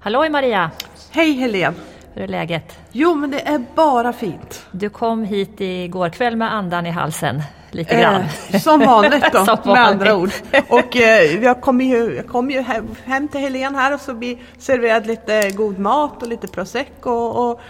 Halloj 0.00 0.30
Maria! 0.30 0.70
Hej 1.10 1.32
Helene! 1.32 1.74
Hur 2.14 2.22
är 2.22 2.28
läget? 2.28 2.78
Jo, 2.92 3.14
men 3.14 3.30
det 3.30 3.40
är 3.40 3.64
bara 3.74 4.12
fint. 4.12 4.66
Du 4.70 4.88
kom 4.88 5.24
hit 5.24 5.60
igår 5.60 6.08
kväll 6.08 6.36
med 6.36 6.54
andan 6.54 6.86
i 6.86 6.90
halsen, 6.90 7.42
lite 7.70 8.00
grann. 8.00 8.22
Eh, 8.50 8.60
som 8.60 8.80
vanligt 8.80 9.24
då, 9.32 9.44
Som 9.46 9.58
med 9.64 9.86
andra 9.86 10.16
ord. 10.16 10.30
vanligt. 10.52 10.70
Och 10.70 10.96
eh, 10.96 11.42
jag 11.44 11.60
kom 11.60 11.80
ju, 11.80 12.14
jag 12.16 12.28
kom 12.28 12.50
ju 12.50 12.60
hem, 12.60 12.88
hem 13.04 13.28
till 13.28 13.40
Helene 13.40 13.78
här 13.78 13.94
och 13.94 14.00
så 14.00 14.12
vi 14.12 14.38
serverade 14.58 15.06
lite 15.06 15.50
god 15.50 15.78
mat 15.78 16.22
och 16.22 16.28
lite 16.28 16.48
prosecco 16.48 17.10
och, 17.10 17.50
och 17.50 17.60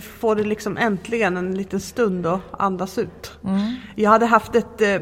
får 0.00 0.36
det 0.36 0.42
liksom 0.44 0.76
äntligen 0.76 1.36
en 1.36 1.54
liten 1.54 1.80
stund 1.80 2.26
att 2.26 2.40
andas 2.58 2.98
ut. 2.98 3.38
Jag 3.94 4.10
hade 4.10 4.26
haft 4.26 4.54
ett 4.54 4.80
eh, 4.80 5.00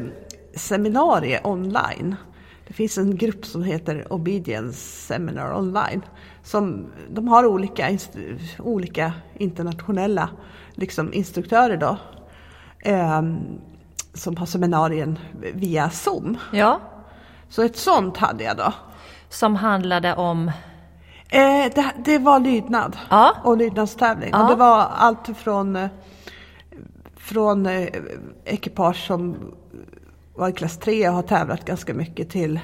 seminarium 0.55 1.39
online. 1.43 2.15
Det 2.67 2.73
finns 2.73 2.97
en 2.97 3.17
grupp 3.17 3.45
som 3.45 3.63
heter 3.63 4.13
Obedience 4.13 4.77
Seminar 4.79 5.53
Online. 5.57 6.01
Som, 6.43 6.91
de 7.09 7.27
har 7.27 7.45
olika, 7.45 7.97
olika 8.59 9.13
internationella 9.37 10.29
liksom, 10.73 11.13
instruktörer 11.13 11.77
då. 11.77 11.97
ehm, 12.81 13.37
som 14.13 14.37
har 14.37 14.45
seminarien 14.45 15.19
via 15.53 15.89
Zoom. 15.89 16.37
Ja, 16.53 16.79
Så 17.49 17.61
ett 17.61 17.77
sånt 17.77 18.17
hade 18.17 18.43
jag 18.43 18.57
då. 18.57 18.73
som 19.29 19.55
handlade 19.55 20.15
om... 20.15 20.51
Eh, 21.35 21.71
det, 21.75 21.91
det 22.05 22.17
var 22.17 22.39
lydnad 22.39 22.97
Ja. 23.09 23.35
och 23.43 23.57
lydnadstävling. 23.57 24.29
Ja. 24.33 24.43
Och 24.43 24.49
det 24.49 24.55
var 24.55 24.77
allt 24.95 25.37
från, 25.37 25.75
eh, 25.75 25.89
från 27.17 27.65
eh, 27.65 27.87
ekipage 28.45 29.07
som 29.07 29.37
var 30.35 30.49
i 30.49 30.51
klass 30.51 30.77
3 30.77 31.09
och 31.09 31.15
har 31.15 31.21
tävlat 31.21 31.65
ganska 31.65 31.93
mycket 31.93 32.29
till 32.29 32.59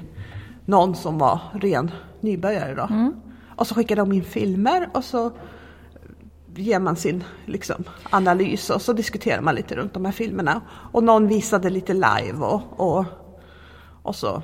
någon 0.66 0.95
som 0.95 1.17
var 1.17 1.39
ren 1.53 1.91
nybörjare. 2.22 2.75
Då. 2.75 2.83
Mm. 2.83 3.13
Och 3.55 3.67
så 3.67 3.75
skickade 3.75 4.02
de 4.02 4.11
in 4.11 4.23
filmer 4.23 4.89
och 4.94 5.03
så 5.03 5.31
ger 6.56 6.80
man 6.80 6.95
sin 6.95 7.23
liksom, 7.45 7.83
analys 8.09 8.69
och 8.69 8.81
så 8.81 8.94
diskuterar 8.94 9.41
man 9.41 9.56
lite 9.56 9.75
runt 9.75 9.94
de 9.94 10.06
här 10.06 10.11
filmerna. 10.11 10.61
Och 10.91 11.03
någon 11.03 11.28
visade 11.28 11.69
lite 11.69 11.94
live 11.94 12.38
och, 12.39 12.61
och, 12.80 13.06
och 14.03 14.16
så 14.16 14.41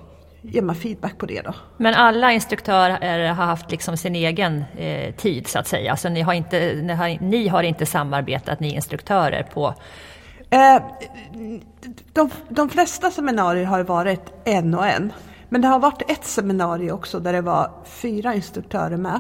ger 0.52 0.62
man 0.62 0.76
feedback 0.76 1.18
på 1.18 1.26
det 1.26 1.42
då. 1.42 1.54
Men 1.78 1.94
alla 1.94 2.32
instruktörer 2.32 3.34
har 3.34 3.46
haft 3.46 3.72
liksom 3.72 3.98
sin 3.98 4.16
egen 4.16 4.64
eh, 4.78 5.16
tid 5.16 5.48
så 5.48 5.60
att 5.60 5.68
säga. 5.68 5.92
Alltså 5.92 6.10
ni 6.10 6.22
har, 6.22 6.34
inte, 6.34 6.74
ni, 6.74 6.94
har, 6.94 7.18
ni 7.22 7.48
har 7.48 7.64
inte 7.64 7.86
samarbetat, 7.86 8.60
ni 8.60 8.76
instruktörer, 8.76 9.44
på... 9.44 9.74
Eh, 10.50 10.82
de, 12.14 12.30
de 12.50 12.70
flesta 12.70 13.12
seminarier 13.12 13.66
har 13.66 13.84
varit 13.84 14.34
en 14.46 14.76
och 14.76 14.88
en. 14.88 15.14
Men 15.50 15.62
det 15.62 15.68
har 15.68 15.80
varit 15.80 16.12
ett 16.12 16.26
seminarium 16.26 16.96
också 16.96 17.20
där 17.20 17.34
det 17.34 17.42
var 17.42 17.72
fyra 17.86 18.34
instruktörer 18.34 18.98
med. 18.98 19.20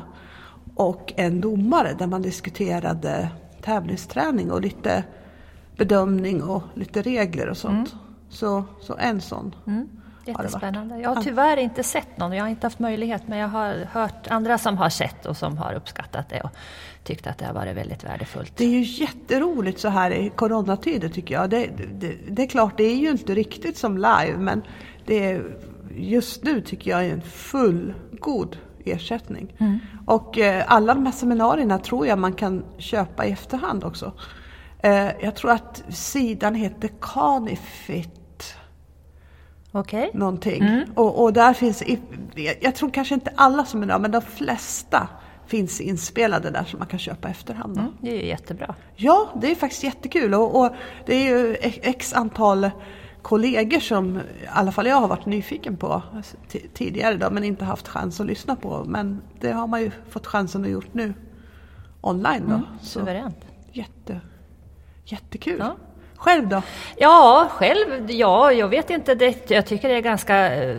Och 0.76 1.14
en 1.16 1.42
domare 1.42 1.94
där 2.00 2.08
man 2.08 2.22
diskuterade 2.22 3.30
tävlingsträning 3.62 4.52
och 4.52 4.62
lite 4.62 5.04
bedömning 5.78 6.44
och 6.44 6.64
lite 6.74 7.02
regler 7.02 7.50
och 7.50 7.58
sånt. 7.58 7.96
Så, 8.30 8.64
så 8.82 8.98
en 8.98 9.22
sån. 9.22 9.56
har 9.66 9.88
Jättespännande. 10.28 10.98
Jag 11.00 11.16
har 11.16 11.22
tyvärr 11.22 11.58
inte 11.58 11.84
sett 11.84 12.18
någon, 12.18 12.34
jag 12.34 12.44
har 12.44 12.50
inte 12.50 12.66
haft 12.66 12.80
möjlighet, 12.80 13.28
men 13.28 13.38
jag 13.38 13.48
har 13.48 13.88
hört 13.92 14.28
andra 14.28 14.58
som 14.58 14.78
har 14.78 14.90
sett 14.90 15.26
och 15.26 15.38
som 15.38 15.58
har 15.58 15.74
uppskattat 15.74 16.30
det 16.30 16.42
och 16.42 16.50
tyckt 17.04 17.28
att 17.28 17.38
det 17.38 17.46
har 17.46 17.54
varit 17.54 17.78
väldigt 17.78 18.04
värdefullt. 18.04 18.58
Det 18.58 18.64
är 18.66 18.70
ju 18.70 18.82
jätteroligt 18.82 19.80
så 19.80 19.90
här 19.90 20.12
i 20.12 20.30
coronatider 20.30 21.10
tycker 21.10 21.36
jag. 21.36 21.50
Det, 21.50 21.70
det, 22.00 22.16
det 22.30 22.44
är 22.44 22.48
klart, 22.48 22.78
det 22.78 22.84
är 22.84 22.96
ju 22.96 23.10
inte 23.10 23.36
riktigt 23.36 23.78
som 23.78 23.98
live 23.98 24.38
men 24.38 24.64
det 25.06 25.26
är, 25.26 25.58
just 25.96 26.44
nu 26.44 26.62
tycker 26.62 26.92
jag 26.92 27.06
är 27.06 27.14
en 27.14 27.22
full 27.22 27.94
god 28.20 28.58
ersättning. 28.86 29.56
Och 30.06 30.38
eh, 30.38 30.64
alla 30.68 30.94
de 30.94 31.06
här 31.06 31.14
seminarierna 31.14 31.80
tror 31.80 32.08
jag 32.08 32.20
man 32.20 32.34
kan 32.34 32.66
köpa 32.78 33.26
i 33.26 33.32
efterhand 33.32 33.84
också. 33.84 34.14
Eh, 34.80 35.10
jag 35.22 35.36
tror 35.36 35.52
att 35.52 35.84
sidan 35.90 36.56
heter 36.56 36.90
Canifit 37.02 38.17
Okej? 39.78 40.12
någonting. 40.14 40.84
Och, 40.96 41.24
och 41.24 41.34
där 41.34 41.54
finns, 41.54 41.84
jag, 42.62 42.76
tror 42.76 42.90
kanske 42.90 43.14
inte 43.14 43.32
alla 43.36 43.66
seminarier 43.66 44.00
men 44.00 44.12
de 44.12 44.22
flesta 44.22 45.08
finns 45.48 45.82
inspelade 45.82 46.50
där 46.50 46.64
som 46.64 46.80
man 46.80 46.88
kan 46.88 47.00
köpa 47.00 47.30
efterhand. 47.30 47.78
Mm, 47.78 47.92
det 48.02 48.10
är 48.10 48.16
ju 48.16 48.26
jättebra. 48.26 48.76
Ja, 48.96 49.30
det 49.42 49.52
är 49.52 49.56
faktiskt 49.56 49.84
jättekul 49.84 50.34
och, 50.34 50.60
och 50.60 50.72
det 51.06 51.16
är 51.16 51.38
ju 51.38 51.56
x 51.62 52.14
antal 52.14 52.70
kollegor 53.22 53.80
som 53.80 54.18
i 54.18 54.22
alla 54.50 54.72
fall 54.72 54.88
jag 54.88 54.96
har 54.96 55.08
varit 55.08 55.26
nyfiken 55.26 55.78
på 55.78 56.04
tidigare 56.74 57.16
då, 57.16 57.30
men 57.30 57.44
inte 57.44 57.66
haft 57.66 57.88
chans 57.88 58.20
att 58.20 58.28
lyssna 58.28 58.56
på. 58.56 58.84
Men 58.88 59.22
det 59.40 59.52
har 59.52 59.68
man 59.68 59.82
ju 59.82 59.92
fått 60.10 60.28
chansen 60.28 60.64
att 60.64 60.70
gjort 60.70 60.94
nu 60.94 61.14
online 62.02 62.44
då. 62.50 62.62
Så 62.82 63.00
Suveränt. 63.00 63.46
jätte, 63.72 64.22
jättekul. 65.06 65.60
Ja. 65.60 65.76
Själv 66.18 66.48
då? 66.48 66.62
Ja, 66.98 67.48
själv, 67.52 68.12
ja, 68.12 68.52
jag 68.52 68.68
vet 68.68 68.90
inte, 68.90 69.16
det, 69.16 69.52
jag 69.52 69.66
tycker 69.66 69.90
det 69.90 69.96
är 69.96 70.02
ganska... 70.02 70.56
Eh, 70.56 70.78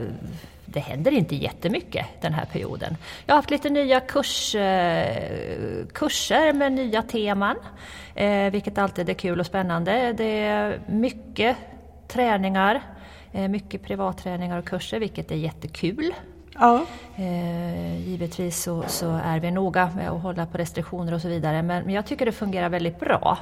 det 0.64 0.80
händer 0.80 1.10
inte 1.10 1.34
jättemycket 1.34 2.06
den 2.20 2.32
här 2.34 2.44
perioden. 2.44 2.96
Jag 3.26 3.34
har 3.34 3.38
haft 3.38 3.50
lite 3.50 3.70
nya 3.70 4.00
kurs, 4.00 4.54
eh, 4.54 5.86
kurser 5.92 6.52
med 6.52 6.72
nya 6.72 7.02
teman, 7.02 7.56
eh, 8.14 8.50
vilket 8.50 8.78
alltid 8.78 9.08
är 9.08 9.14
kul 9.14 9.40
och 9.40 9.46
spännande. 9.46 10.12
Det 10.12 10.40
är 10.40 10.80
mycket 10.88 11.56
träningar, 12.08 12.82
mycket 13.48 13.82
privatträningar 13.82 14.58
och 14.58 14.64
kurser, 14.64 15.00
vilket 15.00 15.30
är 15.30 15.36
jättekul. 15.36 16.14
Ja. 16.60 16.86
Eh, 17.16 18.08
givetvis 18.08 18.62
så, 18.62 18.84
så 18.86 19.20
är 19.24 19.40
vi 19.40 19.50
noga 19.50 19.90
med 19.96 20.10
att 20.10 20.22
hålla 20.22 20.46
på 20.46 20.58
restriktioner 20.58 21.14
och 21.14 21.20
så 21.20 21.28
vidare, 21.28 21.62
men, 21.62 21.84
men 21.84 21.94
jag 21.94 22.06
tycker 22.06 22.26
det 22.26 22.32
fungerar 22.32 22.68
väldigt 22.68 23.00
bra. 23.00 23.38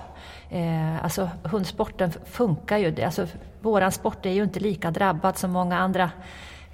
Eh, 0.51 1.05
alltså 1.05 1.31
hundsporten 1.43 2.13
funkar 2.25 2.79
ju, 2.79 3.03
alltså, 3.03 3.27
våran 3.61 3.93
sport 3.93 4.27
är 4.27 4.31
ju 4.31 4.43
inte 4.43 4.61
lika 4.61 4.91
drabbad 4.91 5.39
som 5.39 5.51
många 5.51 5.79
andra 5.79 6.11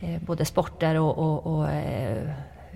eh, 0.01 0.23
både 0.23 0.45
sporter 0.45 1.01
och, 1.01 1.19
och, 1.19 1.47
och 1.47 1.69
eh, 1.69 2.31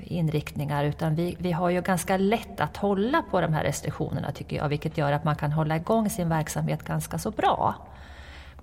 inriktningar, 0.04 0.84
utan 0.84 1.14
vi, 1.14 1.36
vi 1.38 1.52
har 1.52 1.70
ju 1.70 1.82
ganska 1.82 2.16
lätt 2.16 2.60
att 2.60 2.76
hålla 2.76 3.22
på 3.30 3.40
de 3.40 3.52
här 3.52 3.64
restriktionerna 3.64 4.32
tycker 4.32 4.56
jag, 4.56 4.68
vilket 4.68 4.98
gör 4.98 5.12
att 5.12 5.24
man 5.24 5.36
kan 5.36 5.52
hålla 5.52 5.76
igång 5.76 6.10
sin 6.10 6.28
verksamhet 6.28 6.82
ganska 6.82 7.18
så 7.18 7.30
bra. 7.30 7.74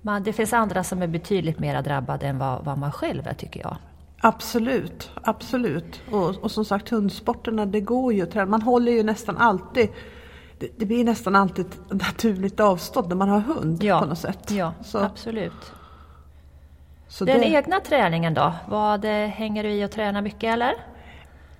Man, 0.02 0.22
det 0.22 0.32
finns 0.32 0.52
andra 0.52 0.84
som 0.84 1.02
är 1.02 1.06
betydligt 1.06 1.58
mer 1.58 1.82
drabbade 1.82 2.26
än 2.26 2.38
vad, 2.38 2.64
vad 2.64 2.78
man 2.78 2.92
själv 2.92 3.26
är 3.26 3.34
tycker 3.34 3.60
jag. 3.60 3.76
Absolut, 4.26 5.10
absolut. 5.22 6.00
Och, 6.10 6.36
och 6.36 6.50
som 6.50 6.64
sagt 6.64 6.88
hundsporterna, 6.88 7.66
det 7.66 7.80
går 7.80 8.12
ju 8.12 8.22
att 8.22 8.30
träna. 8.30 8.46
Man 8.46 8.62
håller 8.62 8.92
ju 8.92 9.02
nästan 9.02 9.36
alltid, 9.36 9.88
det, 10.58 10.68
det 10.78 10.86
blir 10.86 11.04
nästan 11.04 11.36
alltid 11.36 11.66
ett 11.66 11.80
naturligt 12.06 12.60
avstånd 12.60 13.08
när 13.08 13.16
man 13.16 13.28
har 13.28 13.40
hund 13.40 13.80
på 13.80 13.86
något 14.06 14.18
sätt. 14.18 14.50
Ja, 14.50 14.72
Så, 14.84 14.98
absolut. 14.98 15.72
så 17.08 17.24
Den 17.24 17.40
det, 17.40 17.46
egna 17.46 17.80
träningen 17.80 18.34
då? 18.34 18.52
Vad 18.68 19.04
eh, 19.04 19.10
hänger 19.28 19.62
du 19.64 19.70
i 19.70 19.84
och 19.84 19.90
tränar 19.90 20.22
mycket 20.22 20.52
eller? 20.54 20.72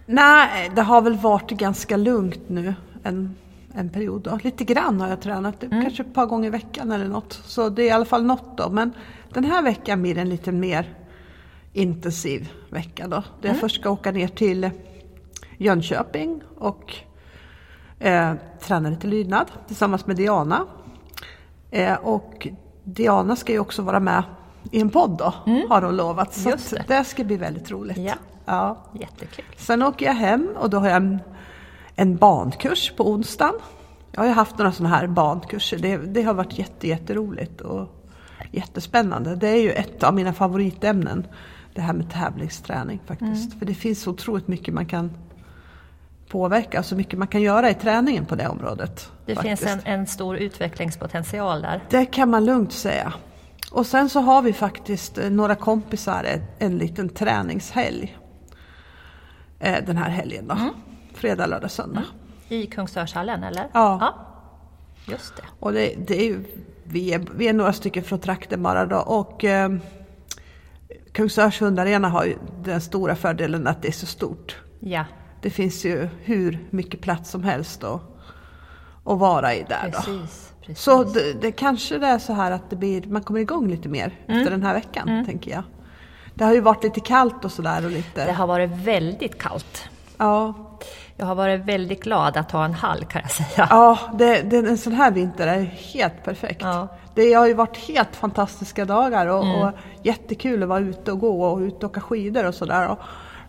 Nej, 0.07 0.71
det 0.75 0.83
har 0.83 1.03
väl 1.03 1.17
varit 1.17 1.51
ganska 1.51 1.97
lugnt 1.97 2.49
nu 2.49 2.75
en, 3.03 3.35
en 3.75 3.89
period. 3.91 4.23
Då. 4.23 4.39
Lite 4.43 4.65
grann 4.65 5.01
har 5.01 5.09
jag 5.09 5.21
tränat, 5.21 5.63
Mm. 5.63 5.83
kanske 5.83 6.03
ett 6.03 6.15
par 6.15 6.27
gånger 6.27 6.47
i 6.47 6.51
veckan 6.51 6.93
eller 6.93 7.09
något. 7.09 7.33
Så 7.33 7.69
det 7.69 7.83
är 7.83 7.87
i 7.87 7.91
alla 7.91 8.05
fall 8.05 8.25
något 8.25 8.57
då. 8.57 8.69
Men 8.71 8.93
den 9.33 9.45
här 9.45 9.63
veckan 9.63 10.03
blir 10.03 10.19
en 10.19 10.29
lite 10.29 10.53
mer 10.53 10.95
intensiv 11.75 12.49
vecka 12.71 13.09
då. 13.09 13.23
Där 13.41 13.49
jag 13.49 13.61
först 13.61 13.81
ska 13.81 13.91
åka 13.91 14.11
ner 14.11 14.29
till 14.29 14.71
Jönköping 15.59 16.43
och 16.59 16.95
eh, 17.99 18.33
träna 18.61 18.89
lite 18.91 19.07
lydnad 19.07 19.47
tillsammans 19.67 20.07
med 20.07 20.17
Diana. 20.17 20.67
Eh, 21.71 21.95
och 21.95 22.49
Diana 22.85 23.37
ska 23.37 23.53
ju 23.53 23.59
också 23.59 23.83
vara 23.83 24.01
med 24.01 24.23
i 24.73 24.81
en 24.81 24.91
podd 24.91 25.19
då, 25.19 25.35
har 25.69 25.83
hon 25.83 25.97
lovat. 25.97 26.35
Så 26.35 26.49
Mm. 26.49 26.59
Det. 26.71 26.85
det 26.89 27.05
ska 27.05 27.25
bli 27.25 27.37
väldigt 27.37 27.71
roligt. 27.71 27.97
Ja. 27.97 28.15
Ja. 28.45 28.77
Jättekul. 29.01 29.45
Sen 29.57 29.83
åker 29.83 30.07
jag 30.07 30.15
hem 30.15 30.49
och 30.59 30.71
då 30.71 30.79
har 30.79 30.87
jag 30.89 30.97
en, 30.97 31.19
en 31.97 32.17
bankurs 32.17 32.93
på 32.97 33.11
onsdagen. 33.11 33.55
Jag 34.13 34.21
har 34.21 34.27
ju 34.27 34.33
haft 34.33 34.59
några 34.59 34.73
sådana 34.73 34.97
här 34.97 35.07
bankurser. 35.07 35.79
Det, 35.79 35.97
det 35.97 36.23
har 36.23 36.35
varit 36.35 36.59
jätte, 36.59 36.89
jätteroligt 36.89 37.61
och 37.61 37.89
jättespännande. 38.53 39.37
Det 39.37 39.49
är 39.49 39.63
ju 39.63 39.71
ett 39.71 40.03
av 40.03 40.15
mina 40.15 40.33
favoritämnen. 40.33 41.27
Det 41.75 41.81
här 41.81 41.93
med 41.93 42.11
tävlingsträning 42.11 43.01
faktiskt. 43.07 43.59
För 43.59 43.67
det 43.67 43.75
finns 43.75 44.03
så 44.03 44.11
otroligt 44.11 44.49
mycket 44.49 44.75
man 44.75 44.87
kan 44.87 45.11
påverka 46.29 46.83
så 46.83 46.97
mycket 46.97 47.19
man 47.19 47.29
kan 47.29 47.43
göra 47.43 47.71
i 47.71 47.75
träningen 47.75 48.27
på 48.27 48.35
det 48.35 48.49
området. 48.49 49.13
Det 49.27 49.35
faktiskt. 49.35 49.63
finns 49.63 49.85
en, 49.85 49.93
en 49.93 50.07
stor 50.07 50.37
utvecklingspotential 50.37 51.63
där. 51.63 51.85
Det 51.91 52.07
kan 52.07 52.31
man 52.31 52.45
lugnt 52.45 52.73
säga. 52.73 53.13
Och 53.71 53.87
sen 53.87 54.09
så 54.09 54.21
har 54.21 54.43
vi 54.43 54.53
faktiskt 54.53 55.19
eh, 55.19 55.31
några 55.31 55.55
kompisar 55.55 56.25
en, 56.25 56.43
en 56.59 56.79
liten 56.79 57.09
träningshelg. 57.09 58.19
Eh, 59.59 59.85
den 59.87 59.97
här 59.97 60.11
helgen 60.11 60.49
då. 60.49 60.57
Fredag, 61.15 61.47
lördag, 61.47 61.71
söndag. 61.71 62.05
I 62.49 62.67
Kungsörshallen 62.67 63.45
eller? 63.45 63.69
Ja. 63.73 64.15
Just 65.09 65.37
det. 65.37 65.43
Och 65.61 65.73
det, 65.73 65.95
det 66.07 66.21
är 66.21 66.27
ju, 66.27 66.45
vi, 66.85 67.13
är, 67.13 67.27
vi 67.37 67.49
är 67.49 67.53
några 67.53 67.73
stycken 67.73 68.05
från 68.05 68.19
trakten 68.19 68.63
bara 68.63 68.87
då 68.87 68.99
och 68.99 69.45
eh, 69.45 69.73
Kungsörs 71.15 71.61
hundarena 71.61 72.09
har 72.09 72.25
ju 72.25 72.37
den 72.65 72.81
stora 72.81 73.17
fördelen 73.17 73.67
att 73.67 73.83
det 73.83 73.89
är 73.89 73.93
så 73.93 74.07
stort. 74.07 74.57
Ja, 74.81 75.05
Det 75.43 75.51
finns 75.51 75.85
ju 75.85 76.09
hur 76.23 76.67
mycket 76.71 77.01
plats 77.01 77.31
som 77.31 77.45
helst 77.45 77.85
att, 77.85 78.01
att 79.05 79.19
vara 79.19 79.55
i 79.55 79.65
där 79.69 79.91
precis. 79.91 80.53
precis. 80.61 80.83
Så 80.85 81.05
det, 81.05 81.33
det 81.41 81.53
kanske 81.53 81.99
det 81.99 82.07
är 82.07 82.19
så 82.19 82.33
här 82.33 82.51
att 82.51 82.71
det 82.71 82.77
blir, 82.77 83.03
man 83.07 83.23
kommer 83.23 83.41
igång 83.41 83.69
lite 83.69 83.89
mer 83.89 84.19
Mm. 84.29 84.39
efter 84.41 84.51
den 84.51 84.63
här 84.63 84.75
veckan, 84.75 85.25
tänker 85.27 85.51
jag. 85.51 85.63
Det 86.35 86.45
har 86.45 86.55
ju 86.55 86.61
varit 86.61 86.85
lite 86.85 87.01
kallt 87.01 87.45
och 87.45 87.53
sådär 87.53 87.85
och 87.85 87.91
lite... 87.91 88.25
Det 88.27 88.33
har 88.33 88.47
varit 88.47 88.71
väldigt 88.71 89.39
kallt. 89.39 89.89
Ja, 90.19 90.55
Jag 91.17 91.27
har 91.27 91.35
varit 91.35 91.61
väldigt 91.65 92.03
glad 92.03 92.37
att 92.37 92.51
ha 92.51 92.65
en 92.65 92.75
hall 92.75 93.05
kan 93.05 93.23
jag 93.23 93.31
säga. 93.31 93.67
ja 93.71 93.99
det, 94.15 94.43
det, 94.43 94.57
en 94.57 94.79
sån 94.79 94.93
här 94.93 95.11
vinter 95.11 95.47
är 95.47 95.61
helt 95.95 96.25
perfekt. 96.25 96.63
Ja. 96.63 96.75
Mm. 96.77 96.89
Det 97.15 97.33
har 97.33 97.47
ju 97.47 97.55
varit 97.55 97.77
helt 97.77 98.17
fantastiska 98.17 98.85
dagar 98.85 99.27
och, 99.27 99.63
och 99.65 99.71
jättekul 100.05 100.63
att 100.63 100.69
vara 100.69 100.81
ute 100.81 101.13
och 101.13 101.19
gå 101.21 101.45
och 101.45 101.59
ut 101.59 101.83
och 101.83 101.91
åka 101.91 102.01
skidor 102.01 102.45
och 102.45 102.55
sådär. 102.55 102.97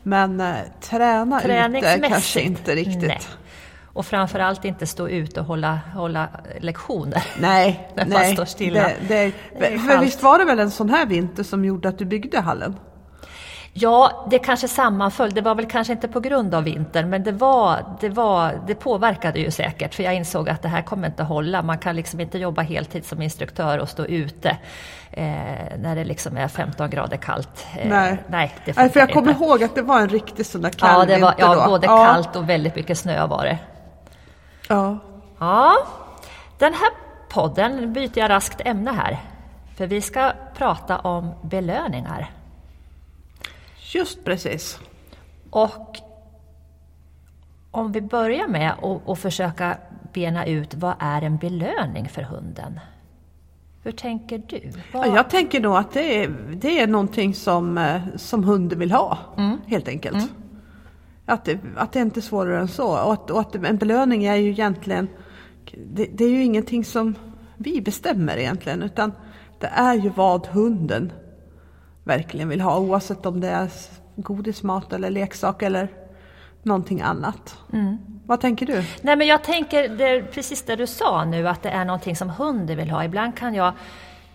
Men 0.03 0.41
eh, 0.41 0.55
träna 0.81 1.41
ute 1.41 2.09
kanske 2.09 2.41
inte 2.41 2.75
riktigt. 2.75 3.07
Nej. 3.07 3.21
Och 3.93 4.05
framförallt 4.05 4.65
inte 4.65 4.87
stå 4.87 5.07
ut 5.07 5.37
och 5.37 5.45
hålla, 5.45 5.79
hålla 5.93 6.29
lektioner. 6.59 7.23
Nej, 7.39 7.89
När 7.95 8.05
man 8.05 8.13
nej. 8.13 8.33
står 8.33 8.45
stilla. 8.45 8.81
Det, 8.83 8.95
det, 9.07 9.33
Det 9.59 9.79
för 9.79 9.99
visst 9.99 10.23
var 10.23 10.39
det 10.39 10.45
väl 10.45 10.59
en 10.59 10.71
sån 10.71 10.89
här 10.89 11.05
vinter 11.05 11.43
som 11.43 11.65
gjorde 11.65 11.89
att 11.89 11.97
du 11.97 12.05
byggde 12.05 12.39
hallen? 12.39 12.75
Ja, 13.77 14.25
det 14.29 14.39
kanske 14.39 14.67
sammanföll. 14.67 15.31
Det 15.31 15.41
var 15.41 15.55
väl 15.55 15.65
kanske 15.65 15.93
inte 15.93 16.07
på 16.07 16.19
grund 16.19 16.55
av 16.55 16.63
vintern, 16.63 17.09
men 17.09 17.23
det, 17.23 17.31
var, 17.31 17.85
det, 17.99 18.09
var, 18.09 18.61
det 18.67 18.75
påverkade 18.75 19.39
ju 19.39 19.51
säkert. 19.51 19.95
För 19.95 20.03
jag 20.03 20.15
insåg 20.15 20.49
att 20.49 20.61
det 20.61 20.67
här 20.67 20.81
kommer 20.81 21.07
inte 21.07 21.23
hålla. 21.23 21.61
Man 21.61 21.77
kan 21.77 21.95
liksom 21.95 22.19
inte 22.19 22.37
jobba 22.37 22.61
heltid 22.61 23.05
som 23.05 23.21
instruktör 23.21 23.77
och 23.77 23.89
stå 23.89 24.05
ute 24.05 24.49
eh, 25.11 25.25
när 25.77 25.95
det 25.95 26.03
liksom 26.03 26.37
är 26.37 26.47
15 26.47 26.89
grader 26.89 27.17
kallt. 27.17 27.67
Eh, 27.77 27.89
Nej. 27.89 28.17
nej, 28.27 28.55
det 28.65 28.75
Nej, 28.77 28.89
för 28.89 28.99
jag 28.99 29.13
kommer 29.13 29.31
ihåg 29.31 29.63
att 29.63 29.75
det 29.75 29.81
var 29.81 29.99
en 29.99 30.09
riktig 30.09 30.45
sån 30.45 30.61
där 30.61 30.69
kall 30.69 31.09
Ja, 31.09 31.15
det 31.15 31.21
var 31.21 31.35
ja, 31.37 31.55
då. 31.55 31.65
både 31.65 31.87
Ja, 31.87 32.05
kallt 32.05 32.35
och 32.35 32.49
väldigt 32.49 32.75
mycket 32.75 32.97
snö 32.97 33.27
var 33.27 33.43
det. 33.43 33.57
Ja. 34.69 34.97
Ja, 35.39 35.75
den 36.57 36.73
här 36.73 36.89
podden 37.29 37.93
byter 37.93 38.19
jag 38.19 38.29
raskt 38.29 38.61
ämne 38.65 38.91
här. 38.91 39.17
För 39.77 39.87
vi 39.87 40.01
ska 40.01 40.31
prata 40.57 40.97
om 40.97 41.33
belöningar. 41.41 42.31
Just 43.95 44.23
precis. 44.23 44.79
Och 45.49 45.97
om 47.71 47.91
vi 47.91 48.01
börjar 48.01 48.47
med 48.47 48.73
att 49.07 49.19
försöka 49.19 49.77
bena 50.13 50.45
ut 50.45 50.75
vad 50.75 50.95
är 50.99 51.21
en 51.21 51.37
belöning 51.37 52.09
för 52.09 52.21
hunden? 52.21 52.79
Hur 53.83 53.91
tänker 53.91 54.37
du? 54.47 54.71
Vad... 54.93 55.07
Ja, 55.07 55.15
jag 55.15 55.29
tänker 55.29 55.61
nog 55.61 55.75
att 55.75 55.93
det 55.93 56.23
är, 56.23 56.29
det 56.53 56.79
är 56.79 56.87
någonting 56.87 57.33
som, 57.33 57.77
eh, 57.77 58.01
som 58.15 58.43
hunden 58.43 58.79
vill 58.79 58.91
ha, 58.91 59.17
Mm. 59.37 59.57
helt 59.65 59.87
enkelt. 59.87 60.31
Att, 61.25 61.45
det, 61.45 61.59
att 61.75 61.91
det 61.91 61.99
inte 61.99 62.19
är 62.19 62.21
svårare 62.21 62.59
än 62.59 62.67
så. 62.67 63.03
Och 63.03 63.13
att, 63.13 63.31
och 63.31 63.39
att 63.39 63.55
en 63.55 63.77
belöning 63.77 64.25
är 64.25 64.35
ju 64.35 64.49
egentligen, 64.49 65.07
det, 65.93 66.05
det 66.13 66.25
är 66.25 66.29
ju 66.29 66.43
ingenting 66.43 66.85
som 66.85 67.15
vi 67.57 67.81
bestämmer 67.81 68.37
egentligen, 68.37 68.83
utan 68.83 69.11
det 69.59 69.67
är 69.67 69.93
ju 69.93 70.09
vad 70.09 70.47
hunden 70.47 71.11
verkligen 72.05 72.49
vill 72.49 72.61
ha, 72.61 72.79
oavsett 72.79 73.25
om 73.25 73.39
det 73.39 73.49
är 73.49 73.69
godismat 74.15 74.93
eller 74.93 75.09
leksak 75.09 75.61
eller 75.61 75.87
någonting 76.63 77.01
annat. 77.01 77.57
Mm. 77.73 77.97
Vad 78.25 78.41
tänker 78.41 78.65
du? 78.65 78.83
Nej, 79.01 79.15
men 79.15 79.27
jag 79.27 79.43
tänker 79.43 79.89
det, 79.89 80.21
precis 80.21 80.63
det 80.63 80.75
du 80.75 80.87
sa 80.87 81.25
nu, 81.25 81.47
att 81.47 81.63
det 81.63 81.69
är 81.69 81.85
någonting 81.85 82.15
som 82.15 82.29
hunden 82.29 82.77
vill 82.77 82.89
ha. 82.89 83.03
Ibland 83.03 83.37
kan 83.37 83.55
jag 83.55 83.73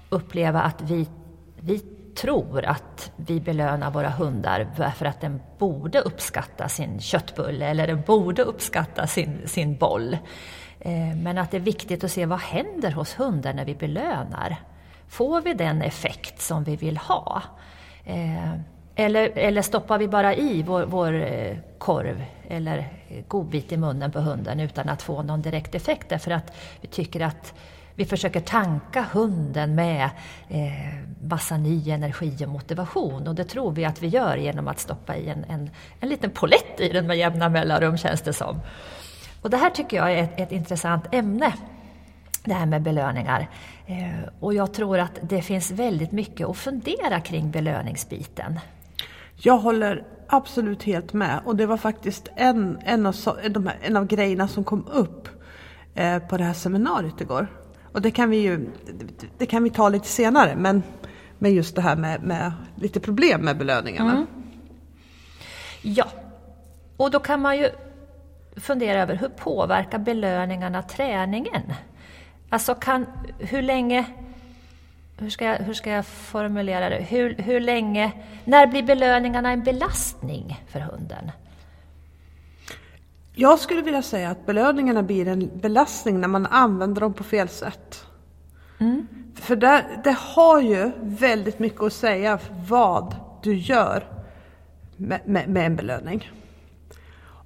uppleva 0.09 0.63
att 0.63 0.83
vi, 0.83 1.09
vi 1.61 1.79
tror 2.15 2.65
att 2.65 3.13
vi 3.17 3.41
belönar 3.41 3.91
våra 3.91 4.11
hundar 4.11 4.93
för 4.97 5.07
att 5.07 5.21
den 5.21 5.41
borde 5.59 6.01
uppskatta 6.01 6.69
sin 6.69 7.01
köttbulle 7.01 7.67
eller 7.67 7.87
den 7.87 8.03
borde 8.07 8.43
uppskatta 8.43 9.07
sin, 9.07 9.49
sin 9.49 9.77
boll. 9.77 10.19
Eh, 10.81 11.17
Men 11.17 11.39
att 11.39 11.51
det 11.51 11.57
är 11.57 11.61
viktigt 11.61 12.05
att 12.05 12.11
se 12.11 12.27
vad 12.27 12.41
händer 12.41 12.91
hos 12.91 13.15
hunden 13.21 13.57
när 13.57 13.65
vi 13.65 13.75
belönar. 13.75 14.57
Får 15.09 15.41
vi 15.41 15.55
den 15.55 15.83
effekt 15.83 16.41
som 16.41 16.65
vi 16.65 16.77
vill 16.77 16.97
ha? 16.97 17.43
Eh, 18.11 18.55
Eller, 18.95 19.31
eller 19.39 19.63
stoppar 19.63 19.99
vi 19.99 20.09
bara 20.09 20.35
i 20.35 20.63
vår, 20.63 20.87
vår 20.87 21.13
eh, 21.13 21.57
korv 21.79 22.25
eller 22.49 22.89
godbit 23.29 23.73
i 23.73 23.77
munnen 23.77 24.11
på 24.13 24.21
hunden 24.21 24.61
utan 24.61 24.89
att 24.89 25.03
få 25.03 25.23
någon 25.23 25.43
direkt 25.43 25.75
effekt? 25.75 26.09
Därför 26.09 26.31
att 26.31 26.53
vi 26.81 26.89
tycker 26.89 27.21
att 27.21 27.55
vi 27.95 28.05
försöker 28.05 28.41
tanka 28.41 29.05
hunden 29.13 29.75
med 29.75 30.11
eh, 30.49 30.95
massa 31.23 31.57
ny 31.57 31.91
energi 31.91 32.45
och 32.45 32.49
motivation. 32.49 33.29
Och 33.29 33.35
det 33.35 33.45
tror 33.45 33.73
vi 33.73 33.85
att 33.85 34.03
vi 34.03 34.09
gör 34.09 34.37
genom 34.37 34.69
att 34.69 34.79
stoppa 34.79 35.17
i 35.17 35.29
en, 35.29 35.45
en, 35.49 35.71
en 36.01 36.09
liten 36.09 36.31
polett 36.31 36.81
i 36.81 36.89
den 36.89 37.07
med 37.07 37.17
jämna 37.17 37.49
mellanrum 37.49 37.97
känns 37.97 38.23
det 38.23 38.33
som. 38.33 38.61
Och 39.43 39.51
det 39.51 39.57
här 39.57 39.71
tycker 39.71 39.97
jag 39.97 40.13
är 40.13 40.23
ett, 40.23 40.41
ett 40.41 40.53
intressant 40.53 41.15
ämne 41.15 41.53
det 42.45 42.55
här 42.55 42.67
med 42.67 42.83
belöningar. 42.83 43.49
Eh, 43.87 44.29
och 44.41 44.55
jag 44.55 44.73
tror 44.75 44.99
att 44.99 45.19
det 45.23 45.43
finns 45.43 45.71
väldigt 45.71 46.13
mycket 46.13 46.47
att 46.47 46.57
fundera 46.57 47.21
kring 47.21 47.51
belöningsbiten. 47.51 48.61
Jag 49.37 49.59
håller 49.59 50.05
absolut 50.27 50.83
helt 50.83 51.13
med. 51.13 51.41
Och 51.45 51.57
det 51.57 51.67
var 51.67 51.77
faktiskt 51.77 52.29
en, 52.37 52.79
en, 52.85 53.07
av, 53.07 53.15
en 53.83 53.97
av 53.97 54.07
grejerna 54.07 54.49
som 54.49 54.65
kom 54.65 54.87
upp 54.87 55.29
eh, 55.95 56.19
på 56.19 56.37
det 56.37 56.45
här 56.45 56.53
seminariet 56.53 57.21
igår. 57.21 57.47
Och 57.93 58.03
det 58.03 58.11
kan 58.11 58.31
vi 58.31 58.37
ju 58.37 58.71
det, 59.39 59.47
kan 59.47 59.63
vi 59.63 59.71
ta 59.71 59.89
lite 59.89 60.09
senare, 60.09 60.57
men, 60.57 60.83
men 61.39 61.55
just 61.55 61.77
det 61.77 61.83
här 61.83 61.97
med, 61.97 62.23
med 62.23 62.53
lite 62.77 63.01
problem 63.01 63.41
med 63.41 63.59
belöningarna. 63.59 64.27
Ja, 65.83 66.07
och 66.97 67.11
då 67.11 67.21
kan 67.21 67.41
man 67.41 67.59
ju 67.59 67.71
fundera 68.57 69.03
över 69.03 69.15
hur 69.15 69.29
påverkar 69.29 69.99
belöningarna 69.99 70.83
träningen? 70.83 71.73
Alltså 72.51 72.75
kan, 72.75 73.07
hur 73.39 73.63
länge, 73.63 74.07
hur 75.19 75.31
ska 75.31 75.45
jag, 75.45 75.57
hur 75.57 75.75
ska 75.75 75.91
jag 75.91 76.07
formulera 76.07 76.89
det? 76.89 76.97
Hur, 77.03 77.35
hur 77.35 77.61
länge, 77.61 78.13
när 78.45 78.67
blir 78.67 78.83
belöningarna 78.83 79.51
en 79.51 79.63
belastning 79.63 80.65
för 80.69 80.81
hunden? 80.81 81.31
Jag 83.35 83.59
skulle 83.59 83.83
vilja 83.83 84.03
säga 84.03 84.31
att 84.31 84.47
belöningarna 84.47 85.03
blir 85.03 85.29
en 85.29 85.51
belastning 85.61 86.21
när 86.21 86.29
man 86.29 86.47
använder 86.47 87.01
dem 87.01 87.13
på 87.13 87.25
fel 87.25 87.49
sätt. 87.49 88.07
För 89.35 89.57
där, 89.57 90.01
det 90.05 90.17
har 90.19 90.61
ju 90.61 90.91
väldigt 91.01 91.59
mycket 91.59 91.83
att 91.83 91.93
säga 91.93 92.39
vad 92.69 93.15
du 93.43 93.55
gör 93.55 94.05
med, 94.97 95.21
med, 95.25 95.49
med 95.49 95.67
en 95.67 95.77
belöning. 95.77 96.31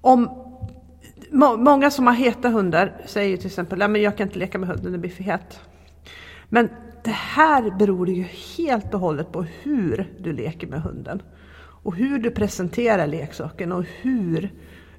Om, 0.01 0.44
må, 1.35 1.57
många 1.57 1.91
som 1.91 2.07
har 2.07 2.15
heta 2.15 2.49
hundar 2.49 2.93
säger 3.07 3.37
till 3.37 3.47
exempel 3.47 3.83
att 3.83 4.01
jag 4.01 4.17
kan 4.17 4.27
inte 4.29 4.39
leka 4.39 4.59
med 4.59 4.69
hunden, 4.69 4.93
den 4.93 5.01
blir 5.01 5.11
för 5.11 5.25
het. 5.25 5.61
Men 6.49 6.69
det 7.05 7.11
här 7.11 7.71
beror 7.79 8.09
ju 8.09 8.23
helt 8.57 8.95
och 8.95 9.01
hållet 9.01 9.33
på 9.33 9.43
hur 9.43 10.13
du 10.19 10.33
leker 10.33 10.67
med 10.67 10.83
hunden. 10.83 11.23
Och 11.57 11.95
hur 11.97 12.19
du 12.19 12.31
presenterar 12.31 13.07
leksaken 13.07 13.73
och 13.73 13.85
hur 14.03 14.53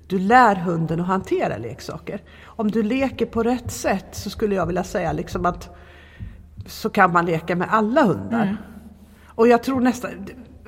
du 0.07 0.19
lär 0.19 0.55
hunden 0.55 1.01
att 1.01 1.07
hantera 1.07 1.57
leksaker. 1.57 2.21
Om 2.45 2.71
du 2.71 2.83
leker 2.83 3.25
på 3.25 3.43
rätt 3.43 3.71
sätt 3.71 4.07
så 4.11 4.29
skulle 4.29 4.55
jag 4.55 4.65
vilja 4.65 4.83
säga 4.83 5.13
liksom 5.13 5.45
att 5.45 5.69
så 6.65 6.89
kan 6.89 7.11
man 7.11 7.25
leka 7.25 7.55
med 7.55 7.67
alla 7.71 8.03
hundar. 8.03 8.57
Och 9.25 9.47
jag 9.47 9.63
tror 9.63 9.81
nästan, 9.81 10.11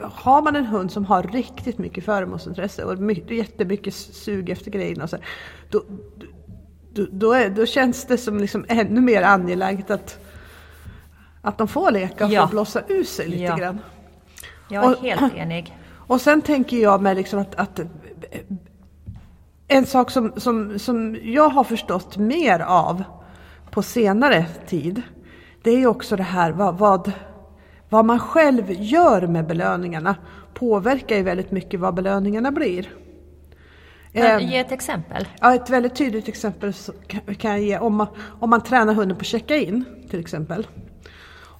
har 0.01 0.42
man 0.42 0.56
en 0.56 0.66
hund 0.66 0.92
som 0.92 1.06
har 1.06 1.24
riktigt 1.24 1.77
mycket 1.77 2.06
föremålsintresse 2.06 2.84
och 2.84 2.98
mycket, 3.00 3.38
jättemycket 3.38 3.94
sug 3.94 4.50
efter 4.50 4.72
grejerna 4.72 5.04
och 5.04 5.10
så, 5.10 5.18
då, 5.70 5.84
då, 6.94 7.06
då, 7.12 7.32
är, 7.34 7.50
då 7.50 7.66
känns 7.66 8.06
det 8.06 8.18
som 8.18 8.38
liksom 8.38 8.66
ännu 8.68 9.01
mer 9.01 9.22
angeläget 9.22 9.92
att, 9.92 10.20
att 11.42 11.58
de 11.58 11.68
får 11.68 11.92
leka 11.92 12.25
och 12.25 12.32
Ja. 12.32 12.42
får 12.42 12.51
blåsa 12.51 12.82
ur 12.88 13.04
sig 13.04 13.27
lite 13.27 13.44
Ja. 13.44 13.56
grann. 13.56 13.80
Jag 14.70 14.84
är 14.86 14.89
Och- 14.89 14.98
helt 15.01 15.34
enig. 15.36 15.77
Och 16.08 16.22
sen 16.22 16.42
tänker 16.42 16.77
jag 16.77 17.01
mig 17.01 17.16
liksom 17.16 17.39
att, 17.39 17.56
att 17.56 17.80
en 19.68 19.86
sak 19.86 20.12
som, 20.12 20.34
som, 20.38 20.80
som 20.80 21.18
jag 21.24 21.50
har 21.50 21.63
förstått 21.63 22.18
mer 22.18 22.60
av 22.60 23.04
på 23.72 23.84
senare 23.84 24.46
tid, 24.68 25.01
det 25.63 25.72
är 25.72 25.77
ju 25.77 25.88
också 25.88 26.16
det 26.16 26.24
här 26.24 26.51
vad, 26.51 26.77
vad, 26.77 27.12
vad 27.89 28.06
man 28.06 28.20
själv 28.20 28.72
gör 28.72 29.27
med 29.27 29.48
belöningarna 29.48 30.15
påverkar 30.53 31.15
ju 31.15 31.24
väldigt 31.24 31.51
mycket 31.51 31.79
vad 31.79 31.94
belöningarna 31.96 32.51
blir. 32.51 32.89
Men, 34.13 34.41
Eh, 34.41 34.51
ge 34.51 34.58
ett 34.58 34.72
exempel. 34.72 35.27
Ja, 35.41 35.56
ett 35.56 35.70
väldigt 35.70 35.96
tydligt 35.96 36.27
exempel 36.27 36.74
kan- 37.08 37.51
jag 37.51 37.60
ge 37.62 37.77
om 37.79 37.96
man, 37.96 38.08
om 38.39 38.50
man 38.50 38.62
tränar 38.62 38.94
hunden 38.94 39.17
på 39.17 39.24
checka-in 39.24 39.86
till 40.10 40.20
exempel. 40.20 40.67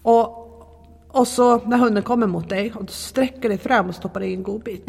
Och, 0.01 0.43
och 1.07 1.27
så 1.27 1.57
när 1.65 1.77
hunden 1.77 2.03
kommer 2.03 2.27
mot 2.27 2.50
dig 2.50 2.74
och 2.75 2.86
du 2.86 2.91
sträcker 2.93 3.50
dig 3.50 3.57
fram 3.57 3.89
och 3.89 3.96
stoppar 3.96 4.22
in 4.22 4.38
en 4.38 4.43
godbit. 4.43 4.88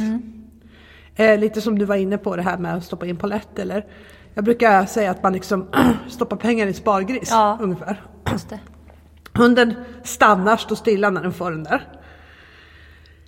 Eh, 1.17 1.39
lite 1.39 1.61
som 1.61 1.79
du 1.79 1.85
var 1.85 1.97
inne 1.97 2.19
på 2.19 2.37
det 2.37 2.43
här 2.43 2.59
med 2.59 2.75
att 2.75 2.85
stoppa 2.85 3.07
in 3.07 3.17
polett 3.17 3.59
eller, 3.59 3.87
Jag 4.35 4.45
brukar 4.45 4.87
säga 4.87 5.11
att 5.11 5.23
man 5.23 5.33
liksom 5.33 5.69
stoppar 6.09 6.37
pengar 6.37 6.67
i 6.67 6.73
spargris 6.73 7.29
Ja. 7.31 7.59
ungefär. 7.61 8.03
Just 8.33 8.49
det. 8.51 8.59
Hunden 9.39 9.75
stannar, 10.05 10.57
står 10.57 10.77
stilla 10.77 11.11
när 11.11 11.23
den 11.23 11.33
får 11.33 11.51
den 11.51 11.65
där. 11.65 11.89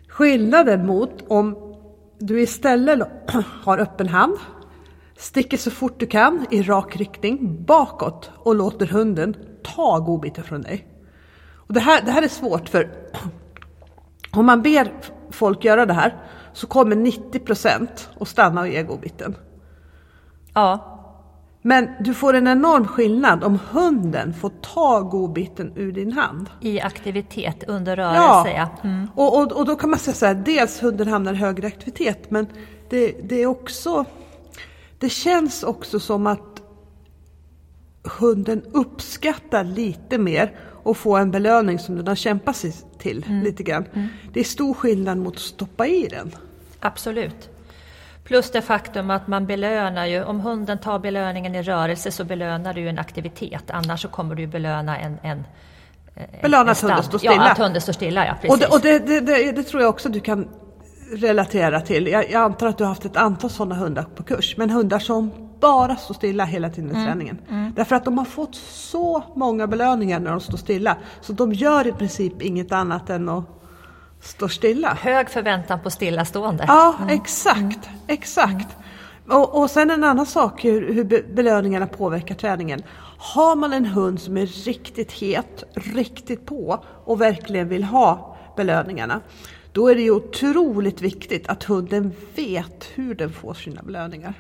Skillnaden 0.09 0.87
mot 0.87 1.25
om 1.29 1.77
du 2.19 2.41
istället 2.41 3.09
har 3.65 3.79
öppen 3.79 4.09
hand, 4.09 4.37
sticker 5.17 5.57
så 5.57 5.71
fort 5.71 6.01
du 6.01 6.07
kan 6.07 6.47
i 6.51 6.63
rak 6.63 6.97
riktning 6.97 7.65
bakåt 7.65 8.31
och 8.37 8.55
låter 8.55 8.87
hunden 8.87 9.37
ta 9.63 9.99
godbiten 9.99 10.45
från 10.45 10.63
dig. 10.63 10.87
Och 11.55 11.75
det, 11.75 11.81
här, 11.81 12.03
det 12.03 12.11
här 12.11 12.23
är 12.23 12.29
svårt 12.29 12.69
för 12.69 12.91
om 14.33 14.47
man 14.47 14.63
ber 14.63 14.93
folk 15.31 15.65
göra 15.65 15.87
det 15.87 15.93
här 15.93 16.17
så 16.53 16.67
kommer 16.67 16.97
90 16.97 17.39
procent 17.39 18.11
att 18.21 18.29
stanna 18.29 18.61
och 18.61 18.69
ge 18.69 18.83
godbiten. 18.83 19.37
Ja, 20.55 20.90
men 21.63 21.89
du 22.01 22.15
får 22.15 22.35
en 22.35 22.47
enorm 22.47 22.87
skillnad 22.87 23.45
om 23.45 23.59
hunden 23.71 24.35
får 24.35 24.53
ta 24.61 25.01
godbiten 25.01 25.73
ur 25.77 25.93
din 25.93 26.13
hand. 26.13 26.51
i 26.61 26.81
aktivitet 26.81 27.65
under 27.69 27.97
rörelse. 27.97 28.51
Ja. 28.51 28.69
Mm. 28.83 29.09
Och, 29.15 29.39
och, 29.39 29.53
och 29.53 29.67
då 29.67 29.77
kan 29.77 29.91
man 29.91 29.99
säga 29.99 30.15
så 30.15 30.27
här, 30.27 30.35
dels 30.35 30.83
hunden 30.83 31.09
hamnar 31.09 31.33
i 31.33 31.37
högre 31.37 31.67
aktivitet 31.67 32.31
men 32.31 32.47
det, 32.89 33.17
det 33.23 33.43
är 33.43 33.47
också, 33.47 34.05
det 34.99 35.09
känns 35.09 35.63
också 35.63 36.01
som 36.01 36.27
att 36.27 36.63
hunden 38.03 38.63
uppskattar 38.73 39.65
lite 39.65 40.19
mer 40.19 40.53
och 40.83 40.97
få 40.97 41.17
en 41.17 41.31
belöning 41.31 41.79
som 41.79 41.97
den 41.97 42.09
har 42.09 42.15
kämpat 42.15 42.57
sig 42.57 42.75
till 42.99 43.25
lite 43.45 43.63
grann. 43.63 43.85
Det 44.33 44.41
är 44.41 44.45
stor 44.45 44.75
skillnad 44.75 45.19
mot 45.19 45.35
att 45.35 45.41
stoppa 45.41 45.87
i 45.87 46.09
den. 46.11 46.35
Absolut. 46.81 47.51
Plus 48.25 48.51
det 48.51 48.63
faktum 48.63 49.11
att 49.11 49.27
man 49.27 49.47
belönar 49.47 50.07
ju, 50.07 50.25
om 50.25 50.41
hunden 50.41 50.79
tar 50.79 50.99
belöningen 50.99 51.55
i 51.55 51.63
rörelse 51.63 52.11
så 52.11 52.25
belönar 52.25 52.75
du 52.75 52.89
en 52.89 52.99
aktivitet, 52.99 53.71
annars 53.71 54.03
så 54.03 54.09
kommer 54.09 54.35
du 54.35 54.47
belöna 54.47 54.99
en... 54.99 55.19
en 55.23 55.45
Belöna 56.43 56.71
att 56.71 56.81
hunden 56.81 57.03
står 57.03 57.19
stilla. 57.19 57.35
Ja, 57.35 57.51
att 57.51 57.59
hunden 57.59 57.83
står 57.83 57.93
stilla, 57.93 58.27
ja 58.27 58.33
Och, 58.33 58.41
precis. 58.41 58.61
det, 58.61 58.67
och 58.67 58.81
det, 58.81 59.21
det, 59.21 59.53
det, 59.53 59.63
tror 59.63 59.83
jag 59.83 59.91
också 59.91 60.09
du 60.09 60.21
kan 60.21 60.49
relatera 61.13 61.81
till. 61.81 62.07
Jag, 62.07 62.31
jag 62.31 62.43
antar 62.43 62.67
att 62.67 62.79
du 62.79 62.85
har 62.85 62.89
haft 62.89 63.05
ett 63.05 63.17
antal 63.17 63.51
sådana 63.51 63.75
hundar 63.75 64.03
på 64.03 64.23
kurs. 64.23 64.57
Men 64.57 64.71
hundar 64.71 64.99
som 64.99 65.31
bara 65.61 65.97
står 65.97 66.15
stilla 66.15 66.45
hela 66.45 66.71
tiden 66.71 66.91
i 66.91 67.05
träningen. 67.07 67.39
Därför 67.77 67.97
att 67.97 68.05
de 68.05 68.19
har 68.19 68.25
fått 68.25 68.55
så 68.55 69.23
många 69.35 69.67
belöningar 69.67 70.21
när 70.21 70.31
de 70.31 70.41
står 70.41 70.59
stilla. 70.59 70.97
Så 71.21 71.33
de 71.33 71.53
gör 71.53 71.87
i 71.87 71.93
princip 71.93 72.43
inget 72.43 72.73
annat 72.73 73.11
än 73.11 73.29
att 73.29 73.60
stå 74.21 74.49
stilla. 74.49 74.95
Hög 74.95 75.31
förväntan 75.31 75.81
på 75.81 75.91
stillastående. 75.91 76.65
Ja, 76.69 76.97
exakt. 77.11 77.89
Exakt. 78.07 78.77
Och, 79.29 79.61
och 79.63 79.71
sen 79.71 79.91
en 79.91 80.05
annan 80.05 80.27
sak 80.27 80.65
hur, 80.65 80.95
hur 80.95 81.05
be- 81.05 81.23
belöningarna 81.33 81.87
påverkar 81.87 82.35
träningen. 82.35 82.83
Har 83.19 83.57
man 83.57 83.73
en 83.73 83.85
hund 83.85 84.21
som 84.21 84.37
är 84.37 84.47
riktigt 84.47 85.13
het, 85.13 85.65
riktigt 85.75 86.47
på 86.47 86.85
och 87.05 87.21
verkligen 87.21 87.69
vill 87.69 87.85
ha 87.85 88.37
belöningarna. 88.57 89.21
Då 89.73 89.89
är 89.89 89.95
det 89.95 90.03
ju 90.03 90.11
otroligt 90.11 91.03
viktigt 91.03 91.49
att 91.49 91.65
hunden 91.65 92.13
vet 92.37 92.85
hur 92.95 93.15
den 93.15 93.33
får 93.33 93.55
sina 93.55 93.83
belöningar. 93.83 94.35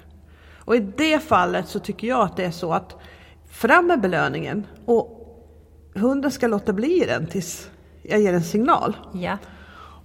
Och 0.64 0.76
i 0.76 0.80
det 0.96 1.18
fallet 1.22 1.68
så 1.68 1.78
tycker 1.78 2.08
jag 2.08 2.20
att 2.20 2.36
det 2.36 2.44
är 2.44 2.50
så 2.50 2.72
att 2.72 2.96
fram 3.50 3.86
med 3.86 4.00
belöningen 4.00 4.66
och 4.84 5.16
hunden 5.94 6.30
ska 6.30 6.46
låta 6.46 6.72
bli 6.72 7.04
den 7.06 7.26
tills 7.26 7.70
jag 8.02 8.20
ger 8.20 8.34
en 8.34 8.44
signal. 8.44 8.96
Ja. 9.12 9.38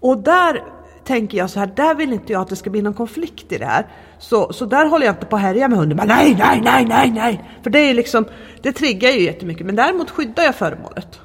Och 0.05 0.17
där 0.17 0.63
tänker 1.03 1.37
jag 1.37 1.49
så 1.49 1.59
här, 1.59 1.71
där 1.75 1.95
vill 1.95 2.13
inte 2.13 2.33
jag 2.33 2.41
att 2.41 2.47
det 2.47 2.55
ska 2.55 2.69
bli 2.69 2.81
någon 2.81 2.93
konflikt 2.93 3.51
i 3.51 3.57
det 3.57 3.65
här. 3.65 3.87
Så, 4.19 4.53
så 4.53 4.65
där 4.65 4.85
håller 4.85 5.05
jag 5.05 5.15
inte 5.15 5.25
på 5.25 5.35
att 5.35 5.41
härja 5.41 5.67
med 5.67 5.77
hunden. 5.77 5.97
Men 5.97 6.07
nej, 6.07 6.35
nej, 6.39 6.61
nej, 6.63 6.85
nej, 6.85 7.11
nej. 7.11 7.49
För 7.63 7.69
det 7.69 7.79
är 7.79 7.93
liksom, 7.93 8.25
det 8.61 8.71
triggar 8.71 9.09
ju 9.09 9.21
jättemycket. 9.21 9.65
Men 9.65 9.75
däremot 9.75 10.11
skyddar 10.11 10.43
jag 10.43 10.55
föremålet. 10.55 11.19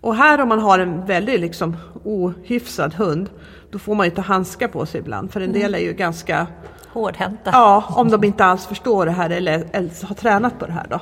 Och 0.00 0.16
här 0.16 0.40
om 0.40 0.48
man 0.48 0.58
har 0.58 0.78
en 0.78 1.06
väldigt 1.06 1.40
liksom 1.40 1.76
ohyfsad 2.04 2.94
hund, 2.94 3.30
då 3.70 3.78
får 3.78 3.94
man 3.94 4.06
ju 4.06 4.10
ta 4.10 4.22
handskar 4.22 4.68
på 4.68 4.86
sig 4.86 5.00
ibland. 5.00 5.32
För 5.32 5.40
en 5.40 5.52
del 5.52 5.74
är 5.74 5.78
ju 5.78 5.92
ganska, 5.92 6.46
Hårdhänta. 6.92 7.50
ja, 7.52 7.84
om 7.96 8.10
de 8.10 8.24
inte 8.24 8.44
alls 8.44 8.66
förstår 8.66 9.06
det 9.06 9.12
här 9.12 9.30
eller, 9.30 9.66
eller 9.72 10.06
har 10.06 10.14
tränat 10.14 10.58
på 10.58 10.66
det 10.66 10.72
här 10.72 10.86
då. 10.90 11.00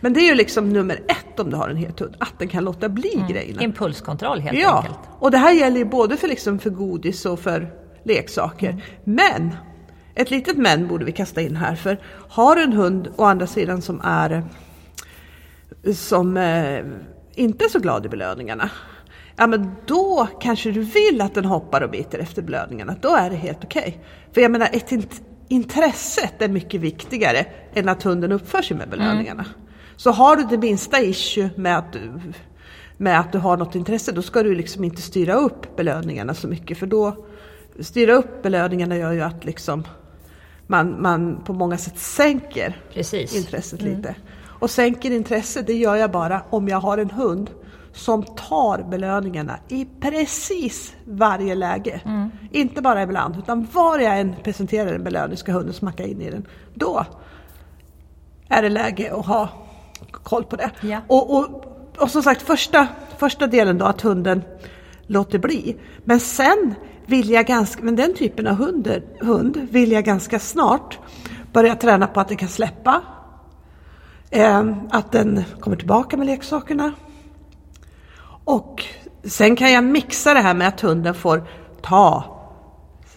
Men 0.00 0.12
det 0.12 0.20
är 0.20 0.26
ju 0.26 0.34
liksom 0.34 0.68
nummer 0.68 0.94
ett 1.08 1.40
om 1.40 1.50
du 1.50 1.56
har 1.56 1.68
en 1.68 1.76
het 1.76 2.00
hund, 2.00 2.16
att 2.18 2.38
den 2.38 2.48
kan 2.48 2.64
låta 2.64 2.88
bli 2.88 3.24
grejerna. 3.28 3.62
Impulskontroll 3.62 4.40
helt 4.40 4.58
Ja, 4.58 4.76
enkelt. 4.78 4.98
och 5.18 5.30
det 5.30 5.38
här 5.38 5.52
gäller 5.52 5.76
ju 5.78 5.84
både 5.84 6.16
för, 6.16 6.28
liksom 6.28 6.58
för 6.58 6.70
godis 6.70 7.26
och 7.26 7.40
för 7.40 7.70
leksaker. 8.04 8.84
Men, 9.04 9.54
ett 10.14 10.30
litet 10.30 10.56
men 10.56 10.88
borde 10.88 11.04
vi 11.04 11.12
kasta 11.12 11.40
in 11.40 11.56
här. 11.56 11.74
För 11.74 12.00
har 12.28 12.56
du 12.56 12.62
en 12.62 12.72
hund 12.72 13.08
å 13.16 13.24
andra 13.24 13.46
sidan 13.46 13.82
som 13.82 14.00
är 14.04 14.44
som 15.94 16.36
eh, 16.36 16.84
inte 17.34 17.64
är 17.64 17.68
så 17.68 17.78
glad 17.78 18.06
i 18.06 18.08
belöningarna. 18.08 18.70
Ja 19.40 19.46
men 19.46 19.70
då 19.86 20.28
kanske 20.40 20.70
du 20.70 20.80
vill 20.80 21.20
att 21.20 21.34
den 21.34 21.44
hoppar 21.44 21.80
och 21.80 21.90
biter 21.90 22.18
efter 22.18 22.42
belöningarna. 22.42 22.96
Då 23.00 23.16
är 23.16 23.30
det 23.30 23.36
helt 23.36 23.64
okej. 23.64 24.00
För 24.32 24.40
jag 24.40 24.50
menar 24.50 24.68
ett 24.72 24.90
int- 24.90 25.22
intresset 25.48 26.42
är 26.42 26.48
mycket 26.48 26.80
viktigare 26.80 27.46
än 27.74 27.88
att 27.88 28.02
hunden 28.02 28.32
uppför 28.32 28.62
sig 28.62 28.76
med 28.76 28.88
belöningarna. 28.88 29.44
Så 29.96 30.10
har 30.10 30.36
du 30.36 30.42
det 30.42 30.58
minsta 30.58 31.00
issue 31.00 31.50
med 31.56 31.78
att 31.78 31.92
du 31.92 32.20
med 32.96 33.20
att 33.20 33.32
du 33.32 33.38
har 33.38 33.56
något 33.56 33.74
intresse, 33.74 34.12
då 34.12 34.22
ska 34.22 34.42
du 34.42 34.54
liksom 34.54 34.84
inte 34.84 35.02
styra 35.02 35.34
upp 35.34 35.76
belöningarna 35.76 36.34
så 36.34 36.48
mycket. 36.48 36.78
För 36.78 36.86
då, 36.86 37.26
styra 37.80 38.12
upp 38.12 38.42
belöningarna 38.42 38.96
gör 38.96 39.12
ju 39.12 39.20
att 39.20 39.44
liksom 39.44 39.84
man, 40.66 41.02
man 41.02 41.42
på 41.44 41.52
många 41.52 41.78
sätt 41.78 41.98
sänker 41.98 42.80
Precis. 42.92 43.36
intresset 43.36 43.82
lite. 43.82 44.14
Och 44.42 44.70
sänker 44.70 45.10
intresset, 45.10 45.66
det 45.66 45.74
gör 45.74 45.96
jag 45.96 46.10
bara 46.10 46.42
om 46.50 46.68
jag 46.68 46.80
har 46.80 46.98
en 46.98 47.10
hund 47.10 47.50
som 47.92 48.22
tar 48.22 48.82
belöningarna 48.82 49.58
i 49.68 49.86
precis 50.00 50.94
varje 51.04 51.54
läge. 51.54 52.00
Inte 52.52 52.82
bara 52.82 53.02
ibland, 53.02 53.36
utan 53.38 53.68
var 53.72 53.98
jag 53.98 54.20
än 54.20 54.34
presenterar 54.44 54.94
en 54.94 55.04
belöning 55.04 55.36
ska 55.36 55.52
hunden 55.52 55.74
smacka 55.74 56.06
in 56.06 56.20
i 56.20 56.30
den. 56.30 56.46
Då 56.74 57.04
är 58.48 58.62
det 58.62 58.68
läge 58.68 59.14
att 59.14 59.26
ha 59.26 59.48
koll 60.12 60.44
på 60.44 60.56
det. 60.56 60.70
Ja. 60.80 61.00
Och, 61.06 61.36
och, 61.36 61.64
och 61.98 62.10
som 62.10 62.22
sagt, 62.22 62.42
första, 62.42 62.88
första 63.18 63.46
delen 63.46 63.78
då 63.78 63.84
att 63.84 64.00
hunden 64.00 64.42
låter 65.06 65.38
bli. 65.38 65.76
Men 66.04 66.20
sen 66.20 66.74
vill 67.06 67.30
jag 67.30 67.46
ganska, 67.46 67.82
men 67.82 67.96
den 67.96 68.14
typen 68.14 68.46
av 68.46 68.54
hund, 68.54 69.02
hund 69.20 69.68
vill 69.70 69.92
jag 69.92 70.04
ganska 70.04 70.38
snart 70.38 70.98
börja 71.52 71.74
träna 71.74 72.06
på 72.06 72.20
att 72.20 72.28
den 72.28 72.36
kan 72.36 72.48
släppa. 72.48 73.02
Eh, 74.30 74.72
att 74.90 75.12
den 75.12 75.44
kommer 75.60 75.76
tillbaka 75.76 76.16
med 76.16 76.26
leksakerna. 76.26 76.92
Och 78.50 78.84
sen 79.24 79.56
kan 79.56 79.72
jag 79.72 79.84
mixa 79.84 80.34
det 80.34 80.40
här 80.40 80.54
med 80.54 80.68
att 80.68 80.80
hunden 80.80 81.14
får 81.14 81.48
ta, 81.82 82.24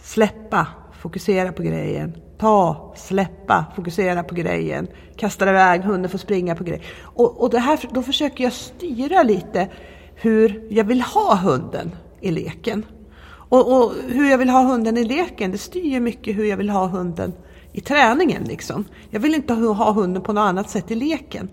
släppa, 0.04 0.68
fokusera 1.02 1.52
på 1.52 1.64
grejen. 1.64 2.16
Ta, 2.38 2.94
släppa, 2.98 3.66
fokusera 3.76 4.24
på 4.24 4.36
grejen. 4.36 4.88
Kastar 5.18 5.48
iväg, 5.48 5.82
hunden 5.82 6.12
får 6.12 6.18
springa 6.18 6.56
på 6.56 6.64
grejen. 6.64 6.84
Och, 7.02 7.42
och 7.42 7.50
det 7.50 7.60
här, 7.60 7.80
då 7.92 8.04
försöker 8.04 8.44
jag 8.44 8.54
styra 8.54 9.24
lite 9.24 9.70
hur 10.16 10.68
jag 10.70 10.84
vill 10.84 11.02
ha 11.02 11.36
hunden 11.36 11.92
i 12.22 12.32
leken. 12.32 12.86
Och, 13.26 13.78
och 13.78 13.94
hur 14.08 14.32
jag 14.32 14.38
vill 14.38 14.50
ha 14.50 14.62
hunden 14.62 14.98
i 14.98 15.04
leken, 15.04 15.52
det 15.52 15.58
styr 15.58 15.90
ju 15.90 16.00
mycket 16.00 16.38
hur 16.38 16.46
jag 16.46 16.58
vill 16.58 16.70
ha 16.70 16.88
hunden 16.88 17.34
i 17.72 17.82
träningen. 17.82 18.44
Liksom. 18.44 18.86
Jag 19.10 19.20
vill 19.20 19.36
inte 19.36 19.54
ha 19.54 19.74
ha 19.74 19.92
hunden 19.92 20.24
på 20.24 20.34
något 20.34 20.42
annat 20.50 20.70
sätt 20.70 20.92
i 20.92 20.96
leken. 20.96 21.50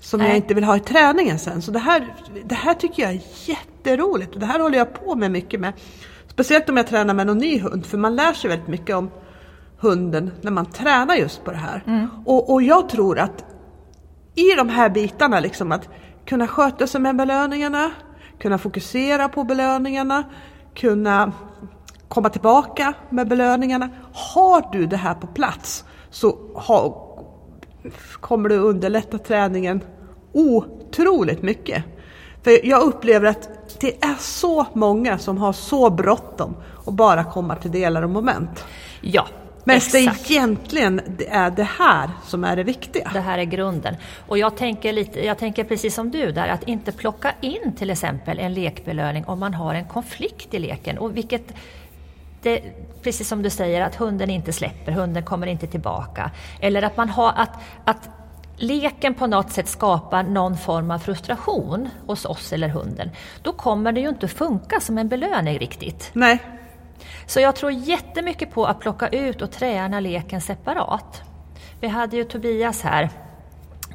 Som 0.00 0.20
jag 0.20 0.28
Nej. 0.28 0.36
inte 0.36 0.54
vill 0.54 0.64
ha 0.64 0.76
i 0.76 0.80
träningen 0.80 1.38
sen. 1.38 1.62
Så 1.62 1.70
det 1.70 1.78
här, 1.78 2.14
det 2.44 2.54
här 2.54 2.74
tycker 2.74 3.02
jag 3.02 3.12
är 3.12 3.20
jätteroligt 3.44 4.34
och 4.34 4.40
det 4.40 4.46
här 4.46 4.60
håller 4.60 4.78
jag 4.78 4.94
på 4.94 5.14
med 5.14 5.30
mycket 5.30 5.60
med. 5.60 5.72
Speciellt 6.28 6.68
om 6.68 6.76
jag 6.76 6.86
tränar 6.86 7.14
med 7.14 7.26
någon 7.26 7.38
ny 7.38 7.60
hund, 7.60 7.86
för 7.86 7.98
man 7.98 8.16
lär 8.16 8.32
sig 8.32 8.50
väldigt 8.50 8.68
mycket 8.68 8.96
om 8.96 9.10
hunden 9.78 10.30
när 10.40 10.50
man 10.50 10.66
tränar 10.66 11.14
just 11.14 11.44
på 11.44 11.50
det 11.50 11.56
här. 11.56 12.08
Och, 12.24 12.52
och 12.52 12.62
jag 12.62 12.88
tror 12.88 13.18
att 13.18 13.44
i 14.34 14.54
de 14.56 14.68
här 14.68 14.90
bitarna, 14.90 15.40
liksom 15.40 15.72
att 15.72 15.88
kunna 16.26 16.46
sköta 16.46 16.86
sig 16.86 17.00
med 17.00 17.16
belöningarna, 17.16 17.90
kunna 18.38 18.58
fokusera 18.58 19.28
på 19.28 19.44
belöningarna, 19.44 20.24
kunna 20.74 21.32
komma 22.08 22.28
tillbaka 22.28 22.94
med 23.10 23.28
belöningarna. 23.28 23.88
Har 24.12 24.72
du 24.72 24.86
det 24.86 24.96
här 24.96 25.14
på 25.14 25.26
plats 25.26 25.84
så 26.10 26.38
ha, 26.54 27.09
kommer 28.20 28.48
du 28.48 28.56
underlätta 28.56 29.18
träningen 29.18 29.80
otroligt 30.32 31.42
mycket. 31.42 31.84
För 32.42 32.66
jag 32.66 32.82
upplever 32.82 33.26
att 33.26 33.48
det 33.80 34.04
är 34.04 34.14
så 34.18 34.66
många 34.72 35.18
som 35.18 35.38
har 35.38 35.52
så 35.52 35.90
bråttom 35.90 36.56
och 36.84 36.92
bara 36.92 37.24
komma 37.24 37.56
till 37.56 37.70
delar 37.70 38.02
och 38.02 38.10
moment. 38.10 38.64
Ja, 39.00 39.26
Men 39.64 39.76
exakt. 39.76 39.92
det 40.28 40.34
egentligen 40.34 41.00
det 41.18 41.28
är 41.28 41.50
det 41.50 41.68
här 41.78 42.10
som 42.26 42.44
är 42.44 42.56
det 42.56 42.62
viktiga. 42.62 43.10
Det 43.12 43.20
här 43.20 43.38
är 43.38 43.44
grunden. 43.44 43.96
Och 44.28 44.38
jag 44.38 44.56
tänker, 44.56 44.92
lite, 44.92 45.26
jag 45.26 45.38
tänker 45.38 45.64
precis 45.64 45.94
som 45.94 46.10
du 46.10 46.32
där, 46.32 46.48
att 46.48 46.68
inte 46.68 46.92
plocka 46.92 47.32
in 47.40 47.72
till 47.78 47.90
exempel 47.90 48.38
en 48.38 48.54
lekbelöning 48.54 49.24
om 49.24 49.38
man 49.38 49.54
har 49.54 49.74
en 49.74 49.88
konflikt 49.88 50.54
i 50.54 50.58
leken. 50.58 50.98
Och 50.98 51.16
vilket 51.16 51.54
det, 52.42 52.62
precis 53.02 53.28
som 53.28 53.42
du 53.42 53.50
säger, 53.50 53.80
att 53.80 53.94
hunden 53.94 54.30
inte 54.30 54.52
släpper, 54.52 54.92
hunden 54.92 55.24
kommer 55.24 55.46
inte 55.46 55.66
tillbaka. 55.66 56.30
Eller 56.60 56.82
att 56.82 56.96
man 56.96 57.08
har 57.08 57.32
att, 57.36 57.52
att 57.84 58.08
leken 58.56 59.14
på 59.14 59.26
något 59.26 59.50
sätt 59.50 59.68
skapar 59.68 60.22
någon 60.22 60.56
form 60.56 60.90
av 60.90 60.98
frustration 60.98 61.88
hos 62.06 62.24
oss 62.24 62.52
eller 62.52 62.68
hunden, 62.68 63.10
då 63.42 63.52
kommer 63.52 63.92
det 63.92 64.00
ju 64.00 64.08
inte 64.08 64.28
funka 64.28 64.80
som 64.80 64.98
en 64.98 65.08
belöning 65.08 65.58
riktigt. 65.58 66.10
Nej. 66.12 66.38
Så 67.26 67.40
jag 67.40 67.56
tror 67.56 67.72
jättemycket 67.72 68.52
på 68.52 68.66
att 68.66 68.80
plocka 68.80 69.08
ut 69.08 69.42
och 69.42 69.50
träna 69.50 70.00
leken 70.00 70.40
separat. 70.40 71.22
Vi 71.80 71.88
hade 71.88 72.16
ju 72.16 72.24
Tobias 72.24 72.82
här 72.82 73.10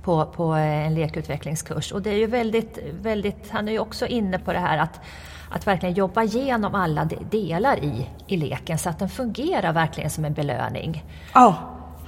på, 0.04 0.26
på 0.26 0.44
en 0.44 0.96
lekutvecklingskurs 0.96 1.92
och 1.92 2.02
det 2.02 2.10
är 2.10 2.18
ju 2.18 2.28
väldigt, 2.28 2.80
väldigt, 3.02 3.50
han 3.50 3.68
är 3.68 3.72
ju 3.72 3.80
också 3.80 4.08
inne 4.08 4.40
på 4.40 4.54
det 4.54 4.60
här 4.60 4.78
att 4.78 5.02
att 5.50 5.68
verkligen 5.68 5.96
jobba 5.96 6.24
igenom 6.24 6.76
alla 6.76 7.06
delar 7.32 7.84
i, 7.84 8.10
i 8.28 8.38
leken 8.38 8.78
så 8.78 8.90
att 8.90 9.00
den 9.00 9.10
fungerar 9.10 9.74
verkligen 9.74 10.10
som 10.10 10.26
en 10.26 10.34
belöning. 10.34 11.04
Ja. 11.34 11.56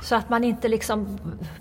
Så 0.01 0.15
att 0.15 0.29
man 0.29 0.43
inte 0.43 0.67
liksom, 0.67 1.19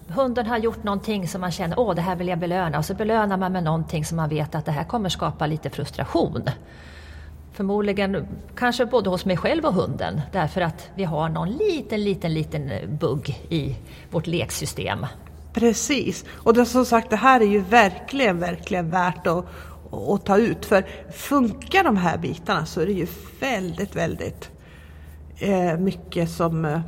hunden 0.08 0.46
har 0.46 0.58
gjort 0.58 0.84
någonting 0.84 1.28
som 1.28 1.40
man 1.40 1.50
känner, 1.50 1.78
åh 1.78 1.94
det 1.94 2.02
här 2.02 2.16
vill 2.16 2.28
jag 2.28 2.38
belöna 2.38 2.78
och 2.78 2.84
så 2.84 2.94
belönar 2.94 3.36
man 3.36 3.52
med 3.52 3.64
någonting 3.64 4.04
som 4.04 4.16
man 4.16 4.28
vet 4.28 4.54
att 4.54 4.64
det 4.64 4.72
här 4.72 4.84
kommer 4.84 5.08
skapa 5.08 5.46
lite 5.46 5.70
frustration. 5.70 6.48
Förmodligen 7.52 8.26
kanske 8.56 8.86
både 8.86 9.10
hos 9.10 9.24
mig 9.24 9.36
själv 9.36 9.64
och 9.64 9.74
hunden 9.74 10.20
därför 10.32 10.60
att 10.60 10.90
vi 10.94 11.04
har 11.04 11.28
någon 11.28 11.50
liten, 11.50 12.04
liten, 12.04 12.34
liten 12.34 12.70
bugg 13.00 13.28
i 13.48 13.76
vårt 14.10 14.26
leksystem. 14.26 15.06
Precis, 15.52 16.24
och 16.32 16.54
det, 16.54 16.66
som 16.66 16.84
sagt 16.84 17.10
det 17.10 17.16
här 17.16 17.40
är 17.40 17.46
ju 17.46 17.60
verkligen, 17.60 18.38
verkligen 18.38 18.90
värt 18.90 19.26
att, 19.26 19.46
att 19.92 20.26
ta 20.26 20.38
ut. 20.38 20.66
För 20.66 20.86
funkar 21.12 21.84
de 21.84 21.96
här 21.96 22.18
bitarna 22.18 22.66
så 22.66 22.80
är 22.80 22.86
det 22.86 22.92
ju 22.92 23.06
väldigt, 23.40 23.96
väldigt 23.96 24.50
eh, 25.38 25.78
mycket 25.78 26.30
som 26.30 26.64
eh, 26.64 26.80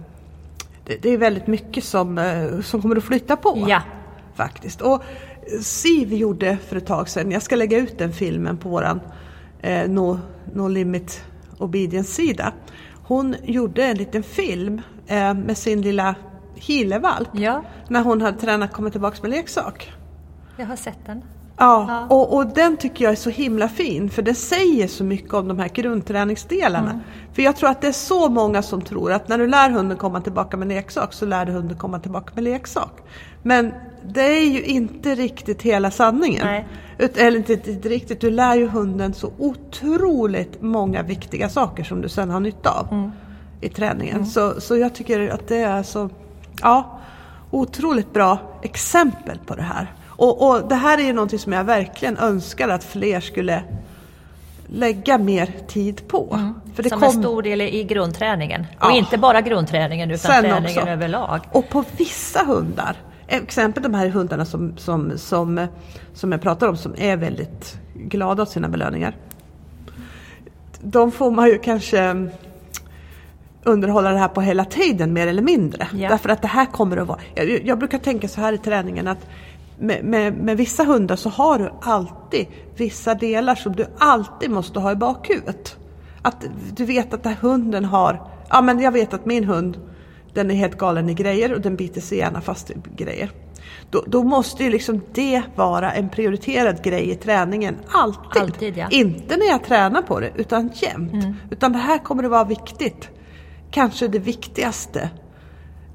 det, 0.84 1.08
är 1.08 1.18
väldigt 1.18 1.46
mycket 1.46 1.84
som, 1.84 2.18
eh, 2.18 2.60
som 2.60 2.82
kommer 2.82 2.96
att 2.96 3.04
flytta 3.04 3.36
på. 3.36 3.64
Ja. 3.68 3.82
Faktiskt. 4.34 4.80
Och 4.80 5.02
Siv 5.62 6.12
gjorde 6.12 6.58
för 6.68 6.76
ett 6.76 6.86
tag 6.86 7.08
sedan, 7.08 7.30
jag 7.30 7.42
ska 7.42 7.56
lägga 7.56 7.78
ut 7.78 7.98
den 7.98 8.12
filmen 8.12 8.56
på 8.56 8.68
våran 8.68 9.00
no, 9.86 10.20
no 10.54 10.68
Limit 10.68 11.24
Obedience-sida. 11.58 12.52
Hon 13.02 13.36
gjorde 13.42 13.84
en 13.84 13.96
liten 13.96 14.22
film 14.22 14.82
med 15.44 15.58
sin 15.58 15.82
lilla 15.82 16.14
Hilevalp 16.54 17.28
ja. 17.32 17.62
när 17.88 18.02
hon 18.02 18.22
hade 18.22 18.38
tränat 18.38 18.72
komma 18.72 18.90
tillbaka 18.90 19.16
med 19.22 19.30
leksak. 19.30 19.92
Jag 20.56 20.66
har 20.66 20.76
sett 20.76 21.06
den. 21.06 21.22
Ja, 21.58 21.86
ja. 21.88 22.06
Och, 22.16 22.36
och, 22.36 22.46
den 22.46 22.76
tycker 22.76 23.04
jag 23.04 23.12
är 23.12 23.16
så 23.16 23.30
himla 23.30 23.68
fin 23.68 24.10
för 24.10 24.22
det 24.22 24.34
säger 24.34 24.88
så 24.88 25.04
mycket 25.04 25.34
om 25.34 25.48
de 25.48 25.58
här 25.58 25.68
grundträningsdelarna. 25.68 26.90
Mm. 26.90 27.02
För 27.32 27.42
jag 27.42 27.56
tror 27.56 27.70
att 27.70 27.80
det 27.80 27.88
är 27.88 27.92
så 27.92 28.28
många 28.28 28.62
som 28.62 28.82
tror 28.82 29.12
att 29.12 29.28
när 29.28 29.38
du 29.38 29.46
lär 29.46 29.70
hunden 29.70 29.98
komma 29.98 30.20
tillbaka 30.20 30.56
med 30.56 30.68
leksak 30.68 31.12
så 31.12 31.26
lär 31.26 31.46
du 31.46 31.52
hunden 31.52 31.78
komma 31.78 31.98
tillbaka 31.98 32.32
med 32.34 32.44
leksak. 32.44 32.92
Men 33.42 33.72
det 34.02 34.22
är 34.22 34.44
ju 34.44 34.62
inte 34.62 35.14
riktigt 35.14 35.62
hela 35.62 35.90
sanningen. 35.90 36.46
Nej. 36.46 36.66
Eller 37.16 37.36
inte, 37.36 37.52
inte 37.52 37.88
riktigt, 37.88 38.20
du 38.20 38.30
lär 38.30 38.54
ju 38.54 38.68
hunden 38.68 39.14
så 39.14 39.32
otroligt 39.38 40.62
många 40.62 41.02
viktiga 41.02 41.48
saker 41.48 41.84
som 41.84 42.00
du 42.00 42.08
sen 42.08 42.30
har 42.30 42.40
nytta 42.40 42.70
av 42.70 42.92
mm. 42.92 43.10
i 43.60 43.68
träningen. 43.68 44.16
Mm. 44.16 44.26
Så, 44.26 44.60
så 44.60 44.76
jag 44.76 44.94
tycker 44.94 45.28
att 45.28 45.48
det 45.48 45.58
är 45.58 45.82
så, 45.82 46.10
ja, 46.62 47.00
otroligt 47.50 48.12
bra 48.12 48.38
exempel 48.62 49.38
på 49.46 49.54
det 49.54 49.62
här. 49.62 49.92
Och, 50.18 50.48
och 50.48 50.68
det 50.68 50.74
här 50.74 50.98
är 50.98 51.02
ju 51.02 51.12
någonting 51.12 51.38
som 51.38 51.52
jag 51.52 51.64
verkligen 51.64 52.16
önskar 52.16 52.68
att 52.68 52.84
fler 52.84 53.20
skulle 53.20 53.62
lägga 54.66 55.18
mer 55.18 55.52
tid 55.68 56.08
på. 56.08 56.34
Mm. 56.34 56.54
För 56.74 56.82
det 56.82 56.88
som 56.88 57.00
kom... 57.00 57.16
en 57.16 57.22
stor 57.22 57.42
del 57.42 57.60
i 57.60 57.84
grundträningen. 57.84 58.66
Ja. 58.80 58.86
Och 58.86 58.92
inte 58.92 59.18
bara 59.18 59.40
grundträningen 59.40 60.10
utan 60.10 60.18
Sen 60.18 60.42
träningen 60.42 60.78
också. 60.78 60.90
överlag. 60.90 61.40
Och 61.52 61.68
på 61.68 61.84
vissa 61.96 62.44
hundar, 62.44 62.96
exempel 63.26 63.82
de 63.82 63.94
här 63.94 64.08
hundarna 64.08 64.44
som, 64.44 64.76
som, 64.76 65.18
som, 65.18 65.66
som 66.14 66.32
jag 66.32 66.42
pratar 66.42 66.68
om 66.68 66.76
som 66.76 66.94
är 66.98 67.16
väldigt 67.16 67.78
glada 67.94 68.42
åt 68.42 68.50
sina 68.50 68.68
belöningar. 68.68 69.16
De 70.80 71.12
får 71.12 71.30
man 71.30 71.48
ju 71.48 71.58
kanske 71.58 72.28
underhålla 73.62 74.10
det 74.10 74.18
här 74.18 74.28
på 74.28 74.40
hela 74.40 74.64
tiden 74.64 75.12
mer 75.12 75.26
eller 75.26 75.42
mindre. 75.42 75.88
Ja. 75.94 76.08
Därför 76.08 76.28
att 76.28 76.42
det 76.42 76.48
här 76.48 76.66
kommer 76.66 76.96
att 76.96 77.08
vara, 77.08 77.20
jag, 77.34 77.66
jag 77.66 77.78
brukar 77.78 77.98
tänka 77.98 78.28
så 78.28 78.40
här 78.40 78.52
i 78.52 78.58
träningen 78.58 79.08
att 79.08 79.26
med, 79.78 80.04
med, 80.04 80.32
med, 80.32 80.56
vissa 80.56 80.84
hundar 80.84 81.16
så 81.16 81.28
har 81.28 81.58
du 81.58 81.70
alltid 81.80 82.46
vissa 82.76 83.14
delar 83.14 83.54
som 83.54 83.76
du 83.76 83.86
alltid 83.98 84.50
måste 84.50 84.80
ha 84.80 84.92
i 84.92 84.96
bakhuvudet. 84.96 85.76
Att 86.22 86.44
du 86.76 86.84
vet 86.84 87.14
att 87.14 87.22
den 87.22 87.34
hunden 87.40 87.84
har, 87.84 88.30
ja 88.50 88.62
men 88.62 88.80
jag 88.80 88.92
vet 88.92 89.14
att 89.14 89.26
min 89.26 89.44
hund 89.44 89.78
den 90.34 90.50
är 90.50 90.54
helt 90.54 90.78
galen 90.78 91.08
i 91.08 91.14
grejer 91.14 91.52
och 91.52 91.60
den 91.60 91.76
biter 91.76 92.00
sig 92.00 92.18
gärna 92.18 92.40
fast 92.40 92.70
i 92.70 92.74
grejer. 92.96 93.30
Då, 93.90 94.04
då 94.06 94.22
måste 94.22 94.64
ju 94.64 94.70
liksom 94.70 95.00
det 95.12 95.42
vara 95.54 95.92
en 95.92 96.08
prioriterad 96.08 96.82
grej 96.82 97.10
i 97.10 97.14
träningen, 97.14 97.76
alltid. 97.88 98.42
alltid 98.42 98.76
ja. 98.76 98.88
Inte 98.90 99.36
när 99.36 99.46
jag 99.46 99.64
tränar 99.64 100.02
på 100.02 100.20
det, 100.20 100.30
utan 100.36 100.70
jämt. 100.74 101.12
Mm. 101.12 101.34
Utan 101.50 101.72
det 101.72 101.78
här 101.78 101.98
kommer 101.98 102.24
att 102.24 102.30
vara 102.30 102.44
viktigt. 102.44 103.08
Kanske 103.70 104.08
det 104.08 104.18
viktigaste 104.18 105.10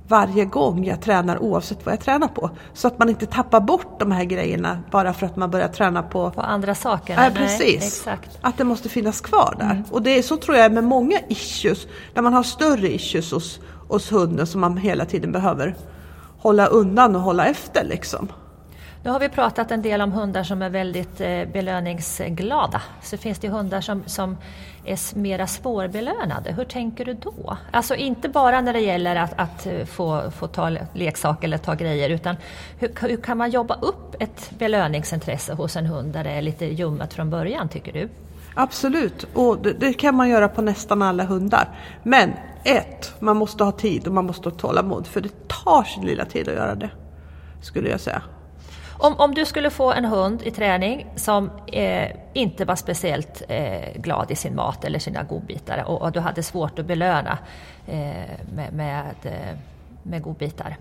varje 0.07 0.45
gång 0.45 0.85
jag 0.85 1.01
tränar 1.01 1.43
oavsett 1.43 1.85
vad 1.85 1.93
jag 1.93 1.99
tränar 1.99 2.27
på. 2.27 2.49
Så 2.73 2.87
att 2.87 2.99
man 2.99 3.09
inte 3.09 3.25
tappar 3.25 3.59
bort 3.59 3.99
de 3.99 4.11
här 4.11 4.23
grejerna 4.23 4.79
bara 4.91 5.13
för 5.13 5.25
att 5.25 5.35
man 5.35 5.51
börjar 5.51 5.67
träna 5.67 6.03
på, 6.03 6.31
på 6.31 6.41
andra 6.41 6.75
saker. 6.75 7.23
Ja, 7.23 7.29
precis. 7.35 7.87
Exakt. 7.87 8.37
Att 8.41 8.57
det 8.57 8.63
måste 8.63 8.89
finnas 8.89 9.21
kvar 9.21 9.55
där. 9.59 9.71
Mm. 9.71 9.83
Och 9.91 10.01
det 10.01 10.17
är 10.17 10.21
så 10.21 10.37
tror 10.37 10.57
jag 10.57 10.71
med 10.71 10.83
många 10.83 11.19
issues, 11.27 11.87
när 12.13 12.21
man 12.21 12.33
har 12.33 12.43
större 12.43 12.93
issues 12.93 13.31
hos, 13.31 13.59
hos 13.87 14.11
hunden 14.11 14.47
som 14.47 14.61
man 14.61 14.77
hela 14.77 15.05
tiden 15.05 15.31
behöver 15.31 15.75
hålla 16.37 16.65
undan 16.65 17.15
och 17.15 17.21
hålla 17.21 17.45
efter 17.45 17.83
liksom. 17.83 18.27
Nu 19.05 19.09
har 19.09 19.19
vi 19.19 19.29
pratat 19.29 19.71
en 19.71 19.81
del 19.81 20.01
om 20.01 20.11
hundar 20.11 20.43
som 20.43 20.61
är 20.61 20.69
väldigt 20.69 21.21
eh, 21.21 21.45
belöningsglada. 21.53 22.81
Så 23.01 23.17
finns 23.17 23.39
det 23.39 23.49
hundar 23.49 23.81
som, 23.81 24.03
som 24.05 24.37
är 24.85 25.17
mera 25.17 25.47
svårbelönade. 25.47 26.51
Hur 26.51 26.65
tänker 26.65 27.05
du 27.05 27.13
då? 27.13 27.57
Alltså 27.71 27.95
inte 27.95 28.29
bara 28.29 28.61
när 28.61 28.73
det 28.73 28.79
gäller 28.79 29.15
att, 29.15 29.33
att 29.35 29.65
eh, 29.65 29.85
få, 29.85 30.31
få 30.31 30.47
ta 30.47 30.77
leksaker 30.93 31.47
eller 31.47 31.57
ta 31.57 31.73
grejer 31.73 32.09
utan 32.09 32.35
hur, 32.79 32.91
hur, 33.01 33.17
kan 33.17 33.37
man 33.37 33.51
jobba 33.51 33.75
upp 33.81 34.15
ett 34.19 34.51
belöningsintresse 34.57 35.53
hos 35.53 35.75
en 35.75 35.85
hund 35.85 36.13
där 36.13 36.23
det 36.23 36.29
är 36.29 36.41
lite 36.41 36.65
ljummet 36.65 37.13
från 37.13 37.29
början 37.29 37.69
tycker 37.69 37.93
du? 37.93 38.09
Absolut, 38.55 39.25
och 39.33 39.57
det, 39.61 39.73
det, 39.73 39.93
kan 39.93 40.15
man 40.15 40.29
göra 40.29 40.47
på 40.47 40.61
nästan 40.61 41.01
alla 41.01 41.23
hundar. 41.23 41.67
Men 42.03 42.33
ett, 42.63 43.13
man 43.19 43.37
måste 43.37 43.63
ha 43.63 43.71
tid 43.71 44.07
och 44.07 44.13
man 44.13 44.25
måste 44.25 44.49
ha 44.49 44.57
tålamod 44.57 45.07
för 45.07 45.21
det 45.21 45.47
tar 45.47 45.83
sin 45.83 46.05
lilla 46.05 46.25
tid 46.25 46.49
att 46.49 46.55
göra 46.55 46.75
det. 46.75 46.89
Skulle 47.61 47.89
jag 47.89 47.99
säga. 47.99 48.21
Om, 49.03 49.15
om 49.17 49.33
du 49.33 49.45
skulle 49.45 49.69
få 49.69 49.91
en 49.91 50.05
hund 50.05 50.41
i 50.41 50.51
träning 50.51 51.07
som 51.15 51.51
eh, 51.67 52.11
inte 52.33 52.65
var 52.65 52.75
speciellt 52.75 53.41
eh, 53.47 54.01
glad 54.01 54.31
i 54.31 54.35
sin 54.35 54.55
mat 54.55 54.85
eller 54.85 54.99
sina 54.99 55.23
godbitar 55.23 55.83
och, 55.87 56.01
och 56.01 56.11
du 56.11 56.19
hade 56.19 56.43
svårt 56.43 56.79
att 56.79 56.85
belöna 56.85 57.37
eh, 57.87 57.97
med, 58.55 58.73
med, 58.73 59.15
eh, 59.23 59.57
med 60.03 60.21
godbitar. 60.21 60.77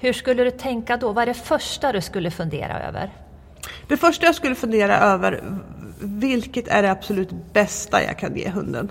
Hur 0.00 0.12
skulle 0.12 0.44
du 0.44 0.50
tänka 0.50 0.96
då? 0.96 1.12
Vad 1.12 1.22
är 1.22 1.26
det 1.26 1.34
första 1.34 1.92
du 1.92 2.00
skulle 2.00 2.30
fundera 2.30 2.80
över? 2.80 3.10
Det 3.88 3.96
första 3.96 4.26
jag 4.26 4.34
skulle 4.34 4.54
fundera 4.54 4.98
över, 4.98 5.44
vilket 6.00 6.68
är 6.68 6.82
det 6.82 6.90
absolut 6.90 7.30
bästa 7.52 8.02
jag 8.02 8.18
kan 8.18 8.36
ge 8.36 8.48
hunden? 8.48 8.90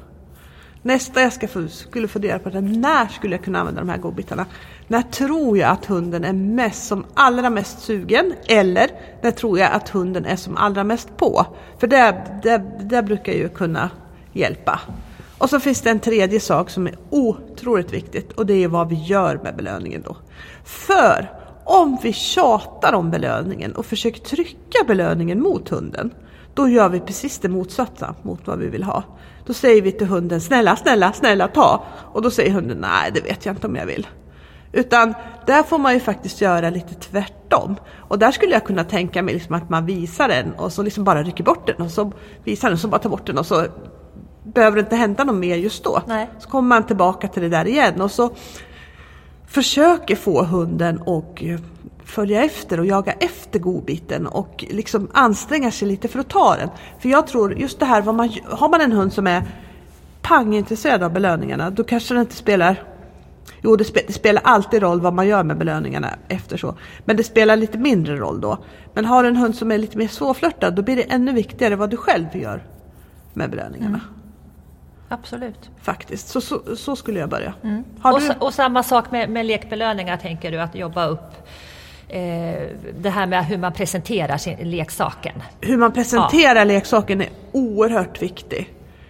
Nästa 0.86 1.22
jag 1.22 1.34
ska, 1.34 1.48
skulle 1.70 2.08
fundera 2.08 2.40
på 2.40 2.50
är 2.50 2.62
när 2.62 3.08
skulle 3.08 3.36
jag 3.36 3.44
kunna 3.44 3.60
använda 3.60 3.82
de 3.82 3.90
här 3.90 3.98
godbitarna? 3.98 4.46
När 4.88 5.02
tror 5.02 5.58
jag 5.58 5.70
att 5.70 5.86
hunden 5.86 6.24
är 6.24 6.34
mest, 6.34 6.88
som 6.88 7.06
allra 7.14 7.50
mest 7.50 7.80
sugen? 7.80 8.34
Eller 8.46 8.90
när 9.22 9.32
tror 9.32 9.60
jag 9.60 9.72
att 9.72 9.90
hunden 9.90 10.26
är 10.26 10.36
som 10.36 10.58
allra 10.58 10.84
mest 10.84 11.18
på? 11.18 11.46
För 11.80 11.88
det, 11.88 12.40
det, 12.44 12.62
det 12.80 13.04
brukar 13.04 13.34
ju 13.34 13.50
kunna 13.50 13.90
hjälpa. 14.34 14.80
Och 15.38 15.50
så 15.50 15.60
finns 15.60 15.82
det 15.82 15.90
en 15.90 16.00
tredje 16.00 16.40
sak 16.40 16.70
som 16.70 16.88
är 16.88 16.96
otroligt 17.10 17.94
viktigt 17.94 18.32
och 18.32 18.46
det 18.46 18.64
är 18.64 18.68
vad 18.68 18.90
vi 18.90 18.96
gör 18.96 19.40
med 19.44 19.56
belöningen 19.56 20.02
då. 20.02 20.18
För 20.64 21.32
om 21.64 21.98
vi 22.04 22.14
tjatar 22.14 22.94
om 22.94 23.12
belöningen 23.12 23.76
och 23.76 23.86
försöker 23.86 24.22
trycka 24.22 24.84
belöningen 24.88 25.42
mot 25.42 25.70
hunden, 25.70 26.12
då 26.54 26.70
gör 26.70 26.90
vi 26.90 27.00
precis 27.00 27.40
det 27.40 27.50
motsatta 27.50 28.16
mot 28.22 28.48
vad 28.48 28.60
vi 28.60 28.68
vill 28.68 28.84
ha. 28.84 29.04
Då 29.46 29.54
säger 29.54 29.82
vi 29.82 29.92
till 29.92 30.08
hunden 30.08 30.42
snälla, 30.42 30.76
snälla, 30.76 31.14
snälla 31.14 31.48
ta. 31.48 31.84
Och 32.14 32.22
då 32.22 32.32
säger 32.32 32.52
hunden 32.52 32.78
nej, 32.78 33.12
det 33.14 33.22
vet 33.22 33.46
jag 33.46 33.54
inte 33.54 33.68
om 33.68 33.76
jag 33.76 33.86
vill. 33.86 34.08
Utan 34.72 35.14
där 35.46 35.64
får 35.64 35.78
man 35.78 35.94
ju 35.94 36.00
faktiskt 36.00 36.42
göra 36.42 36.70
lite 36.70 36.94
tvärtom. 36.94 37.76
Och 37.96 38.20
där 38.20 38.32
skulle 38.32 38.52
jag 38.52 38.64
kunna 38.64 38.84
tänka 38.84 39.24
mig 39.24 39.34
liksom 39.34 39.56
att 39.56 39.70
man 39.70 39.86
visar 39.86 40.28
den 40.28 40.54
och 40.54 40.74
så 40.74 40.84
liksom 40.84 41.04
bara 41.04 41.24
rycker 41.24 41.44
bort 41.44 41.68
den 41.68 41.86
och 41.86 41.92
så 41.92 42.12
visar 42.44 42.68
den 42.68 42.74
och 42.74 42.80
så 42.80 42.88
bara 42.88 43.02
tar 43.02 43.10
bort 43.10 43.28
den 43.28 43.38
och 43.38 43.46
så 43.46 43.66
behöver 44.44 44.76
det 44.76 44.80
inte 44.80 44.96
hända 44.96 45.24
något 45.24 45.36
mer 45.36 45.56
just 45.56 45.84
då. 45.84 46.02
Nej. 46.08 46.30
Så 46.40 46.50
kommer 46.50 46.68
man 46.68 46.84
tillbaka 46.84 47.28
till 47.28 47.42
det 47.42 47.50
där 47.50 47.68
igen 47.68 48.02
och 48.02 48.12
så 48.12 48.32
försöker 49.48 50.16
få 50.16 50.44
hunden 50.44 51.02
och 51.02 51.44
följa 52.06 52.44
efter 52.44 52.80
och 52.80 52.86
jaga 52.86 53.12
efter 53.12 53.60
godbiten 53.60 54.28
och 54.28 54.66
liksom 54.70 55.08
anstränga 55.14 55.72
sig 55.72 55.88
lite 55.88 56.08
för 56.08 56.20
att 56.20 56.30
ta 56.30 56.56
den. 56.56 56.70
För 57.00 57.10
jag 57.10 57.28
tror 57.28 57.54
just 57.54 57.80
det 57.80 57.86
här, 57.86 58.02
vad 58.02 58.16
man, 58.16 58.30
har 58.50 58.70
man 58.70 58.82
en 58.82 58.92
hund 58.92 59.14
som 59.14 59.28
är 59.28 59.44
pangintresserad 60.22 61.04
av 61.04 61.14
belöningarna, 61.14 61.70
då 61.70 61.84
kanske 61.84 62.14
det 62.14 62.20
inte 62.20 62.36
spelar 62.36 62.84
Jo, 63.62 63.76
det, 63.76 63.84
spe, 63.84 64.02
det, 64.08 64.14
spelar 64.14 64.42
alltid 64.46 64.82
roll 64.82 65.02
vad 65.02 65.14
man 65.14 65.28
gör 65.28 65.44
med 65.44 65.58
belöningarna 65.58 66.10
efter 66.28 66.58
så. 66.58 66.76
Men 67.06 67.18
det 67.18 67.24
spelar 67.24 67.56
lite 67.56 67.78
mindre 67.78 68.16
roll 68.16 68.42
då. 68.42 68.58
Men 68.94 69.06
har 69.06 69.24
en 69.24 69.36
hund 69.36 69.56
som 69.56 69.72
är 69.72 69.78
lite 69.78 69.98
mer 69.98 70.08
svårflörtad, 70.08 70.72
då 70.72 70.82
blir 70.82 70.96
det 70.96 71.04
ännu 71.04 71.34
viktigare 71.34 71.76
vad 71.76 71.90
du 71.90 71.98
själv 71.98 72.36
gör 72.36 72.64
med 73.34 73.50
belöningarna. 73.50 73.88
Mm. 73.88 74.00
Absolut. 75.10 75.70
Faktiskt, 75.82 76.28
så, 76.28 76.42
så, 76.42 76.76
så 76.76 76.96
skulle 76.96 77.20
jag 77.20 77.30
börja. 77.30 77.54
Mm. 77.64 77.84
Och, 78.02 78.22
du... 78.22 78.34
och, 78.40 78.54
samma 78.54 78.84
sak 78.84 79.12
med, 79.12 79.30
med 79.30 79.46
lekbelöningar 79.46 80.18
tänker 80.18 80.52
du, 80.52 80.60
att 80.60 80.76
jobba 80.76 81.06
upp 81.06 81.48
det 83.00 83.10
här 83.10 83.28
med 83.28 83.46
hur 83.46 83.58
man 83.58 83.74
presenterar 83.74 84.38
sin, 84.38 84.58
leksaken. 84.58 85.44
Hur 85.62 85.78
man 85.78 85.92
presenterar 85.94 86.56
ja. 86.56 86.64
leksaken 86.64 87.22
är 87.22 87.30
oerhört 87.52 88.22
viktigt. 88.22 88.68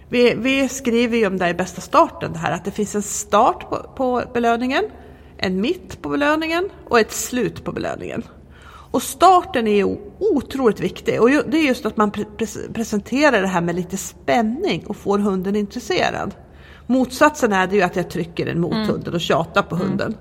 Vi, 0.09 0.33
vi, 0.37 0.69
skriver 0.69 1.17
ju 1.17 1.27
om 1.27 1.37
det 1.37 1.49
i 1.49 1.53
bästa 1.53 1.81
starten, 1.81 2.33
det 2.33 2.39
här 2.39 2.51
att 2.51 2.65
det 2.65 2.71
finns 2.71 2.95
en 2.95 3.01
start 3.01 3.69
på, 3.69 3.75
på 3.95 4.23
belöningen, 4.33 4.83
en 5.37 5.61
mitt 5.61 6.01
på 6.01 6.09
belöningen 6.09 6.69
och 6.89 6.99
ett 6.99 7.11
slut 7.11 7.63
på 7.63 7.71
belöningen. 7.71 8.23
Och 8.91 9.03
starten 9.03 9.67
är 9.67 9.97
otroligt 10.19 10.79
viktig 10.79 11.21
och 11.21 11.29
det 11.29 11.57
är 11.57 11.67
just 11.67 11.85
att 11.85 11.97
man 11.97 12.11
pre 12.11 12.25
presenterar 12.73 13.41
det 13.41 13.47
här 13.47 13.61
med 13.61 13.75
lite 13.75 13.97
spänning 13.97 14.85
och 14.87 14.97
får 14.97 15.19
hunden 15.19 15.55
intresserad. 15.55 16.35
Motsatsen 16.87 17.53
är 17.53 17.67
det 17.67 17.75
ju 17.75 17.81
att 17.81 17.95
jag 17.95 18.09
trycker 18.09 18.45
den 18.45 18.61
mot 18.61 18.73
mm. 18.73 18.87
hunden 18.87 19.13
och 19.13 19.21
tjatar 19.21 19.61
på 19.61 19.75
mm. 19.75 19.87
hunden. 19.87 20.17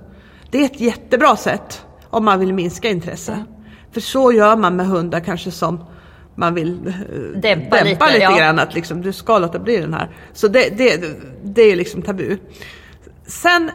Det 0.51 0.59
är 0.59 0.65
ett 0.65 0.81
jättebra 0.81 1.37
sätt 1.37 1.83
om 2.13 2.25
man 2.25 2.41
vill 2.41 2.55
minska 2.55 2.91
intresse. 2.91 3.33
Mm. 3.33 3.47
För 3.93 4.01
så 4.01 4.33
gör 4.33 4.57
man 4.57 4.77
med 4.77 4.87
hundar 4.87 5.21
kanske 5.21 5.51
som 5.51 5.85
man 6.35 6.55
vill 6.55 6.87
eh, 6.87 6.93
dämpa, 7.41 7.77
dämpa 7.77 7.85
lite, 7.85 8.07
lite 8.07 8.19
ja. 8.19 8.39
grann. 8.39 8.59
Att 8.59 8.75
liksom, 8.75 9.03
du 9.03 9.13
ska 9.13 9.39
låta 9.39 9.59
bli 9.59 9.77
den 9.77 9.95
här. 9.95 10.17
Så 10.33 10.49
det, 10.49 10.79
det, 10.79 11.05
det 11.45 11.63
är 11.63 11.77
liksom 11.77 12.03
tabu. 12.03 12.39
Sen 13.27 13.71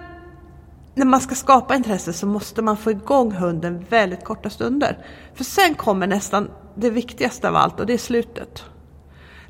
när 0.95 1.05
man 1.05 1.21
ska 1.21 1.35
skapa 1.35 1.75
intresse 1.75 2.13
så 2.13 2.27
måste 2.27 2.61
man 2.61 2.77
få 2.77 2.91
igång 2.91 3.31
hunden 3.31 3.85
väldigt 3.89 4.23
korta 4.23 4.49
stunder. 4.49 4.97
För 5.35 5.43
sen 5.43 5.75
kommer 5.75 6.07
nästan 6.07 6.51
det 6.75 6.89
viktigaste 6.89 7.49
av 7.49 7.55
allt 7.55 7.79
och 7.79 7.85
det 7.85 7.93
är 7.93 7.97
slutet. 7.97 8.63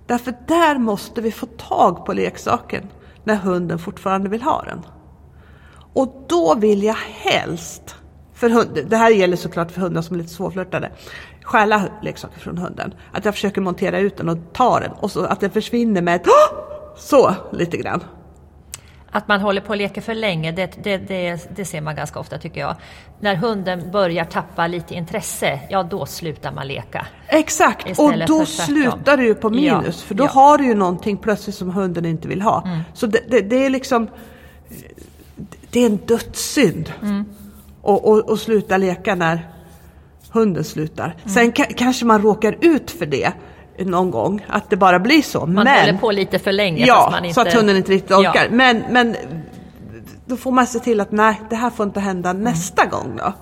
Därför 0.06 0.34
där 0.48 0.78
måste 0.78 1.22
vi 1.22 1.32
få 1.32 1.46
tag 1.46 2.06
på 2.06 2.14
leksaken 2.14 2.84
när 3.24 3.36
hunden 3.36 3.80
fortfarande 3.80 4.30
vill 4.30 4.42
ha 4.42 4.64
den. 4.64 4.82
Och 5.94 6.26
då 6.30 6.56
vill 6.56 6.84
jag 6.84 6.98
helst, 7.14 7.96
för 8.38 8.50
hund, 8.50 8.80
det 8.88 8.98
här 8.98 9.12
gäller 9.12 9.38
såklart 9.38 9.72
för 9.72 9.82
hundar 9.82 10.02
som 10.02 10.16
är 10.16 10.18
lite 10.18 10.34
svårflörtade, 10.34 10.92
stjäla 11.44 11.84
leksaker 12.02 12.40
från 12.40 12.58
hunden. 12.58 12.94
Att 13.12 13.26
jag 13.26 13.34
försöker 13.34 13.62
montera 13.62 14.00
ut 14.00 14.18
den 14.18 14.30
och 14.30 14.38
ta 14.54 14.80
den 14.80 14.92
och 14.92 15.12
så 15.12 15.26
att 15.26 15.40
den 15.40 15.52
försvinner 15.52 16.02
med 16.02 16.16
ett 16.16 16.28
så 16.98 17.36
lite 17.52 17.78
grann. 17.78 18.04
Att 19.12 19.28
man 19.28 19.42
håller 19.42 19.62
på 19.62 19.70
och 19.70 19.78
leker 19.78 20.02
för 20.02 20.14
länge, 20.14 20.52
det, 20.52 20.84
det, 20.84 20.98
det, 20.98 21.50
det, 21.56 21.66
ser 21.66 21.82
man 21.82 21.96
ganska 21.96 22.20
ofta 22.20 22.38
tycker 22.38 22.62
jag. 22.62 22.76
När 23.20 23.36
hunden 23.36 23.92
börjar 23.92 24.26
tappa 24.26 24.68
lite 24.68 24.96
intresse, 24.96 25.60
ja 25.70 25.84
då 25.84 26.06
slutar 26.06 26.52
man 26.52 26.68
leka. 26.68 27.08
Exakt, 27.28 28.00
och 28.00 28.14
då 28.28 28.46
slutar 28.46 29.18
du 29.18 29.26
ju 29.26 29.36
på 29.36 29.50
minus. 29.50 30.02
Ja, 30.02 30.08
för 30.08 30.16
då 30.16 30.24
ja. 30.24 30.30
har 30.30 30.58
du 30.58 30.66
ju 30.66 30.76
någonting 30.76 31.18
plötsligt 31.18 31.56
som 31.56 31.70
hunden 31.70 32.06
inte 32.06 32.28
vill 32.28 32.42
ha. 32.42 32.64
Mm. 32.66 32.80
Så 32.94 33.08
det, 33.08 33.66
är 33.66 33.70
liksom, 33.70 34.08
det 35.70 35.80
är 35.80 35.86
en 35.86 35.98
dödssynd. 35.98 36.94
Mm. 37.02 37.26
Och, 37.88 38.08
och, 38.08 38.30
och 38.30 38.40
sluta 38.40 38.78
leka 38.78 39.16
när 39.16 39.48
hunden 40.32 40.64
slutar. 40.64 41.06
Mm. 41.06 41.30
Sen 41.30 41.52
kanske 41.52 42.06
man 42.06 42.22
råkar 42.22 42.58
ut 42.62 42.92
för 42.92 43.06
det 43.06 43.34
någon 43.78 44.12
gång, 44.12 44.46
att 44.48 44.70
det 44.70 44.78
bara 44.78 45.00
blir 45.00 45.22
så. 45.22 45.46
Man 45.46 45.64
men, 45.64 45.80
håller 45.80 46.00
på 46.00 46.12
lite 46.12 46.40
för 46.40 46.52
länge. 46.52 46.86
Ja, 46.86 47.18
inte, 47.18 47.34
så 47.34 47.42
att 47.42 47.54
hunden 47.54 47.78
inte 47.78 47.92
riktigt 47.92 48.12
orkar. 48.12 48.44
Ja. 48.44 48.52
Men, 48.52 48.84
men 48.90 49.16
då 50.26 50.38
får 50.38 50.52
man 50.52 50.68
se 50.68 50.80
till 50.80 51.02
att 51.02 51.12
nej, 51.12 51.42
det 51.50 51.56
här 51.56 51.70
får 51.70 51.86
inte 51.86 52.00
hända 52.00 52.30
mm. 52.30 52.44
nästa 52.44 52.86
gång 52.86 53.16
då. 53.18 53.34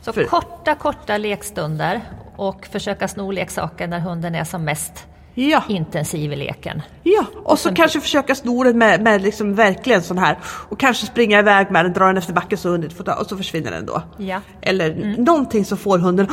Så 0.00 0.12
för, 0.12 0.24
korta, 0.24 0.74
korta 0.74 1.16
lekstunder 1.16 2.00
och 2.36 2.66
försöka 2.66 3.08
sno 3.08 3.30
leksaker 3.30 3.86
när 3.86 4.00
hunden 4.00 4.34
är 4.34 4.44
som 4.44 4.64
mest 4.64 5.06
ja. 5.34 5.62
intensiv 5.68 6.32
i 6.32 6.36
leken. 6.36 6.82
Ja, 7.02 7.24
och, 7.34 7.50
och 7.50 7.58
så 7.58 7.68
sen... 7.68 7.74
kanske 7.74 8.00
försöka 8.00 8.34
sno 8.34 8.64
den 8.64 8.78
med, 8.78 9.02
med 9.02 9.22
liksom 9.22 9.54
verkligen 9.54 10.02
sån 10.02 10.18
här 10.18 10.38
och 10.44 10.78
kanske 10.78 11.06
springa 11.06 11.38
iväg 11.38 11.70
med 11.70 11.84
den, 11.84 11.92
dra 11.92 12.06
den 12.06 12.16
efter 12.16 12.32
backen 12.32 12.58
så 12.58 12.68
hunden 12.68 12.90
får 12.90 13.04
ta 13.04 13.14
och 13.14 13.26
så 13.26 13.36
försvinner 13.36 13.70
den 13.70 13.86
då. 13.86 14.02
Ja. 14.16 14.40
Eller 14.60 14.90
mm. 14.90 15.24
någonting 15.24 15.64
som 15.64 15.78
får 15.78 15.98
hunden, 15.98 16.28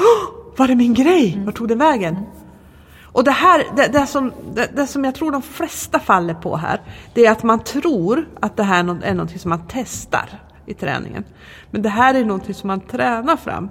var 0.58 0.70
är 0.70 0.76
min 0.76 0.94
grej? 0.94 1.34
Mm. 1.34 1.46
Var 1.46 1.52
tog 1.52 1.68
den 1.68 1.78
vägen? 1.78 2.16
Mm. 2.16 2.30
Och 3.12 3.24
det 3.24 3.32
här, 3.32 3.64
det, 3.76 3.88
det, 3.88 4.08
som, 4.08 4.32
det, 4.54 4.70
det, 4.76 4.88
som 4.88 5.06
jag 5.06 5.16
tror 5.16 5.32
de 5.32 5.42
flesta 5.42 6.00
faller 6.00 6.34
på 6.34 6.56
här, 6.56 6.82
det 7.14 7.26
är 7.26 7.32
att 7.32 7.44
man 7.44 7.60
tror 7.60 8.28
att 8.40 8.58
det 8.58 8.64
här 8.64 9.00
är 9.04 9.14
något 9.14 9.42
som 9.42 9.50
man 9.50 9.64
testar 9.70 10.30
i 10.66 10.74
träningen. 10.74 11.24
Men 11.72 11.82
det 11.82 11.90
här 11.90 12.14
är 12.14 12.26
någonting 12.26 12.54
som 12.54 12.68
man 12.68 12.80
tränar 12.80 13.38
fram. 13.38 13.70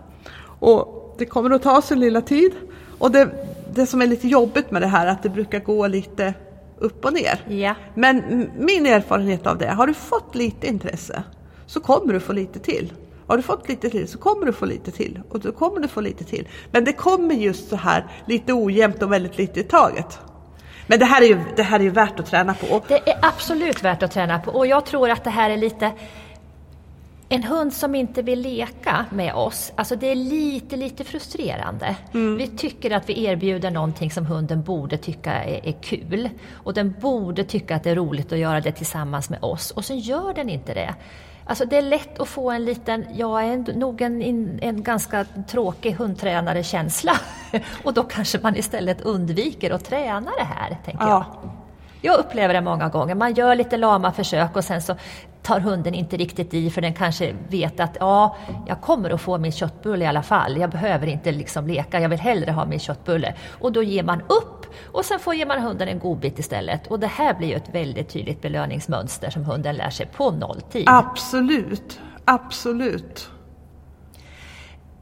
Och 0.61 1.15
det 1.19 1.25
kommer 1.25 1.51
att 1.51 1.63
ta 1.63 1.83
sin 1.83 2.01
lilla 2.01 2.21
tid. 2.21 2.53
Och 2.99 3.11
det, 3.11 3.48
det 3.79 3.87
som 3.87 4.03
är 4.03 4.07
lite 4.07 4.29
jobbigt 4.29 4.71
med 4.71 4.83
det 4.83 4.89
här 4.89 5.07
är 5.07 5.11
att 5.11 5.23
det 5.23 5.29
brukar 5.29 5.61
gå 5.61 5.87
lite 5.87 6.35
upp 6.79 7.05
och 7.05 7.13
ner. 7.13 7.45
Ja. 7.49 7.75
Men 7.95 8.49
min 8.59 8.87
erfarenhet 8.87 9.47
av 9.47 9.59
det, 9.59 9.71
har 9.71 9.87
du 9.87 9.95
fått 9.95 10.35
lite 10.35 10.67
intresse 10.67 11.23
så 11.67 11.81
kommer 11.81 12.13
du 12.13 12.21
få 12.21 12.33
lite 12.33 12.59
till. 12.59 12.93
Har 13.27 13.37
du 13.37 13.43
fått 13.43 13.69
lite 13.69 13.91
till 13.91 14.09
så 14.09 14.19
kommer 14.19 14.47
du 14.47 14.53
få 14.53 14.67
lite 14.67 14.91
till 14.91 15.21
och 15.29 15.41
då 15.41 15.53
kommer 15.53 15.81
du 15.81 15.89
få 15.89 16.01
lite 16.01 16.25
till. 16.25 16.49
Men 16.71 16.85
det 16.85 16.93
kommer 16.93 17.35
just 17.35 17.69
så 17.69 17.77
här 17.77 18.07
lite 18.27 18.53
ojämnt 18.53 19.03
och 19.03 19.13
väldigt 19.13 19.39
lite 19.39 19.61
i 19.61 19.63
taget. 19.63 20.19
Men 20.87 20.99
det 20.99 21.05
här 21.05 21.23
är 21.23 21.27
ju, 21.27 21.39
det 21.57 21.63
här 21.63 21.81
är 21.81 21.85
ju 21.85 21.91
värt 21.91 22.21
att 22.21 22.27
träna 22.27 22.55
på. 22.55 22.83
Det 22.89 23.09
är 23.11 23.19
absolut 23.23 23.85
värt 23.85 24.03
att 24.03 24.13
träna 24.13 24.39
på 24.39 24.51
och 24.51 24.67
jag 24.67 24.87
tror 24.87 25.11
att 25.11 25.25
det 25.25 25.31
här 25.31 25.51
är 25.51 25.57
lite 25.57 25.93
en 27.29 27.43
hund 27.43 27.73
som 27.73 27.95
inte 27.95 28.23
vill 28.23 28.41
leka 28.41 29.05
med 29.11 29.35
oss, 29.35 29.73
alltså 29.75 29.97
det 29.97 30.07
är 30.07 30.15
lite, 30.15 30.77
lite 30.77 31.05
frustrerande. 31.05 31.97
Mm. 32.15 32.37
Vi 32.37 32.47
tycker 32.47 32.91
att 32.91 33.09
vi 33.09 33.25
erbjuder 33.25 33.71
någonting 33.71 34.11
som 34.11 34.27
hunden 34.27 34.63
borde 34.63 34.97
tycka 34.97 35.33
är, 35.33 35.67
är, 35.67 35.73
kul. 35.73 36.29
Och 36.53 36.75
den 36.75 36.95
borde 37.01 37.45
tycka 37.45 37.77
att 37.77 37.85
det 37.85 37.91
är 37.91 37.95
roligt 37.95 38.33
att 38.33 38.39
göra 38.39 38.61
det 38.61 38.73
tillsammans 38.73 39.31
med 39.31 39.39
oss. 39.43 39.71
Och 39.71 39.85
sen 39.85 39.99
gör 39.99 40.35
den 40.35 40.49
inte 40.49 40.75
det. 40.75 40.95
Alltså 41.45 41.65
det 41.65 41.77
är 41.77 41.83
lätt 41.83 42.21
att 42.21 42.29
få 42.29 42.51
en 42.51 42.65
liten, 42.65 43.05
jag 43.15 43.45
är 43.45 43.75
nog 43.75 44.01
en, 44.01 44.23
en 44.63 44.83
ganska 44.83 45.25
tråkig 45.49 45.93
hundtränare-känsla. 45.93 47.13
Och 47.85 47.95
då 47.95 48.03
kanske 48.03 48.39
man 48.43 48.57
istället 48.57 49.01
undviker 49.01 49.71
att 49.71 49.85
träna 49.85 50.31
det 50.39 50.45
här, 50.45 50.77
tänker 50.85 51.05
ja. 51.05 51.27
jag. 51.43 51.51
Jag 52.01 52.19
upplever 52.19 52.55
det 52.55 52.61
många 52.61 52.89
gånger. 52.89 53.15
Man 53.15 53.35
gör 53.35 53.55
lite 53.55 53.77
lama 53.77 54.13
försök 54.13 54.57
och 54.57 54.65
sen 54.65 54.83
så 54.83 54.97
tar 55.49 55.61
hunden 55.61 55.95
inte 55.95 56.17
riktigt 56.17 56.55
i 56.55 56.71
för 56.71 56.81
den 56.81 56.95
kanske 56.95 57.35
vet 57.49 57.81
att 57.81 57.97
ja, 58.01 58.37
jag 58.67 58.81
kommer 58.81 59.11
att 59.11 59.21
få 59.21 59.39
min 59.39 59.53
köttbulle 59.53 60.05
i 60.05 60.09
alla 60.09 60.23
fall. 60.23 60.57
Jag 60.57 60.71
behöver 60.71 61.07
inte 61.07 61.33
liksom 61.33 61.67
leka, 61.67 62.01
jag 62.01 62.09
vill 62.09 62.21
hellre 62.21 62.53
ha 62.53 62.67
min 62.67 62.79
köttbulle. 62.79 63.35
Och 63.61 63.73
då 63.73 63.83
ger 63.83 64.03
man 64.03 64.21
upp 64.21 64.67
och 64.93 65.05
sen 65.05 65.19
får 65.19 65.47
man 65.47 65.63
hunden 65.63 65.89
en 65.89 65.99
godbit 65.99 66.39
istället. 66.39 66.87
Och 66.87 67.01
det 67.01 67.07
här 67.07 67.35
blir 67.35 67.49
ju 67.49 67.55
ett 67.55 67.75
väldigt 67.75 68.09
tydligt 68.09 68.43
belöningsmönster 68.43 69.31
som 69.31 69.45
hunden 69.45 69.77
lär 69.77 69.91
sig 69.91 70.07
på 70.07 70.31
nolltid. 70.31 70.85
Absolut, 70.87 72.01
absolut. 72.25 73.31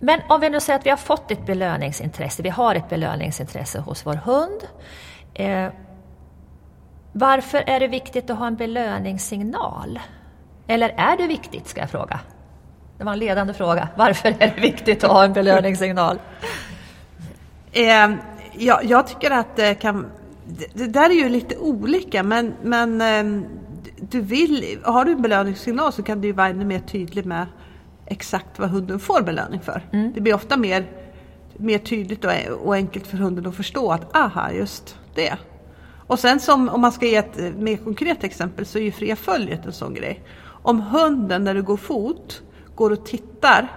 Men 0.01 0.21
om 0.29 0.41
vi 0.41 0.51
nu 0.51 0.61
säger 0.61 0.79
att 0.79 0.87
vi 0.87 0.91
har 0.91 0.97
fått 0.97 1.31
ett 1.31 1.47
belöningsintresse, 1.47 2.43
vi 2.43 2.49
har 2.49 2.75
ett 2.75 2.89
belöningsintresse 2.89 3.81
hos 3.81 4.07
vår 4.07 4.15
hund. 4.15 4.61
Eh, 5.35 5.73
varför 7.13 7.65
är 7.67 7.81
det 7.81 7.89
viktigt 7.89 8.31
att 8.31 8.39
ha 8.39 8.47
en 8.47 8.57
belöningssignal? 8.57 10.01
Eller 10.67 10.95
är 10.97 11.17
det 11.17 11.27
viktigt, 11.27 11.69
ska 11.69 11.81
jag 11.81 11.91
fråga. 11.91 12.21
Det 12.99 13.05
var 13.05 13.13
en 13.13 13.19
ledande 13.19 13.55
fråga. 13.55 13.89
Varför 13.97 14.29
är 14.29 14.53
det 14.57 14.61
viktigt 14.61 15.05
att 15.05 15.11
ha 15.11 15.25
en 15.25 15.33
belöningssignal? 15.33 16.19
Eh, 17.73 18.11
ja, 18.53 18.81
jag 18.83 19.07
tycker 19.07 19.31
att 19.31 19.57
det 19.57 19.75
kan... 19.75 20.07
Det, 20.75 20.87
där 20.87 21.11
är 21.11 21.15
ju 21.15 21.29
lite 21.29 21.57
olika, 21.57 22.23
men, 22.23 22.55
men 22.63 23.01
eh, 23.01 23.49
du 24.01 24.21
vill, 24.21 24.79
har 24.85 25.05
du 25.05 25.13
en 25.13 25.23
belöningssignal 25.23 25.93
så 25.93 26.03
kan 26.03 26.21
du 26.21 26.29
ju 26.29 26.33
vara 26.33 26.49
ännu 26.49 26.65
mer 26.65 26.81
tydlig 26.81 27.27
med 27.27 27.47
exakt 28.07 28.59
vad 28.59 28.71
hunden 28.71 29.01
får 29.01 29.23
belöning 29.23 29.61
för. 29.61 29.83
Mm. 29.93 30.13
Det 30.13 30.21
blir 30.21 30.35
ofta 30.35 30.57
mer, 30.57 30.87
mer 31.57 31.79
tydligt 31.79 32.25
och, 32.25 32.33
och 32.65 32.75
enkelt 32.75 33.07
för 33.07 33.17
hunden 33.17 33.47
att 33.47 33.57
förstå 33.57 33.93
att 33.93 34.17
aha, 34.17 34.51
just 34.51 34.99
det. 35.15 35.37
Och 36.07 36.19
sen 36.19 36.41
som, 36.41 36.69
om 36.69 36.81
man 36.81 36.93
ska 36.93 37.07
ge 37.07 37.17
ett 37.17 37.57
mer 37.57 37.77
konkret 37.77 38.25
exempel 38.25 38.67
så 38.67 38.79
är 38.79 38.83
ju 38.83 38.93
fria 38.93 39.17
följet 39.17 39.67
en 39.67 39.73
sån 39.73 39.95
grej. 39.95 40.23
Om 40.67 40.81
hunden 40.81 41.45
när 41.45 41.55
du 41.55 41.63
går 41.63 41.77
fot 41.77 42.43
går 42.75 42.91
och 42.91 43.07
tittar 43.07 43.73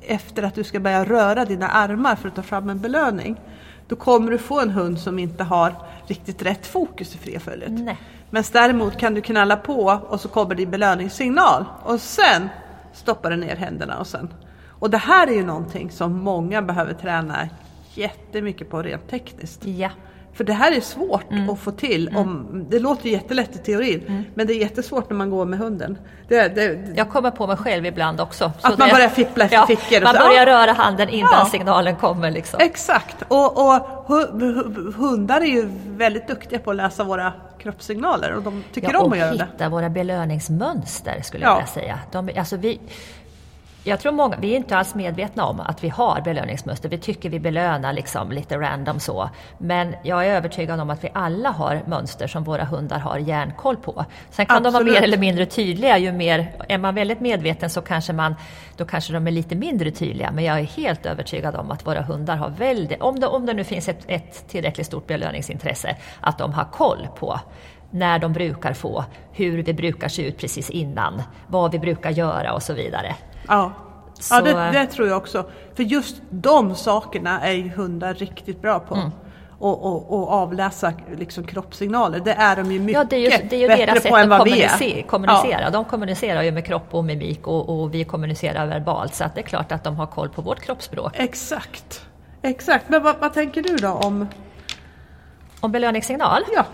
efter 0.00 0.42
att 0.42 0.54
du 0.54 0.64
ska 0.64 0.80
börja 0.80 1.04
röra 1.04 1.44
dina 1.44 1.68
armar 1.68 2.16
för 2.16 2.28
att 2.28 2.34
ta 2.34 2.42
fram 2.42 2.70
en 2.70 2.80
belöning. 2.80 3.40
Då 3.88 3.96
kommer 3.96 4.30
du 4.30 4.38
få 4.38 4.60
en 4.60 4.70
hund 4.70 4.98
som 4.98 5.18
inte 5.18 5.44
har 5.44 5.74
riktigt 6.06 6.42
rätt 6.42 6.66
fokus 6.66 7.14
i 7.14 7.18
fria 7.18 7.40
följet. 7.40 7.96
Men 8.30 8.44
däremot 8.52 8.96
kan 8.98 9.14
du 9.14 9.20
knalla 9.20 9.56
på 9.56 10.00
och 10.08 10.20
så 10.20 10.28
kommer 10.28 10.54
din 10.54 10.70
belöningssignal 10.70 11.64
och 11.84 12.00
sen 12.00 12.48
stoppar 12.92 13.30
du 13.30 13.36
ner 13.36 13.56
händerna 13.56 13.98
och 13.98 14.06
sen. 14.06 14.34
Och 14.68 14.90
det 14.90 14.98
här 14.98 15.26
är 15.26 15.34
ju 15.34 15.44
någonting 15.44 15.90
som 15.90 16.12
många 16.12 16.62
behöver 16.62 16.94
träna 16.94 17.48
jättemycket 17.94 18.70
på 18.70 18.82
rent 18.82 19.08
tekniskt. 19.08 19.64
Ja. 19.64 19.90
För 20.34 20.44
det 20.44 20.52
här 20.52 20.72
är 20.76 20.80
svårt 20.80 21.24
att 21.52 21.58
få 21.58 21.70
till. 21.70 22.14
Om, 22.16 22.66
det 22.70 22.78
låter 22.78 23.08
jättelätt 23.08 23.56
i 23.56 23.58
teorin 23.58 24.24
men 24.34 24.46
det 24.46 24.52
är 24.52 24.58
jättesvårt 24.58 25.10
när 25.10 25.16
man 25.16 25.30
går 25.30 25.44
med 25.44 25.58
hunden. 25.58 25.98
Det, 26.28 26.48
det, 26.48 26.78
Jag 26.96 27.10
kommer 27.10 27.30
på 27.30 27.46
mig 27.46 27.56
själv 27.56 27.86
ibland 27.86 28.20
också. 28.20 28.52
Så 28.60 28.66
Att 28.68 28.78
man 28.78 28.88
det- 28.88 28.94
börjar 28.94 29.08
fippla 29.08 29.44
efter 29.44 29.66
fickor 29.66 29.96
och 29.98 30.02
Man 30.04 30.14
så, 30.14 30.20
börjar 30.20 30.46
ja. 30.46 30.62
röra 30.62 30.72
handen 30.72 31.08
innan 31.08 31.30
Ja. 31.32 31.44
signalen 31.50 31.96
kommer. 31.96 32.30
Liksom. 32.30 32.60
Exakt! 32.62 33.16
Och, 33.28 33.58
och 33.58 34.06
hu- 34.08 34.32
hu- 34.40 34.92
hundar 34.96 35.40
är 35.40 35.44
ju 35.44 35.68
väldigt 35.86 36.28
duktiga 36.28 36.58
på 36.58 36.70
att 36.70 36.76
läsa 36.76 37.04
våra 37.04 37.32
kroppssignaler 37.58 38.32
och 38.34 38.42
de 38.42 38.64
tycker 38.72 38.92
Ja, 38.92 38.98
om 39.00 39.06
och 39.06 39.12
att 39.12 39.18
göra 39.18 39.30
det. 39.34 39.46
hitta 39.52 39.68
våra 39.68 39.88
belöningsmönster 39.90 41.20
skulle 41.22 41.44
Ja. 41.44 41.50
jag 41.50 41.56
vilja 41.56 41.66
säga. 41.66 41.98
De, 42.12 42.30
alltså 42.38 42.56
vi, 42.56 42.80
jag 43.86 44.00
tror 44.00 44.12
många, 44.12 44.36
vi 44.36 44.52
är 44.52 44.56
inte 44.56 44.76
alls 44.76 44.94
medvetna 44.94 45.44
om 45.44 45.60
att 45.60 45.84
vi 45.84 45.88
har 45.88 46.20
belöningsmönster. 46.20 46.88
Vi 46.88 46.98
tycker 46.98 47.30
vi 47.30 47.40
belönar 47.40 47.92
liksom 47.92 48.32
lite 48.32 48.58
random 48.58 49.00
så. 49.00 49.30
Men 49.58 49.94
jag 50.02 50.26
är 50.26 50.30
övertygad 50.30 50.80
om 50.80 50.90
att 50.90 51.04
vi 51.04 51.10
alla 51.14 51.50
har 51.50 51.82
mönster 51.86 52.26
som 52.26 52.44
våra 52.44 52.64
hundar 52.64 52.98
har 52.98 53.18
järnkoll 53.18 53.76
på. 53.76 54.04
Sen 54.30 54.46
kan 54.46 54.62
de 54.62 54.72
vara 54.72 54.80
Absolut. 54.80 54.94
mer 54.94 55.02
eller 55.02 55.18
mindre 55.18 55.46
tydliga. 55.46 55.98
Ju 55.98 56.12
mer, 56.12 56.52
är 56.68 56.78
man 56.78 56.94
väldigt 56.94 57.20
medveten 57.20 57.70
så 57.70 57.80
kanske, 57.80 58.12
man, 58.12 58.34
då 58.76 58.84
kanske 58.84 59.12
de 59.12 59.26
är 59.26 59.30
lite 59.30 59.54
mindre 59.54 59.90
tydliga. 59.90 60.30
Men 60.30 60.44
jag 60.44 60.58
är 60.58 60.64
helt 60.64 61.06
övertygad 61.06 61.56
om 61.56 61.70
att 61.70 61.86
våra 61.86 62.02
hundar 62.02 62.36
har 62.36 62.50
väldigt, 62.50 63.02
om 63.02 63.20
det, 63.20 63.26
om 63.26 63.46
det 63.46 63.54
nu 63.54 63.64
finns 63.64 63.88
ett, 63.88 64.04
ett 64.06 64.48
tillräckligt 64.48 64.86
stort 64.86 65.06
belöningsintresse, 65.06 65.96
att 66.20 66.38
de 66.38 66.52
har 66.52 66.64
koll 66.64 67.08
på 67.18 67.40
när 67.94 68.18
de 68.18 68.32
brukar 68.32 68.72
få, 68.72 69.04
hur 69.32 69.62
det 69.62 69.72
brukar 69.72 70.08
se 70.08 70.22
ut 70.22 70.38
precis 70.38 70.70
innan, 70.70 71.22
vad 71.46 71.72
vi 71.72 71.78
brukar 71.78 72.10
göra 72.10 72.52
och 72.52 72.62
så 72.62 72.72
vidare. 72.72 73.14
Ja, 73.48 73.72
Så- 74.20 74.34
ja 74.34 74.40
det, 74.40 74.78
det 74.78 74.86
tror 74.86 75.08
jag 75.08 75.16
också. 75.16 75.44
För 75.74 75.82
just 75.82 76.16
de 76.30 76.74
sakerna 76.74 77.40
är 77.40 77.52
ju 77.52 77.68
hundar 77.68 78.14
riktigt 78.14 78.62
bra 78.62 78.78
på. 78.78 78.94
Mm. 78.94 79.10
Och, 79.58 79.86
och, 79.86 80.12
och 80.18 80.32
avläsa 80.32 80.92
liksom 81.18 81.44
kroppssignaler. 81.44 82.20
Det 82.20 82.32
är 82.32 82.56
de 82.56 82.72
ju 82.72 82.80
mycket 82.80 83.00
Ja, 83.00 83.04
det 83.10 83.16
är 83.16 83.20
ju, 83.40 83.48
det 83.48 83.56
är 83.56 83.60
ju 83.60 83.68
bättre 83.68 83.86
deras 83.86 84.02
sätt 84.02 84.10
på 84.10 84.16
än 84.16 84.32
att 84.32 84.38
vad 84.38 84.44
vi 84.44 84.50
kommunicera. 84.50 84.98
är. 84.98 85.02
kommunicera. 85.02 85.70
De 85.70 85.84
kommunicerar 85.84 86.42
ju 86.42 86.50
med 86.52 86.66
kropp 86.66 86.86
och 86.94 87.04
mimik 87.04 87.46
och, 87.46 87.80
och 87.80 87.94
vi 87.94 88.04
kommunicerar 88.04 88.66
verbalt. 88.66 89.14
Så 89.14 89.24
att 89.24 89.34
det 89.34 89.40
är 89.40 89.42
klart 89.42 89.72
att 89.72 89.84
de 89.84 89.96
har 89.96 90.06
koll 90.06 90.28
på 90.28 90.42
vårt 90.42 90.60
kroppsspråk. 90.60 91.12
Ja, 91.18 91.24
exakt. 91.24 92.06
Exakt. 92.42 92.88
Men 92.88 93.02
vad, 93.02 93.16
vad 93.20 93.34
tänker 93.34 93.62
du 93.62 93.76
då 93.76 93.88
om... 93.90 94.28
Om 95.60 95.72
belöningssignal? 95.72 96.42
Ja, 96.54 96.64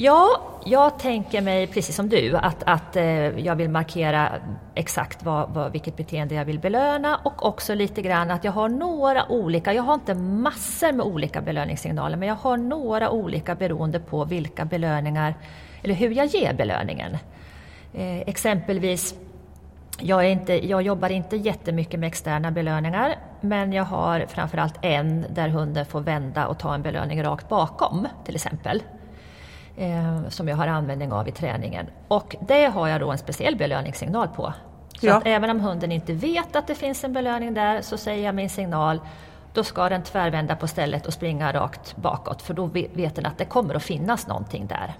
Ja, 0.00 0.40
jag 0.64 0.98
tänker 0.98 1.40
mig 1.40 1.66
precis 1.66 1.96
som 1.96 2.08
du 2.08 2.36
att, 2.36 2.62
att 2.66 2.96
eh, 2.96 3.04
jag 3.38 3.56
vill 3.56 3.70
markera 3.70 4.32
exakt 4.74 5.22
vad, 5.22 5.50
vad, 5.50 5.72
vilket 5.72 5.96
beteende 5.96 6.34
jag 6.34 6.44
vill 6.44 6.58
belöna 6.58 7.20
och 7.24 7.46
också 7.46 7.74
lite 7.74 8.02
grann 8.02 8.30
att 8.30 8.44
jag 8.44 8.52
har 8.52 8.68
några 8.68 9.28
olika, 9.28 9.72
jag 9.72 9.82
har 9.82 9.94
inte 9.94 10.14
massor 10.14 10.92
med 10.92 11.06
olika 11.06 11.40
belöningssignaler 11.40 12.16
men 12.16 12.28
jag 12.28 12.34
har 12.34 12.56
några 12.56 13.10
olika 13.10 13.54
beroende 13.54 14.00
på 14.00 14.24
vilka 14.24 14.64
belöningar, 14.64 15.34
eller 15.82 15.94
hur 15.94 16.10
jag 16.10 16.26
ger 16.26 16.54
belöningen. 16.54 17.12
Eh, 17.94 18.20
exempelvis 18.20 19.14
jag, 20.00 20.24
är 20.24 20.28
inte, 20.28 20.68
jag 20.68 20.82
jobbar 20.82 21.10
inte 21.10 21.36
jättemycket 21.36 22.00
med 22.00 22.06
externa 22.06 22.50
belöningar 22.50 23.16
men 23.40 23.72
jag 23.72 23.84
har 23.84 24.26
framförallt 24.28 24.74
en 24.82 25.24
där 25.30 25.48
hunden 25.48 25.86
får 25.86 26.00
vända 26.00 26.46
och 26.46 26.58
ta 26.58 26.74
en 26.74 26.82
belöning 26.82 27.22
rakt 27.22 27.48
bakom 27.48 28.08
till 28.24 28.34
exempel. 28.34 28.82
Eh, 29.78 30.28
som 30.28 30.48
jag 30.48 30.56
har 30.56 30.66
användning 30.66 31.12
av 31.12 31.28
i 31.28 31.32
träningen. 31.32 31.86
Och 32.08 32.36
det 32.40 32.64
har 32.66 32.88
jag 32.88 33.00
då 33.00 33.10
en 33.10 33.18
speciell 33.18 33.56
belöningssignal 33.56 34.28
på. 34.28 34.52
Så 35.00 35.06
Ja. 35.06 35.14
att 35.16 35.26
även 35.26 35.50
om 35.50 35.60
hunden 35.60 35.92
inte 35.92 36.12
vet 36.12 36.56
att 36.56 36.66
det 36.66 36.74
finns 36.74 37.04
en 37.04 37.12
belöning 37.12 37.54
där 37.54 37.82
så 37.82 37.96
säger 37.96 38.24
jag 38.24 38.34
min 38.34 38.50
signal 38.50 39.00
då 39.52 39.64
ska 39.64 39.88
den 39.88 40.02
tvärvända 40.02 40.56
på 40.56 40.66
stället 40.66 41.06
och 41.06 41.12
springa 41.12 41.52
rakt 41.52 41.96
bakåt 41.96 42.42
för 42.42 42.54
då 42.54 42.64
ve- 42.66 42.88
vet 42.94 43.14
den 43.16 43.26
att 43.26 43.38
det 43.38 43.44
kommer 43.44 43.74
att 43.74 43.82
finnas 43.82 44.26
någonting 44.26 44.66
där. 44.66 44.94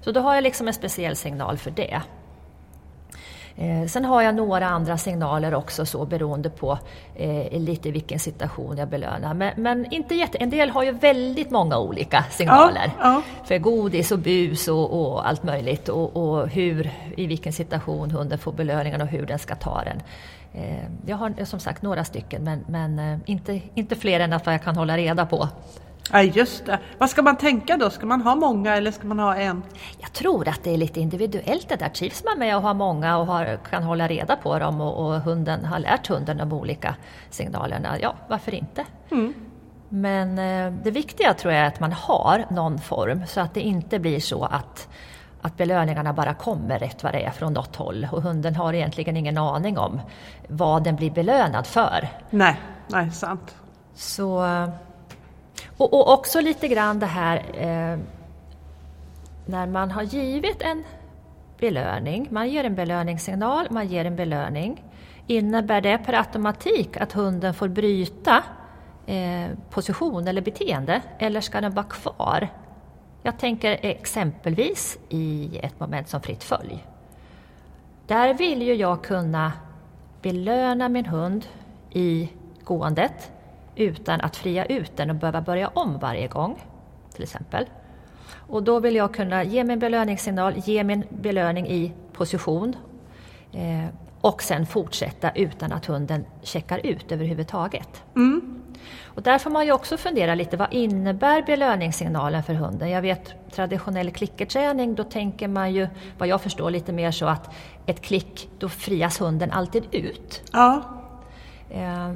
Så 0.00 0.12
då 0.12 0.20
har 0.20 0.34
jag 0.34 0.42
liksom 0.42 0.68
en 0.68 0.74
speciell 0.74 1.16
signal 1.16 1.58
för 1.58 1.70
det. 1.70 2.00
Eh, 3.56 3.86
sen 3.86 4.04
har 4.04 4.22
jag 4.22 4.34
några 4.34 4.68
andra 4.68 4.98
signaler 4.98 5.54
också 5.54 5.86
så 5.86 6.04
beroende 6.04 6.50
på 6.50 6.78
eh, 7.14 7.60
lite 7.60 7.90
vilken 7.90 8.18
situation 8.18 8.76
jag 8.76 8.88
belönar. 8.88 9.34
Men, 9.34 9.52
men 9.56 9.92
inte 9.92 10.14
jätte, 10.14 10.38
en 10.38 10.50
del 10.50 10.70
har 10.70 10.82
ju 10.82 10.92
väldigt 10.92 11.50
många 11.50 11.78
olika 11.78 12.24
signaler. 12.30 12.92
Ja, 12.98 13.04
ja. 13.14 13.22
För 13.44 13.58
godis 13.58 14.12
och 14.12 14.18
bus 14.18 14.68
och, 14.68 15.00
och 15.00 15.28
allt 15.28 15.42
möjligt 15.42 15.88
och, 15.88 16.16
och 16.16 16.48
hur, 16.48 16.90
i 17.16 17.26
vilken 17.26 17.52
situation 17.52 18.10
hunden 18.10 18.38
får 18.38 18.52
belöningen 18.52 19.00
och 19.00 19.08
hur 19.08 19.26
den 19.26 19.38
ska 19.38 19.54
ta 19.54 19.82
den. 19.84 20.02
Eh, 20.52 20.84
jag 21.06 21.16
har 21.16 21.44
som 21.44 21.60
sagt 21.60 21.82
några 21.82 22.04
stycken 22.04 22.44
men, 22.44 22.64
men 22.68 22.98
eh, 22.98 23.18
inte, 23.26 23.60
inte 23.74 23.96
fler 23.96 24.20
än 24.20 24.32
att 24.32 24.46
jag 24.46 24.62
kan 24.62 24.76
hålla 24.76 24.96
reda 24.96 25.26
på. 25.26 25.48
Ja, 26.12 26.22
just 26.22 26.66
det. 26.66 26.78
Vad 26.98 27.10
ska 27.10 27.22
man 27.22 27.36
tänka 27.36 27.76
då? 27.76 27.90
Ska 27.90 28.06
man 28.06 28.22
ha 28.22 28.34
många 28.34 28.76
eller 28.76 28.90
ska 28.90 29.06
man 29.06 29.18
ha 29.18 29.36
en? 29.36 29.62
Jag 29.98 30.12
tror 30.12 30.48
att 30.48 30.64
det 30.64 30.74
är 30.74 30.76
lite 30.76 31.00
individuellt 31.00 31.68
det 31.68 31.76
där. 31.76 31.88
Trivs 31.88 32.24
man 32.24 32.38
med 32.38 32.56
att 32.56 32.62
ha 32.62 32.74
många 32.74 33.18
och 33.18 33.26
har, 33.26 33.58
kan 33.70 33.82
hålla 33.82 34.08
reda 34.08 34.36
på 34.36 34.58
dem 34.58 34.80
och, 34.80 35.06
och 35.06 35.20
hunden 35.20 35.64
har 35.64 35.78
lärt 35.78 36.06
hunden 36.06 36.36
de 36.36 36.52
olika 36.52 36.94
signalerna, 37.30 37.98
ja 38.00 38.14
varför 38.28 38.54
inte? 38.54 38.84
Men 39.92 40.38
eh, 40.38 40.72
det 40.82 40.90
viktiga 40.90 41.34
tror 41.34 41.52
jag 41.52 41.62
är 41.62 41.66
att 41.66 41.80
man 41.80 41.92
har 41.92 42.44
någon 42.50 42.78
form 42.78 43.22
så 43.26 43.40
att 43.40 43.54
det 43.54 43.60
inte 43.60 43.98
blir 43.98 44.20
så 44.20 44.44
att, 44.44 44.88
att 45.42 45.56
belöningarna 45.56 46.12
bara 46.12 46.34
kommer 46.34 46.78
rätt 46.78 47.02
vad 47.02 47.12
det 47.12 47.24
är 47.24 47.30
från 47.30 47.52
något 47.52 47.76
håll 47.76 48.08
och 48.12 48.22
hunden 48.22 48.56
har 48.56 48.74
egentligen 48.74 49.16
ingen 49.16 49.38
aning 49.38 49.78
om 49.78 50.00
vad 50.48 50.84
den 50.84 50.96
blir 50.96 51.10
belönad 51.10 51.66
för. 51.66 52.08
Nej, 52.30 52.60
nej, 52.86 53.10
sant. 53.10 53.54
Så, 53.94 54.44
och, 55.76 55.94
och 55.94 56.12
också 56.12 56.40
lite 56.40 56.68
grann 56.68 56.98
det 56.98 57.06
här 57.06 57.36
eh, 57.36 57.98
när 59.46 59.66
man 59.66 59.90
har 59.90 60.02
givit 60.02 60.62
en 60.62 60.84
belöning, 61.58 62.28
man 62.30 62.48
ger 62.48 62.64
en 62.64 62.74
belöningssignal, 62.74 63.66
man 63.70 63.86
ger 63.86 64.04
en 64.04 64.16
belöning. 64.16 64.84
Innebär 65.26 65.80
det 65.80 65.98
per 65.98 66.12
automatik 66.12 66.96
att 66.96 67.12
hunden 67.12 67.54
får 67.54 67.68
bryta 67.68 68.42
eh, 69.06 69.48
position 69.70 70.28
eller 70.28 70.42
beteende 70.42 71.02
eller 71.18 71.40
ska 71.40 71.60
den 71.60 71.74
vara 71.74 71.86
kvar? 71.86 72.48
Jag 73.22 73.38
tänker 73.38 73.78
exempelvis 73.82 74.98
i 75.08 75.58
ett 75.62 75.80
moment 75.80 76.08
som 76.08 76.20
fritt 76.20 76.44
följ. 76.44 76.84
Där 78.06 78.34
vill 78.34 78.62
ju 78.62 78.74
jag 78.74 79.04
kunna 79.04 79.52
belöna 80.22 80.88
min 80.88 81.06
hund 81.06 81.46
i 81.90 82.28
gåendet 82.64 83.32
utan 83.76 84.20
att 84.20 84.36
fria 84.36 84.64
ut 84.64 84.96
den 84.96 85.10
och 85.10 85.16
behöva 85.16 85.40
börja 85.40 85.68
om 85.68 85.98
varje 85.98 86.28
gång, 86.28 86.58
till 87.14 87.22
exempel. 87.22 87.66
Och 88.32 88.62
då 88.62 88.80
vill 88.80 88.96
jag 88.96 89.14
kunna 89.14 89.44
ge 89.44 89.64
min 89.64 89.78
belöningssignal, 89.78 90.54
ge 90.56 90.84
min 90.84 91.04
belöning 91.08 91.66
i 91.66 91.92
position 92.12 92.76
eh, 93.52 93.86
och 94.20 94.42
sen 94.42 94.66
fortsätta 94.66 95.30
utan 95.30 95.72
att 95.72 95.86
hunden 95.86 96.24
checkar 96.42 96.86
ut 96.86 97.12
överhuvudtaget. 97.12 98.02
Och 99.04 99.22
där 99.22 99.38
får 99.38 99.50
man 99.50 99.66
ju 99.66 99.72
också 99.72 99.96
fundera 99.96 100.34
lite, 100.34 100.56
vad 100.56 100.72
innebär 100.72 101.42
belöningssignalen 101.42 102.42
för 102.42 102.54
hunden? 102.54 102.90
Jag 102.90 103.02
vet 103.02 103.34
traditionell 103.52 104.10
klickerträning, 104.10 104.94
då 104.94 105.04
tänker 105.04 105.48
man 105.48 105.74
ju, 105.74 105.88
vad 106.18 106.28
jag 106.28 106.40
förstår, 106.40 106.70
lite 106.70 106.92
mer 106.92 107.10
så 107.10 107.26
att 107.26 107.54
ett 107.86 108.00
klick, 108.00 108.48
då 108.58 108.68
frias 108.68 109.20
hunden 109.20 109.50
alltid 109.50 109.84
ut. 109.92 110.42
Ja, 110.52 110.82
Eh, 111.70 112.10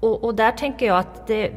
och, 0.00 0.24
och 0.24 0.34
där 0.34 0.52
tänker 0.52 0.86
jag 0.86 0.98
att 0.98 1.26
det, 1.26 1.52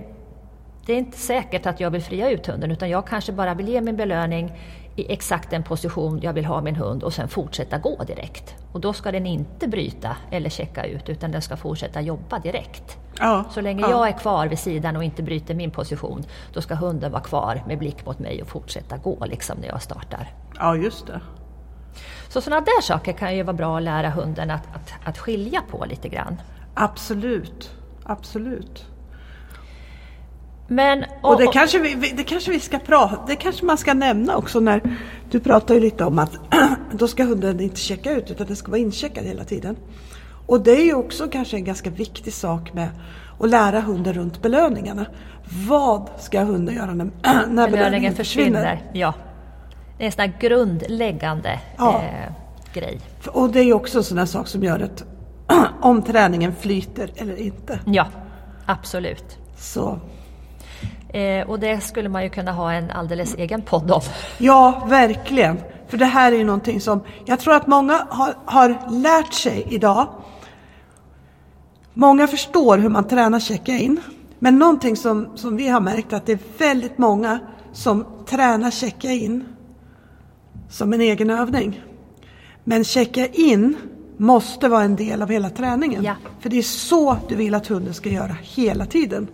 det 0.85 0.93
är 0.93 0.97
inte 0.97 1.17
säkert 1.17 1.65
att 1.65 1.79
jag 1.79 1.91
vill 1.91 2.01
fria 2.01 2.29
ut 2.29 2.47
hunden 2.47 2.71
utan 2.71 2.89
jag 2.89 3.07
kanske 3.07 3.31
bara 3.31 3.53
vill 3.53 3.67
ge 3.67 3.81
min 3.81 3.95
belöning 3.95 4.53
i 4.95 5.13
exakt 5.13 5.49
den 5.49 5.63
position 5.63 6.19
jag 6.23 6.33
vill 6.33 6.45
ha 6.45 6.61
min 6.61 6.75
hund 6.75 7.03
och 7.03 7.13
sen 7.13 7.27
fortsätta 7.27 7.77
gå 7.77 8.03
direkt. 8.03 8.55
Och 8.71 8.81
då 8.81 8.93
ska 8.93 9.11
den 9.11 9.25
inte 9.25 9.67
bryta 9.67 10.17
eller 10.31 10.49
checka 10.49 10.85
ut 10.85 11.09
utan 11.09 11.31
den 11.31 11.41
ska 11.41 11.57
fortsätta 11.57 12.01
jobba 12.01 12.39
direkt. 12.39 12.97
ja. 13.19 13.45
Så 13.51 13.61
länge 13.61 13.81
ja. 13.81 13.89
jag 13.89 14.07
är 14.07 14.17
kvar 14.17 14.47
vid 14.47 14.59
sidan 14.59 14.95
och 14.95 15.03
inte 15.03 15.23
bryter 15.23 15.55
min 15.55 15.71
position 15.71 16.23
då 16.53 16.61
ska 16.61 16.75
hunden 16.75 17.11
vara 17.11 17.21
kvar 17.21 17.63
med 17.67 17.79
blick 17.79 18.05
mot 18.05 18.19
mig 18.19 18.41
och 18.41 18.47
fortsätta 18.47 18.97
gå 18.97 19.25
liksom 19.25 19.57
när 19.57 19.67
jag 19.67 19.81
startar. 19.81 20.33
Ja, 20.59 20.75
just 20.75 21.07
det. 21.07 21.21
Så 22.29 22.41
sådana 22.41 22.61
där 22.61 22.81
saker 22.81 23.13
kan 23.13 23.35
ju 23.35 23.43
vara 23.43 23.53
bra 23.53 23.77
att 23.77 23.83
lära 23.83 24.09
hunden 24.09 24.51
att, 24.51 24.75
att, 24.75 24.93
att 25.05 25.17
skilja 25.17 25.61
på 25.71 25.85
lite 25.85 26.09
grann. 26.09 26.41
Absolut. 26.73 27.80
Absolut. 28.03 28.85
Men, 30.67 31.05
Och 31.21 31.37
det 31.37 31.47
kanske, 31.47 31.79
vi, 31.79 32.11
det 32.17 32.23
kanske 32.23 32.51
vi 32.51 32.59
ska 32.59 32.79
prata, 32.79 33.25
det 33.27 33.35
kanske 33.35 33.65
man 33.65 33.77
ska 33.77 33.93
nämna 33.93 34.37
också 34.37 34.59
när 34.59 34.97
du 35.31 35.39
pratar 35.39 35.73
ju 35.73 35.79
lite 35.79 36.05
om 36.05 36.19
att 36.19 36.31
då 36.91 37.07
ska 37.07 37.23
hunden 37.23 37.59
inte 37.59 37.79
checka 37.79 38.11
ut 38.11 38.31
utan 38.31 38.47
den 38.47 38.55
ska 38.55 38.71
vara 38.71 38.81
incheckad 38.81 39.23
hela 39.25 39.43
tiden. 39.43 39.77
Och 40.47 40.61
det 40.61 40.71
är 40.71 40.83
ju 40.85 40.93
också 40.93 41.27
kanske 41.27 41.57
en 41.57 41.63
ganska 41.63 41.89
viktig 41.89 42.33
sak 42.33 42.73
med 42.73 42.89
att 43.39 43.49
lära 43.49 43.79
hunden 43.81 44.13
runt 44.13 44.41
belöningarna. 44.41 45.05
Vad 45.67 46.09
ska 46.19 46.41
hunden 46.41 46.75
göra 46.75 46.93
när, 46.93 47.09
när 47.47 47.69
belöningen 47.71 48.15
försvinner. 48.15 48.81
Ja. 48.93 49.13
Det 49.97 50.03
är 50.03 50.05
en 50.05 50.11
sån 50.11 50.39
grundläggande 50.39 51.59
Ja. 51.77 52.01
eh, 52.03 52.33
grej. 52.73 52.99
Och 53.27 53.49
det 53.49 53.59
är 53.59 53.63
ju 53.63 53.73
också 53.73 53.97
en 53.97 54.03
sån 54.03 54.17
där 54.17 54.25
sak 54.25 54.47
som 54.47 54.63
gör 54.63 54.79
att 54.79 55.03
om 55.81 56.01
träningen 56.01 56.55
flyter 56.55 57.11
eller 57.15 57.35
inte. 57.35 57.79
Ja, 57.85 58.07
absolut. 58.65 59.37
Så 59.57 59.99
Eh, 61.13 61.49
och 61.49 61.59
det 61.59 61.81
skulle 61.81 62.09
man 62.09 62.23
ju 62.23 62.29
kunna 62.29 62.51
ha 62.51 62.73
en 62.73 62.91
alldeles 62.91 63.35
egen 63.35 63.61
podd 63.61 63.91
om. 63.91 64.01
Ja, 64.37 64.85
verkligen. 64.89 65.57
För 65.87 65.97
det 65.97 66.05
här 66.05 66.31
är 66.31 66.37
ju 66.37 66.43
någonting 66.43 66.81
som 66.81 67.01
jag 67.25 67.39
tror 67.39 67.53
att 67.53 67.67
många 67.67 68.07
har, 68.09 68.35
har 68.45 68.77
lärt 68.91 69.33
sig 69.33 69.67
idag. 69.69 70.07
Många 71.93 72.27
förstår 72.27 72.77
hur 72.77 72.89
man 72.89 73.07
tränar 73.07 73.39
checka-in. 73.39 74.01
Men 74.39 74.59
någonting 74.59 74.95
som, 74.95 75.37
som 75.37 75.57
vi 75.57 75.67
har 75.67 75.81
märkt 75.81 76.13
att 76.13 76.25
det 76.25 76.31
är 76.31 76.39
väldigt 76.57 76.97
många 76.97 77.39
som 77.73 78.05
tränar 78.25 78.71
checka-in 78.71 79.43
som 80.69 80.93
en 80.93 81.01
egen 81.01 81.29
övning. 81.29 81.81
Men 82.63 82.83
checka-in 82.83 83.77
måste 84.21 84.69
vara 84.69 84.83
en 84.83 84.95
del 84.95 85.21
av 85.21 85.29
hela 85.29 85.49
träningen. 85.49 86.03
Ja. 86.03 86.15
För 86.39 86.49
det 86.49 86.57
är 86.57 86.61
så 86.61 87.17
du 87.29 87.35
vill 87.35 87.55
att 87.55 87.67
hunden 87.67 87.93
ska 87.93 88.09
göra 88.09 88.35
hela 88.41 88.85
tiden. 88.85 89.27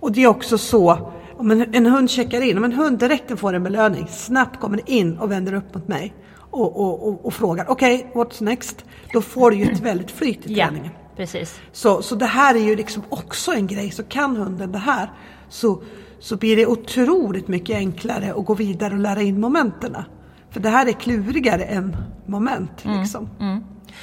Och 0.00 0.12
det 0.12 0.22
är 0.22 0.26
också 0.26 0.58
så, 0.58 1.12
om 1.36 1.50
en, 1.50 1.74
en 1.74 1.86
hund 1.86 2.10
checkar 2.10 2.40
in, 2.40 2.58
om 2.58 2.64
en 2.64 2.72
hund 2.72 2.98
direkt 2.98 3.38
får 3.38 3.52
en 3.52 3.62
belöning, 3.62 4.06
snabbt 4.10 4.60
kommer 4.60 4.90
in 4.90 5.18
och 5.18 5.30
vänder 5.30 5.54
upp 5.54 5.74
mot 5.74 5.88
mig 5.88 6.14
och, 6.36 6.80
och, 6.80 7.08
och, 7.08 7.26
och 7.26 7.34
frågar 7.34 7.70
okej, 7.70 8.06
okay, 8.14 8.22
what's 8.22 8.42
next? 8.42 8.84
Då 9.12 9.22
får 9.22 9.50
du 9.50 9.56
ju 9.56 9.64
ett 9.72 9.80
väldigt 9.80 10.10
flyt 10.10 10.46
i 10.46 10.54
Ja, 10.54 10.66
träningen. 10.66 10.90
precis. 11.16 11.60
Så, 11.72 12.02
så 12.02 12.14
det 12.14 12.26
här 12.26 12.54
är 12.54 12.64
ju 12.64 12.76
liksom 12.76 13.02
också 13.08 13.52
en 13.52 13.66
grej, 13.66 13.90
så 13.90 14.02
kan 14.02 14.36
hunden 14.36 14.72
det 14.72 14.78
här 14.78 15.12
så, 15.48 15.82
så 16.20 16.36
blir 16.36 16.56
det 16.56 16.66
otroligt 16.66 17.48
mycket 17.48 17.76
enklare 17.76 18.34
att 18.36 18.44
gå 18.44 18.54
vidare 18.54 18.94
och 18.94 19.00
lära 19.00 19.22
in 19.22 19.40
momenterna. 19.40 20.04
För 20.52 20.60
det 20.60 20.68
här 20.68 20.86
är 20.88 20.92
klurigare 20.92 21.62
än 21.64 21.96
moment. 22.26 22.84
Liksom. 22.84 23.28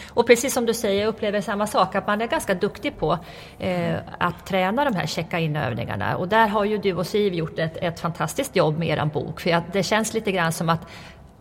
Och 0.09 0.27
precis 0.27 0.53
som 0.53 0.65
du 0.65 0.73
säger, 0.73 1.01
jag 1.01 1.07
upplever 1.09 1.41
samma 1.41 1.67
sak, 1.67 1.95
att 1.95 2.07
man 2.07 2.21
är 2.21 2.27
ganska 2.27 2.53
duktig 2.53 2.97
på 2.99 3.17
eh, 3.59 3.95
att 4.17 4.45
träna 4.45 4.85
de 4.85 4.95
här 4.95 5.05
checka-in-övningarna. 5.05 6.17
Och 6.17 6.27
där 6.27 6.47
har 6.47 6.65
ju 6.65 6.77
du 6.77 6.93
och 6.93 7.07
Siv 7.07 7.33
gjort 7.33 7.59
ett, 7.59 7.77
ett 7.81 7.99
fantastiskt 7.99 8.55
jobb 8.55 8.77
med 8.79 8.87
er 8.87 9.05
bok. 9.05 9.39
För 9.39 9.63
det 9.73 9.83
känns 9.83 10.13
lite 10.13 10.31
grann 10.31 10.51
som 10.51 10.69
att 10.69 10.87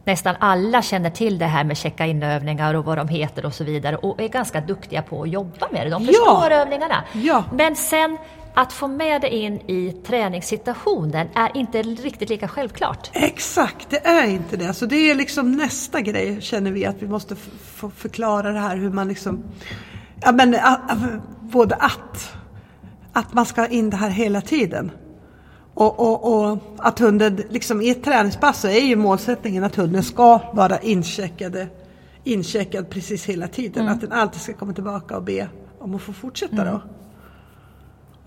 nästan 0.05 0.35
alla 0.41 0.83
känner 0.83 1.11
till 1.11 1.39
det 1.39 1.47
här 1.47 1.65
med 1.65 1.77
checka-in-övningar 1.77 2.75
och 2.75 2.85
vad 2.85 2.99
de 2.99 3.09
heter 3.09 3.47
och 3.47 3.55
så 3.55 3.65
vidare 3.65 3.97
och 3.97 4.21
är 4.21 4.29
ganska 4.29 4.61
duktiga 4.61 5.03
på 5.03 5.23
att 5.23 5.31
jobba 5.31 5.69
med 5.71 5.87
det. 5.87 5.91
De 5.91 6.03
Ja. 6.03 6.07
förstår 6.13 6.51
övningarna. 6.51 7.05
Ja. 7.13 7.45
Men 7.53 7.77
sen 7.77 8.19
att 8.59 8.73
få 8.73 8.89
med 8.89 9.21
det 9.21 9.35
in 9.35 9.61
i 9.67 9.93
träningssituationen 10.07 11.29
är 11.35 11.57
inte 11.57 11.83
riktigt 11.83 12.29
lika 12.29 12.49
självklart. 12.49 13.11
Exakt, 13.13 13.91
det 13.91 14.07
är 14.07 14.27
inte 14.27 14.57
det. 14.57 14.75
Så 14.75 14.87
det 14.87 15.11
är 15.11 15.15
liksom 15.15 15.53
nästa 15.53 16.01
grej 16.01 16.41
känner 16.41 16.71
vi 16.71 16.87
att 16.87 17.03
vi 17.03 17.09
måste 17.09 17.37
få 17.75 17.91
förklara 17.91 18.53
det 18.53 18.59
här 18.59 18.77
hur 18.77 18.91
man 18.91 19.09
liksom, 19.09 19.45
ja 20.21 20.33
men 20.33 20.57
både 21.41 21.75
att, 21.75 22.35
att 23.13 23.35
man 23.35 23.47
ska 23.47 23.67
in 23.67 23.91
det 23.91 23.97
här 23.97 24.11
hela 24.11 24.41
tiden. 24.41 24.91
Och, 25.75 26.01
och, 26.01 26.51
och 26.51 26.59
att 26.79 26.99
hunden, 26.99 27.43
liksom 27.51 27.81
i 27.81 27.91
ett 27.91 28.05
träningspass 28.05 28.61
så 28.61 28.69
är 28.69 28.85
ju 28.85 28.97
målsättningen 28.97 29.65
att 29.65 29.77
hunden 29.77 30.03
ska 30.03 30.41
vara 30.53 30.79
incheckade, 30.79 31.69
incheckad 32.25 32.91
precis 32.91 33.25
hela 33.25 33.49
tiden. 33.49 33.89
Att 33.89 34.01
den 34.01 34.13
alltid 34.13 34.41
ska 34.41 34.53
komma 34.53 34.73
tillbaka 34.73 35.17
och 35.17 35.23
be 35.23 35.49
om 35.79 35.95
att 35.95 36.03
få 36.03 36.13
fortsätta 36.13 36.65
då. 36.65 36.83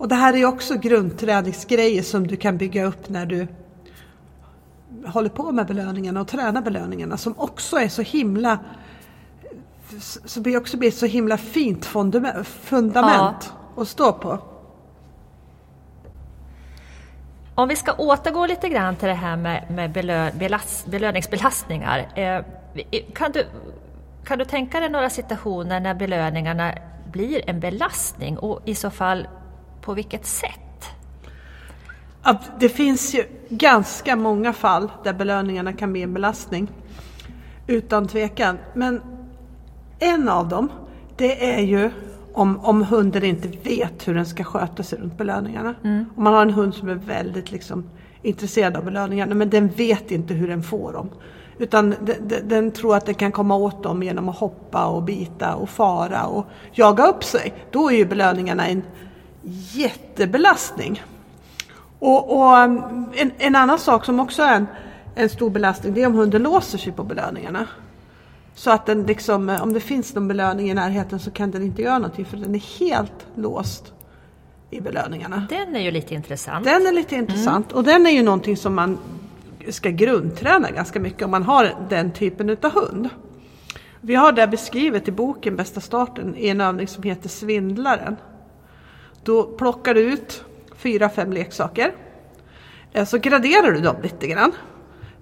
Och 0.02 0.08
det 0.08 0.14
här 0.14 0.34
är 0.34 0.46
också 0.46 0.74
grundträningsgrejer 0.74 2.02
som 2.02 2.26
du 2.26 2.36
kan 2.36 2.56
bygga 2.56 2.84
upp 2.84 3.08
när 3.08 3.26
du 3.26 3.46
håller 5.06 5.28
på 5.28 5.52
med 5.52 5.66
belöningarna 5.66 6.20
och 6.20 6.28
tränar 6.28 6.62
belöningarna 6.62 7.16
som 7.16 7.34
också 7.38 7.76
är 7.76 7.88
så 7.88 8.02
himla 8.02 8.58
blir 10.36 10.56
också 10.56 10.76
blir 10.76 10.88
ett 10.88 10.94
så 10.94 11.06
himla 11.06 11.36
fint 11.36 11.84
fundament, 11.86 12.46
fundament 12.46 13.52
att 13.76 13.88
stå 13.88 14.12
på. 14.12 14.38
Om 17.54 17.68
vi 17.68 17.76
ska 17.76 17.92
återgå 17.92 18.46
lite 18.46 18.68
grann 18.68 18.96
till 18.96 19.08
det 19.08 19.14
här 19.14 19.36
med, 19.36 19.70
med 19.70 19.92
belö, 19.92 20.30
belas, 20.32 20.86
belöningsbelastningar. 20.86 22.12
Eh, 22.14 22.44
kan, 23.14 23.32
du, 23.32 23.46
kan 24.24 24.38
du 24.38 24.44
tänka 24.44 24.80
dig 24.80 24.88
några 24.88 25.10
situationer 25.10 25.80
när 25.80 25.94
belöningarna 25.94 26.72
blir 27.12 27.50
en 27.50 27.60
belastning 27.60 28.38
och 28.38 28.60
i 28.64 28.74
så 28.74 28.90
fall 28.90 29.26
på 29.82 29.94
vilket 29.94 30.26
sätt? 30.26 30.58
Att 32.22 32.60
det 32.60 32.68
finns 32.68 33.14
ju 33.14 33.24
ganska 33.48 34.16
många 34.16 34.52
fall 34.52 34.92
där 35.04 35.12
belöningarna 35.12 35.72
kan 35.72 35.92
bli 35.92 36.02
en 36.02 36.14
belastning. 36.14 36.68
Utan 37.66 38.08
tvekan. 38.08 38.58
Men 38.74 39.00
en 39.98 40.28
av 40.28 40.48
dem, 40.48 40.68
det 41.16 41.54
är 41.54 41.60
ju 41.60 41.90
om, 42.32 42.60
om 42.60 42.82
hunden 42.82 43.24
inte 43.24 43.48
vet 43.48 44.08
hur 44.08 44.14
den 44.14 44.26
ska 44.26 44.44
sköta 44.44 44.82
sig 44.82 44.98
runt 44.98 45.18
belöningarna. 45.18 45.74
Om 46.16 46.24
man 46.24 46.34
har 46.34 46.42
en 46.42 46.50
hund 46.50 46.74
som 46.74 46.88
är 46.88 46.94
väldigt 46.94 47.52
liksom, 47.52 47.84
intresserad 48.22 48.76
av 48.76 48.84
belöningarna 48.84 49.34
men 49.34 49.50
den 49.50 49.68
vet 49.68 50.10
inte 50.10 50.34
hur 50.34 50.48
den 50.48 50.62
får 50.62 50.92
dem. 50.92 51.10
Utan 51.58 51.90
den, 51.90 52.28
den, 52.28 52.48
den 52.48 52.70
tror 52.70 52.96
att 52.96 53.06
den 53.06 53.14
kan 53.14 53.32
komma 53.32 53.56
åt 53.56 53.82
dem 53.82 54.02
genom 54.02 54.28
att 54.28 54.36
hoppa 54.38 54.86
och 54.86 55.02
bita 55.02 55.54
och 55.54 55.68
fara 55.68 56.26
och 56.26 56.46
jaga 56.72 57.06
upp 57.06 57.24
sig. 57.24 57.54
Då 57.70 57.90
är 57.90 57.94
ju 57.94 58.04
belöningarna 58.04 58.66
en 58.66 58.82
jättebelastning. 59.72 61.02
Och, 61.98 62.36
och 62.36 62.56
um, 62.56 63.06
en, 63.14 63.32
en 63.38 63.56
annan 63.56 63.78
sak 63.78 64.04
som 64.04 64.20
också 64.20 64.42
är 64.42 64.54
en, 64.54 64.66
en 65.14 65.28
stor 65.28 65.50
belastning 65.50 65.94
det 65.94 66.02
är 66.02 66.06
om 66.06 66.14
hunden 66.14 66.42
låser 66.42 66.78
sig 66.78 66.92
på 66.92 67.04
belöningarna. 67.04 67.66
Så 68.54 68.70
att 68.70 68.86
den 68.86 69.02
liksom, 69.02 69.48
eh, 69.50 69.62
om 69.62 69.72
det 69.72 69.80
finns 69.80 70.14
någon 70.14 70.28
belöning 70.28 70.70
i 70.70 70.74
närheten 70.74 71.18
så 71.18 71.30
kan 71.30 71.50
den 71.50 71.62
inte 71.62 71.82
göra 71.82 71.98
någonting 71.98 72.24
för 72.24 72.36
den 72.36 72.54
är 72.54 72.78
helt 72.78 73.26
låst 73.34 73.92
i 74.70 74.80
belöningarna. 74.80 75.46
Den 75.50 75.76
är 75.76 75.80
ju 75.80 75.90
lite 75.90 76.14
intressant. 76.14 76.64
Den 76.64 76.86
är 76.86 76.92
lite 76.92 77.14
intressant 77.14 77.72
och 77.72 77.84
den 77.84 78.06
är 78.06 78.10
ju 78.10 78.22
någonting 78.22 78.56
som 78.56 78.74
man 78.74 78.98
ska 79.68 79.90
grundträna 79.90 80.70
ganska 80.70 81.00
mycket 81.00 81.22
om 81.22 81.30
man 81.30 81.42
har 81.42 81.74
den 81.88 82.12
typen 82.12 82.50
utav 82.50 82.72
hund. 82.72 83.08
Vi 84.00 84.14
har 84.14 84.32
det 84.32 84.46
beskrivet 84.46 85.08
i 85.08 85.12
boken 85.12 85.56
Bästa 85.56 85.80
starten 85.80 86.36
i 86.36 86.48
en 86.48 86.60
övning 86.60 86.88
som 86.88 87.02
heter 87.02 87.28
Svindlaren. 87.28 88.16
Då 89.24 89.44
plockar 89.44 89.94
du 89.94 90.00
ut 90.00 90.44
fyra, 90.76 91.08
fem 91.08 91.32
leksaker. 91.32 91.94
Eh, 92.92 93.04
så 93.04 93.18
graderar 93.18 93.72
du 93.72 93.80
dem 93.80 93.96
lite 94.02 94.26
grann. 94.26 94.52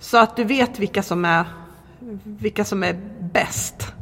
Så 0.00 0.18
att 0.18 0.36
du 0.36 0.44
vet 0.44 0.78
vilka 0.78 1.02
som 1.02 1.24
är, 1.24 1.44
vilka 2.24 2.64
som 2.64 2.82
är 2.82 3.00
bäst. 3.20 3.92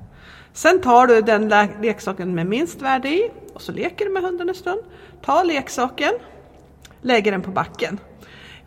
Sen 0.52 0.80
tar 0.80 1.06
du 1.06 1.20
den 1.20 1.48
leksaken 1.82 2.34
med 2.34 2.46
minst 2.46 2.82
värde 2.82 3.08
i 3.08 3.30
och 3.54 3.62
så 3.62 3.72
leker 3.72 4.04
du 4.04 4.11
med 4.11 4.22
hunden 4.22 4.48
en 4.48 4.54
stund. 4.54 4.80
Ta 5.22 5.42
leksaken, 5.42 6.12
lägger 7.00 7.32
den 7.32 7.42
på 7.42 7.50
backen. 7.50 7.98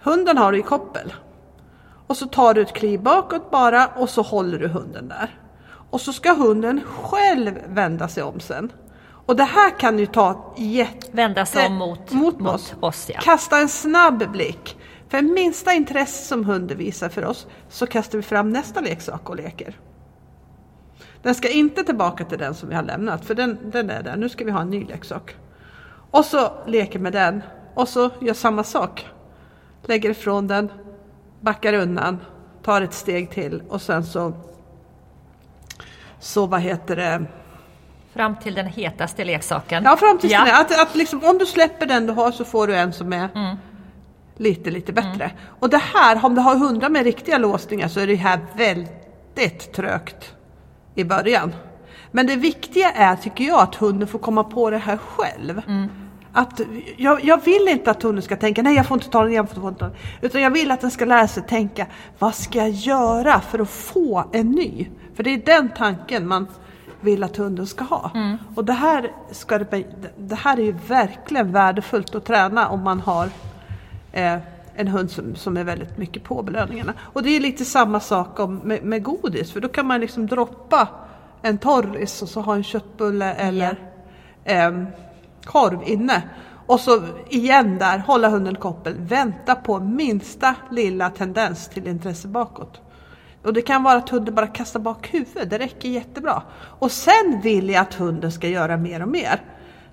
Hunden 0.03 0.37
har 0.37 0.51
du 0.51 0.59
i 0.59 0.61
koppel. 0.61 1.13
Och 2.07 2.17
så 2.17 2.27
tar 2.27 2.53
du 2.53 2.61
ett 2.61 2.73
kliv 2.73 3.01
bakåt 3.01 3.51
bara 3.51 3.87
och 3.87 4.09
så 4.09 4.21
håller 4.21 4.59
du 4.59 4.67
hunden 4.67 5.07
där. 5.07 5.35
Och 5.89 6.01
så 6.01 6.13
ska 6.13 6.33
hunden 6.33 6.81
själv 6.85 7.59
vända 7.67 8.07
sig 8.07 8.23
om 8.23 8.39
sen. 8.39 8.71
Och 9.25 9.35
det 9.35 9.43
här 9.43 9.79
kan 9.79 9.99
ju 9.99 10.05
ta 10.05 10.53
jätte... 10.57 11.07
Vända 11.11 11.45
sig 11.45 11.67
om 11.67 11.73
mot, 11.73 12.11
mot 12.11 12.39
mot 12.39 12.53
oss. 12.53 12.73
oss. 12.79 13.09
ja. 13.13 13.19
Kasta 13.21 13.57
en 13.57 13.69
snabb 13.69 14.31
blick. 14.31 14.77
För 15.09 15.21
minsta 15.21 15.73
intresse 15.73 16.27
som 16.27 16.45
hunden 16.45 16.77
visar 16.77 17.09
för 17.09 17.25
oss 17.25 17.47
så 17.69 17.87
kastar 17.87 18.17
vi 18.17 18.23
fram 18.23 18.49
nästa 18.49 18.81
leksak 18.81 19.29
och 19.29 19.35
leker. 19.35 19.79
Den 21.21 21.35
ska 21.35 21.49
inte 21.49 21.83
tillbaka 21.83 22.25
till 22.25 22.37
den 22.37 22.55
som 22.55 22.69
vi 22.69 22.75
har 22.75 22.83
lämnat 22.83 23.25
för 23.25 23.35
den, 23.35 23.57
den 23.71 23.89
är 23.89 24.03
där. 24.03 24.15
Nu 24.15 24.29
ska 24.29 24.45
vi 24.45 24.51
ha 24.51 24.61
en 24.61 24.69
ny 24.69 24.85
leksak. 24.85 25.35
Och 26.11 26.25
så 26.25 26.51
leker 26.67 26.99
med 26.99 27.13
den 27.13 27.41
och 27.73 27.87
så 27.87 28.09
gör 28.21 28.33
samma 28.33 28.63
sak. 28.63 29.07
Lägger 29.83 30.09
ifrån 30.09 30.47
den, 30.47 30.71
backar 31.39 31.73
undan, 31.73 32.17
tar 32.63 32.81
ett 32.81 32.93
steg 32.93 33.29
till 33.29 33.63
och 33.69 33.81
sen 33.81 34.03
så 34.03 34.33
så 36.19 36.45
vad 36.45 36.61
heter 36.61 36.95
det? 36.95 37.25
Fram 38.13 38.35
till 38.35 38.53
den 38.53 38.65
hetaste 38.65 39.23
leksaken. 39.25 39.83
Ja, 39.83 39.97
fram 39.97 40.17
till 40.17 40.31
Ja. 40.31 40.47
ja. 40.47 40.61
att, 40.61 40.81
att 40.81 40.95
liksom, 40.95 41.23
om 41.23 41.37
du 41.37 41.45
släpper 41.45 41.85
den 41.85 42.05
du 42.07 42.13
har 42.13 42.31
så 42.31 42.45
får 42.45 42.67
du 42.67 42.75
en 42.75 42.93
som 42.93 43.13
är 43.13 43.29
Mm. 43.35 43.55
lite, 44.37 44.71
lite 44.71 44.93
bättre. 44.93 45.31
Och 45.59 45.69
det 45.69 45.81
här, 45.93 46.25
om 46.25 46.35
du 46.35 46.41
har 46.41 46.55
hundar 46.55 46.89
med 46.89 47.03
riktiga 47.03 47.37
låsningar 47.37 47.87
så 47.87 47.99
är 47.99 48.07
det 48.07 48.15
här 48.15 48.39
väldigt 48.55 49.73
trögt 49.73 50.33
i 50.95 51.03
början. 51.03 51.53
Men 52.11 52.27
det 52.27 52.35
viktiga 52.35 52.91
är, 52.91 53.15
tycker 53.15 53.43
jag, 53.43 53.59
att 53.59 53.75
hunden 53.75 54.07
får 54.07 54.19
komma 54.19 54.43
på 54.43 54.69
det 54.69 54.77
här 54.77 54.97
själv. 54.97 55.61
Mm. 55.67 55.87
Att 56.33 56.61
jag, 56.97 57.23
jag 57.25 57.43
vill 57.45 57.67
inte 57.67 57.91
att 57.91 58.03
hunden 58.03 58.21
ska 58.21 58.35
tänka, 58.35 58.61
nej 58.61 58.75
jag 58.75 58.85
får 58.85 58.95
inte 58.95 59.09
ta 59.09 59.23
den, 59.23 59.33
jag 59.33 59.49
får 59.49 59.67
inte 59.69 59.79
ta 59.79 59.85
den. 59.85 59.95
Utan 60.21 60.41
jag 60.41 60.51
vill 60.51 60.71
att 60.71 60.81
den 60.81 60.91
ska 60.91 61.05
lära 61.05 61.27
sig 61.27 61.43
tänka, 61.43 61.85
vad 62.19 62.35
ska 62.35 62.59
jag 62.59 62.69
göra 62.69 63.41
för 63.41 63.59
att 63.59 63.69
få 63.69 64.23
en 64.31 64.51
ny? 64.51 64.87
För 65.15 65.23
det 65.23 65.33
är 65.33 65.37
den 65.37 65.69
tanken 65.77 66.27
man 66.27 66.47
vill 67.01 67.23
att 67.23 67.37
hunden 67.37 67.67
ska 67.67 67.83
ha. 67.83 68.11
Och 68.55 68.65
det 68.65 68.73
här, 68.73 69.11
ska 69.31 69.57
det, 69.57 69.85
det 70.17 70.35
här 70.35 70.59
är 70.59 70.63
ju 70.63 70.75
verkligen 70.87 71.51
värdefullt 71.51 72.15
att 72.15 72.25
träna 72.25 72.69
om 72.69 72.83
man 72.83 72.99
har 72.99 73.29
eh, 74.11 74.37
en 74.75 74.87
hund 74.87 75.11
som, 75.11 75.35
som 75.35 75.57
är 75.57 75.63
väldigt 75.63 75.97
mycket 75.97 76.23
på 76.23 76.43
belöningarna. 76.43 76.93
Och 76.99 77.23
det 77.23 77.29
är 77.29 77.39
lite 77.39 77.65
samma 77.65 77.99
sak 77.99 78.39
om, 78.39 78.55
med, 78.55 78.83
med 78.83 79.03
godis, 79.03 79.51
för 79.51 79.61
då 79.61 79.67
kan 79.67 79.87
man 79.87 79.99
liksom 79.99 80.27
droppa 80.27 80.87
en 81.41 81.57
torris 81.57 82.21
och 82.21 82.29
så 82.29 82.41
ha 82.41 82.55
en 82.55 82.63
köttbulle 82.63 83.33
eller 83.33 83.79
em, 84.43 84.87
korv 85.43 85.79
inne. 85.85 86.23
Och 86.65 86.79
så 86.79 87.01
igen 87.29 87.77
där, 87.77 87.97
hålla 87.97 88.29
hunden 88.29 88.55
koppel, 88.55 88.95
vänta 88.97 89.55
på 89.55 89.79
minsta 89.79 90.55
lilla 90.71 91.09
tendens 91.09 91.67
till 91.67 91.87
intresse 91.87 92.27
bakåt. 92.27 92.81
Och 93.43 93.53
det 93.53 93.61
kan 93.61 93.83
vara 93.83 93.97
att 93.97 94.09
hunden 94.09 94.35
bara 94.35 94.47
kastar 94.47 94.79
bak 94.79 95.13
huvudet, 95.13 95.49
det 95.49 95.57
räcker 95.57 95.89
jättebra. 95.89 96.43
Och 96.79 96.91
sen 96.91 97.41
vill 97.43 97.69
jag 97.69 97.81
att 97.81 97.93
hunden 97.93 98.31
ska 98.31 98.47
göra 98.47 98.77
mer 98.77 99.01
och 99.01 99.07
mer. 99.07 99.41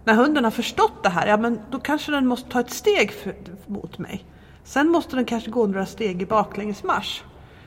När 0.05 0.15
hunden 0.15 0.45
har 0.45 0.51
förstått 0.51 1.03
det 1.03 1.09
här, 1.09 1.27
ja 1.27 1.37
men 1.37 1.61
då 1.71 1.79
kanske 1.79 2.13
den 2.13 2.27
måste 2.27 2.51
ta 2.51 2.61
ett 2.61 2.71
steg 2.71 3.13
för, 3.13 3.35
mot 3.67 3.99
mig. 3.99 4.25
Sen 4.65 4.89
måste 4.89 5.17
den 5.17 5.25
kanske 5.25 5.51
gå 5.51 5.67
några 5.67 5.87
steg 5.87 6.23
i 6.23 6.27
baklängesmarsch. 6.27 7.23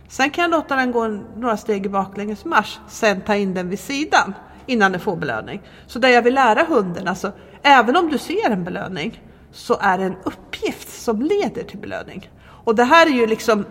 Sen 0.09 0.29
kan 0.29 0.41
jag 0.41 0.51
låta 0.51 0.75
den 0.75 0.91
gå 0.91 1.07
några 1.37 1.57
steg 1.57 1.85
i 1.85 1.89
baklängesmarsch, 1.89 2.79
sen 2.87 3.21
ta 3.21 3.35
in 3.35 3.53
den 3.53 3.69
vid 3.69 3.79
sidan 3.79 4.33
innan 4.65 4.91
den 4.91 5.01
får 5.01 5.15
belöning. 5.15 5.61
Så 5.87 5.99
det 5.99 6.11
jag 6.11 6.21
vill 6.21 6.33
lära 6.33 6.63
hunden, 6.63 7.07
alltså 7.07 7.31
även 7.61 7.95
om 7.95 8.09
du 8.09 8.17
ser 8.17 8.49
en 8.49 8.63
belöning 8.63 9.23
så 9.51 9.77
är 9.81 9.97
det 9.97 10.03
en 10.03 10.15
uppgift 10.23 11.01
som 11.01 11.21
leder 11.21 11.63
till 11.63 11.79
belöning. 11.79 12.29
Och 12.63 12.75
det 12.75 12.83
här 12.83 13.07
är 13.07 13.11
ju 13.11 13.27
liksom 13.27 13.65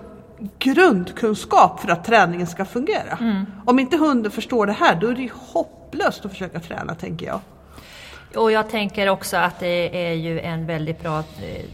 grundkunskap 0.59 1.80
för 1.80 1.88
att 1.88 2.05
träningen 2.05 2.47
ska 2.47 2.64
fungera. 2.64 3.18
Mm. 3.20 3.47
Om 3.64 3.78
inte 3.78 3.97
hunden 3.97 4.32
förstår 4.32 4.66
det 4.66 4.72
här, 4.72 4.95
då 4.95 5.07
är 5.07 5.14
det 5.14 5.22
ju 5.22 5.30
hopplöst 5.53 6.24
att 6.24 6.30
försöka 6.30 6.61
träna, 6.61 6.95
tänker 6.95 7.26
jag. 7.26 7.41
Och 8.36 8.53
jag 8.53 8.70
tänker 8.70 9.09
också 9.09 9.36
att 9.36 9.61
det 9.61 10.09
är 10.09 10.12
ju 10.12 10.41
en 10.41 10.66
väldigt 10.66 11.03
bra 11.03 11.18
eh, 11.18 11.24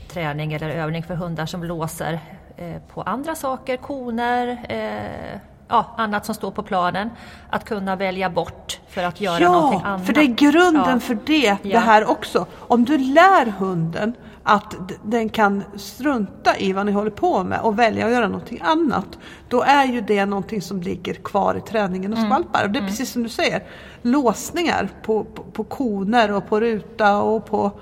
träning 0.09 0.53
eller 0.53 0.69
övning 0.71 1.03
för 1.03 1.15
hundar 1.15 1.47
som 1.47 1.65
låser 1.65 2.21
eh, 2.57 2.83
på 2.95 3.03
andra 3.03 3.35
saker, 3.35 3.77
koner, 3.77 4.67
eh, 4.69 5.41
ja, 5.69 5.95
annat 5.97 6.27
som 6.27 6.35
står 6.35 6.51
på 6.51 6.63
planen. 6.63 7.11
Att 7.51 7.65
kunna 7.65 7.97
välja 7.97 8.31
bort 8.31 8.81
för 8.89 9.05
att 9.05 9.21
göra 9.21 9.41
ja, 9.41 9.53
någonting 9.53 9.81
annat. 9.85 10.01
Ja, 10.01 10.07
för 10.07 10.13
det 10.13 10.21
är 10.21 10.35
grunden 10.35 10.85
ja. 10.89 11.01
för 11.01 11.19
det, 11.27 11.57
det 11.63 11.79
här 11.79 12.11
också. 12.11 12.47
Om 12.53 12.85
du 12.85 12.99
lär 12.99 13.47
hunden 13.59 14.15
att 14.49 14.75
den 15.03 15.29
kan 15.29 15.63
strunta 15.77 16.59
i 16.59 16.73
vad 16.73 16.87
ni 16.87 16.93
håller 16.93 17.11
på 17.11 17.45
med 17.45 17.61
och 17.61 17.79
välja 17.79 18.07
att 18.07 18.13
göra 18.13 18.29
någonting 18.29 18.61
annat. 18.63 19.19
Då 19.49 19.63
är 19.63 19.85
ju 19.85 20.01
det 20.01 20.27
någonting 20.27 20.63
som 20.63 20.81
ligger 20.81 21.15
kvar 21.15 21.55
i 21.55 21.61
träningen 21.61 22.13
och 22.13 22.19
skvalpar. 22.19 22.61
Mm. 22.61 22.69
Och 22.69 22.73
det 22.73 22.79
är 22.79 22.81
mm. 22.81 22.91
precis 22.91 23.11
som 23.11 23.23
du 23.23 23.29
säger, 23.29 23.63
låsningar 24.03 24.89
på, 25.03 25.25
på, 25.25 25.43
på 25.43 25.65
koner 25.65 26.33
och 26.33 26.49
på 26.49 26.61
ruta 26.61 27.23
och 27.23 27.47
på 27.47 27.73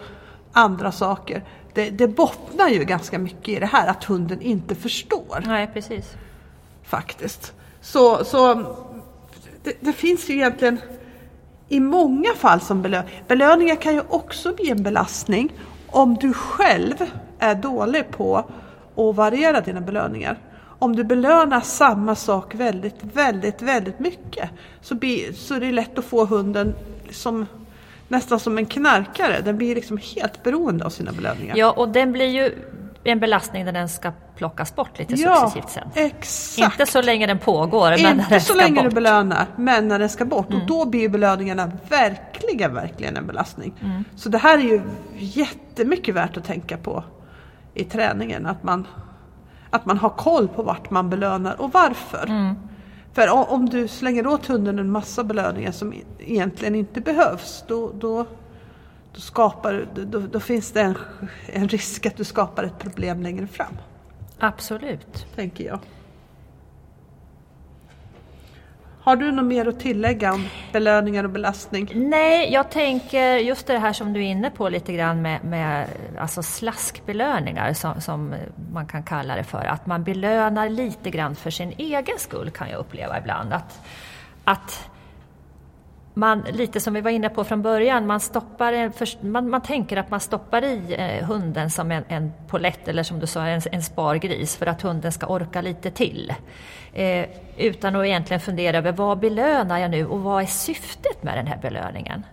andra 0.53 0.93
saker. 0.93 1.45
Det, 1.75 1.91
det 1.91 2.09
bottnar 2.09 2.69
ju 2.69 2.85
ganska 2.85 3.19
mycket 3.19 3.49
i 3.49 3.61
det 3.61 3.67
här 3.67 3.89
att 3.89 4.05
hunden 4.05 4.41
inte 4.41 4.75
förstår. 4.75 5.43
Nej, 5.47 5.71
precis. 5.73 6.13
Faktiskt. 6.83 7.53
Så, 7.81 8.25
så 8.25 8.55
det, 9.63 9.77
det 9.81 9.93
finns 9.93 10.29
ju 10.31 10.35
egentligen 10.35 10.81
i 11.69 11.81
många 11.81 12.35
fall 12.37 12.61
som 12.61 12.83
belöning. 12.83 13.23
Belöningar 13.29 13.77
kan 13.77 13.95
ju 13.95 14.03
också 14.09 14.55
bli 14.55 14.71
en 14.71 14.83
belastning 14.83 15.53
om 15.95 16.15
du 16.15 16.33
själv 16.33 16.95
är 17.39 17.55
dålig 17.55 18.11
på 18.11 18.37
att 18.97 19.17
variera 19.17 19.61
dina 19.61 19.81
belöningar. 19.81 20.39
Om 20.79 20.97
du 20.97 21.05
belönar 21.05 21.61
samma 21.61 22.15
sak 22.15 22.55
väldigt, 22.55 22.97
väldigt, 23.03 23.63
väldigt 23.63 23.99
mycket 23.99 24.51
så, 24.81 24.95
blir, 24.95 25.33
så 25.33 25.55
är 25.55 25.61
det 25.61 25.73
lätt 25.73 25.99
att 25.99 26.05
få 26.05 26.25
hunden 26.25 26.75
som 27.11 27.47
nästan 28.09 28.41
som 28.41 28.59
en 28.59 28.67
knarkare. 28.67 29.41
Den 29.41 29.57
blir 29.57 29.75
liksom 29.75 29.99
helt 30.17 30.43
beroende 30.43 30.85
av 30.85 30.91
sina 30.91 31.13
belöningar. 31.13 31.57
Ja, 31.57 31.71
och 31.71 31.89
den 31.89 32.13
blir 32.13 32.27
ju 32.27 32.53
en 33.05 33.21
belastning 33.21 33.65
när 33.65 33.73
den 33.73 33.89
ska 33.89 34.13
plockas 34.37 34.75
bort 34.75 34.99
lite 34.99 35.15
ja, 35.15 35.37
successivt 35.37 35.71
sen. 35.71 36.05
Exakt. 36.05 36.81
Inte 36.81 36.93
så 36.93 37.03
länge 37.03 37.27
den 37.27 37.39
pågår, 37.39 37.93
Inte 37.93 38.03
men 38.03 38.17
när 38.17 38.31
den 38.31 38.41
så 38.41 38.55
länge 38.55 38.75
bort. 38.75 38.85
du 38.85 38.95
belönar, 38.95 39.47
men 39.57 39.89
när 39.89 39.99
den 39.99 40.09
ska 40.09 40.25
bort. 40.25 40.51
Mm. 40.51 40.61
Och 40.61 40.69
då 40.69 40.85
blir 40.85 41.09
belöningarna 41.09 41.73
verkligen, 41.89 42.34
verkligen 42.69 43.17
en 43.17 43.27
belastning. 43.27 43.75
Mm. 43.81 44.05
Så 44.17 44.29
det 44.29 44.39
här 44.39 44.59
är 44.59 44.63
ju 44.63 44.81
jättemycket 45.17 46.15
värt 46.15 46.37
att 46.37 46.45
tänka 46.45 46.77
på 46.77 47.05
i 47.75 47.85
träningen. 47.85 48.47
Att 48.47 48.63
man, 48.63 48.87
att 49.71 49.87
man 49.87 49.99
har 49.99 50.11
koll 50.11 50.49
på 50.49 50.63
vart 50.63 50.91
man 50.91 51.11
belönar 51.11 51.61
och 51.61 51.73
varför. 51.73 52.27
Mm. 52.27 52.55
För 53.13 53.53
om 53.53 53.69
du 53.69 53.89
slänger 53.89 54.27
åt 54.27 54.47
hunden 54.47 54.79
en 54.79 54.91
massa 54.91 55.25
belöningar 55.25 55.73
som 55.73 55.95
egentligen 56.19 56.75
inte 56.75 57.01
behövs, 57.01 57.65
då, 57.69 57.93
då 57.99 58.27
då, 59.15 59.21
skapar, 59.21 59.87
då, 59.95 60.21
då 60.21 60.41
finns 60.41 60.73
det 60.73 60.81
en, 60.81 60.95
en 61.47 61.69
risk 61.69 62.07
att 62.07 62.17
du 62.17 62.25
skapar 62.25 62.65
ett 62.65 62.79
problem 62.79 63.23
längre 63.23 63.47
fram. 63.47 63.77
Absolut. 64.39 65.27
Tänker 65.35 65.65
jag. 65.65 65.79
Har 69.05 69.17
du 69.17 69.33
något 69.33 69.45
mer 69.45 69.69
att 69.69 69.81
tillägga 69.81 70.33
om 70.33 70.49
belöningar 70.73 71.25
och 71.25 71.31
belastning? 71.31 71.91
Nej, 71.95 72.53
jag 72.53 72.71
tänker 72.71 73.37
just 73.37 73.67
det 73.67 73.79
här 73.79 73.93
som 73.93 74.13
du 74.13 74.21
är 74.21 74.25
inne 74.25 74.51
på 74.51 74.69
lite 74.69 74.93
grann 74.93 75.23
med, 75.23 75.45
med 75.45 75.89
alltså 76.19 76.43
slaskbelöningar 76.43 77.73
som, 77.73 78.01
som, 78.01 78.35
man 78.73 78.87
kan 78.87 79.03
kalla 79.03 79.37
det 79.37 79.45
för. 79.45 79.65
Att 79.65 79.87
man 79.87 80.05
belönar 80.05 80.69
lite 80.69 81.11
grann 81.11 81.37
för 81.37 81.51
sin 81.51 81.73
egen 81.79 82.19
skull 82.19 82.51
kan 82.51 82.71
jag 82.71 82.79
uppleva 82.79 83.19
ibland. 83.19 83.53
Att, 83.53 83.81
att 84.45 84.91
man, 86.15 86.45
lite 86.53 86.81
som 86.81 86.95
vi 86.95 87.01
var 87.01 87.11
inne 87.11 87.29
på 87.29 87.45
från 87.45 87.63
början, 87.63 88.07
man, 88.07 88.21
stoppar 88.21 88.93
man, 89.25 89.51
man 89.51 89.61
tänker 89.61 89.97
att 89.97 90.11
man 90.11 90.21
stoppar 90.21 90.65
i 90.65 90.95
eh, 90.99 91.27
hunden 91.27 91.71
som 91.71 91.91
en, 91.91 92.05
en 92.09 92.33
polett 92.49 92.89
eller 92.89 93.03
som 93.03 93.21
du 93.21 93.27
sa 93.27 93.47
en, 93.47 93.61
en 93.73 93.83
spargris 93.83 94.57
för 94.57 94.67
att 94.67 94.83
hunden 94.83 95.13
ska 95.13 95.27
orka 95.27 95.61
lite 95.61 95.91
till. 95.91 96.35
Eh, 96.93 97.27
utan 97.57 97.97
att 97.97 98.07
egentligen 98.07 98.41
fundera 98.41 98.79
över 98.79 98.93
vad 98.93 99.19
belönar 99.19 99.79
jag 99.79 99.91
nu 99.91 100.07
och 100.07 100.21
vad 100.21 100.43
är 100.43 100.47
syftet 100.47 101.23
med 101.23 101.39
den 101.39 101.47
här 101.47 101.59
belöningen? 101.63 102.27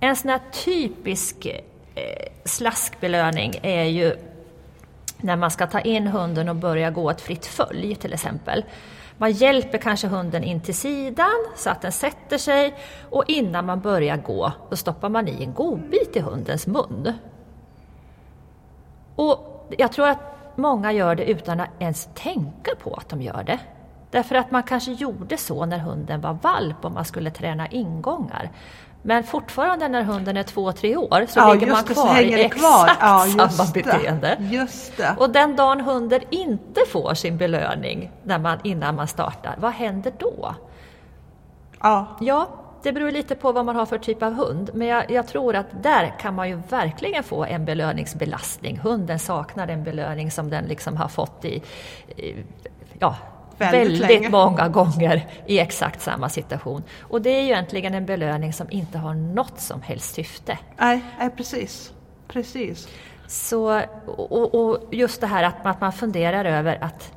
En 0.00 0.16
sån 0.16 0.30
här 0.30 0.40
typisk 0.64 1.46
eh, 1.46 2.02
slaskbelöning 2.44 3.54
är 3.62 3.84
ju 3.84 4.16
när 5.16 5.36
man 5.36 5.50
ska 5.50 5.66
ta 5.66 5.80
in 5.80 6.06
hunden 6.06 6.48
och 6.48 6.56
börja 6.56 6.90
gå 6.90 7.10
ett 7.10 7.20
fritt 7.20 7.46
följ 7.46 7.94
till 7.94 8.12
exempel. 8.12 8.64
Man 9.18 9.32
hjälper 9.32 9.78
kanske 9.78 10.08
hunden 10.08 10.44
in 10.44 10.60
till 10.60 10.74
sidan 10.74 11.46
så 11.56 11.70
att 11.70 11.80
den 11.80 11.92
sätter 11.92 12.38
sig 12.38 12.74
och 13.10 13.24
innan 13.28 13.66
man 13.66 13.80
börjar 13.80 14.16
gå 14.16 14.52
så 14.70 14.76
stoppar 14.76 15.08
man 15.08 15.28
i 15.28 15.42
en 15.42 15.54
godbit 15.54 16.16
i 16.16 16.20
hundens 16.20 16.66
mun. 16.66 17.12
Och 19.16 19.68
jag 19.78 19.92
tror 19.92 20.08
att 20.08 20.18
många 20.56 20.92
gör 20.92 21.14
det 21.14 21.30
utan 21.30 21.60
att 21.60 21.68
ens 21.78 22.08
tänka 22.14 22.74
på 22.82 22.94
att 22.94 23.08
de 23.08 23.22
gör 23.22 23.42
det. 23.42 23.58
Därför 24.10 24.34
att 24.34 24.50
man 24.50 24.62
kanske 24.62 24.92
gjorde 24.92 25.36
så 25.36 25.66
när 25.66 25.78
hunden 25.78 26.20
var 26.20 26.38
valp 26.42 26.84
och 26.84 26.92
man 26.92 27.04
skulle 27.04 27.30
träna 27.30 27.68
ingångar. 27.68 28.50
Men 29.06 29.24
fortfarande 29.24 29.88
när 29.88 30.02
hunden 30.02 30.36
är 30.36 30.42
två, 30.42 30.72
tre 30.72 30.96
år 30.96 31.26
så 31.28 31.38
ja, 31.38 31.54
ligger 31.54 31.72
man 31.72 31.84
kvar 31.84 32.20
i 32.20 32.44
exakt 32.44 32.98
ja, 33.00 33.26
samma 33.48 33.70
beteende. 33.74 34.36
Just 34.40 34.96
det. 34.96 35.16
Och 35.18 35.30
den 35.30 35.56
dagen 35.56 35.80
hunden 35.80 36.20
inte 36.30 36.80
får 36.88 37.14
sin 37.14 37.36
belöning 37.36 38.10
när 38.22 38.38
man, 38.38 38.58
innan 38.64 38.94
man 38.94 39.08
startar, 39.08 39.56
vad 39.58 39.72
händer 39.72 40.12
då? 40.18 40.54
Ja. 41.80 42.16
ja, 42.20 42.48
det 42.82 42.92
beror 42.92 43.10
lite 43.10 43.34
på 43.34 43.52
vad 43.52 43.64
man 43.64 43.76
har 43.76 43.86
för 43.86 43.98
typ 43.98 44.22
av 44.22 44.32
hund. 44.32 44.70
Men 44.74 44.88
jag, 44.88 45.10
jag, 45.10 45.28
tror 45.28 45.56
att 45.56 45.82
där 45.82 46.14
kan 46.20 46.34
man 46.34 46.48
ju 46.48 46.62
verkligen 46.68 47.22
få 47.22 47.44
en 47.44 47.64
belöningsbelastning. 47.64 48.78
Hunden 48.78 49.18
saknar 49.18 49.66
den 49.66 49.84
belöning 49.84 50.30
som 50.30 50.50
den 50.50 50.64
liksom 50.64 50.96
har 50.96 51.08
fått 51.08 51.44
i, 51.44 51.62
i 52.16 52.44
ja, 52.98 53.16
väldigt, 53.58 54.02
väldigt 54.02 54.30
många 54.30 54.68
gånger 54.68 55.26
i 55.46 55.58
exakt 55.58 56.00
samma 56.00 56.28
situation. 56.28 56.82
Och 57.02 57.22
det 57.22 57.30
är 57.30 57.40
ju 57.40 57.46
egentligen 57.46 57.94
en 57.94 58.06
belöning 58.06 58.52
som 58.52 58.66
inte 58.70 58.98
har 58.98 59.14
något 59.14 59.60
som 59.60 59.82
helst 59.82 60.14
syfte. 60.14 60.58
Nej, 60.76 61.04
nej 61.18 61.30
precis. 61.30 61.92
precis. 62.28 62.88
Så, 63.26 63.82
och, 64.06 64.54
och 64.54 64.94
just 64.94 65.20
det 65.20 65.26
här 65.26 65.42
att, 65.42 65.66
att 65.66 65.80
man 65.80 65.92
funderar 65.92 66.44
över 66.44 66.78
att 66.80 67.12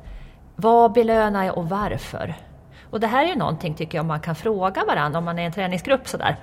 vad 0.56 0.92
belönar 0.92 1.44
jag 1.44 1.58
och 1.58 1.68
varför? 1.68 2.34
Och 2.90 3.00
det 3.00 3.06
här 3.06 3.24
är 3.24 3.28
ju 3.28 3.36
någonting 3.36 3.74
tycker 3.74 3.98
jag 3.98 4.04
man 4.04 4.20
kan 4.20 4.34
fråga 4.34 4.84
varandra 4.84 5.18
om 5.18 5.24
man 5.24 5.38
är 5.38 5.46
en 5.46 5.52
träningsgrupp 5.52 6.08
sådär. 6.08 6.36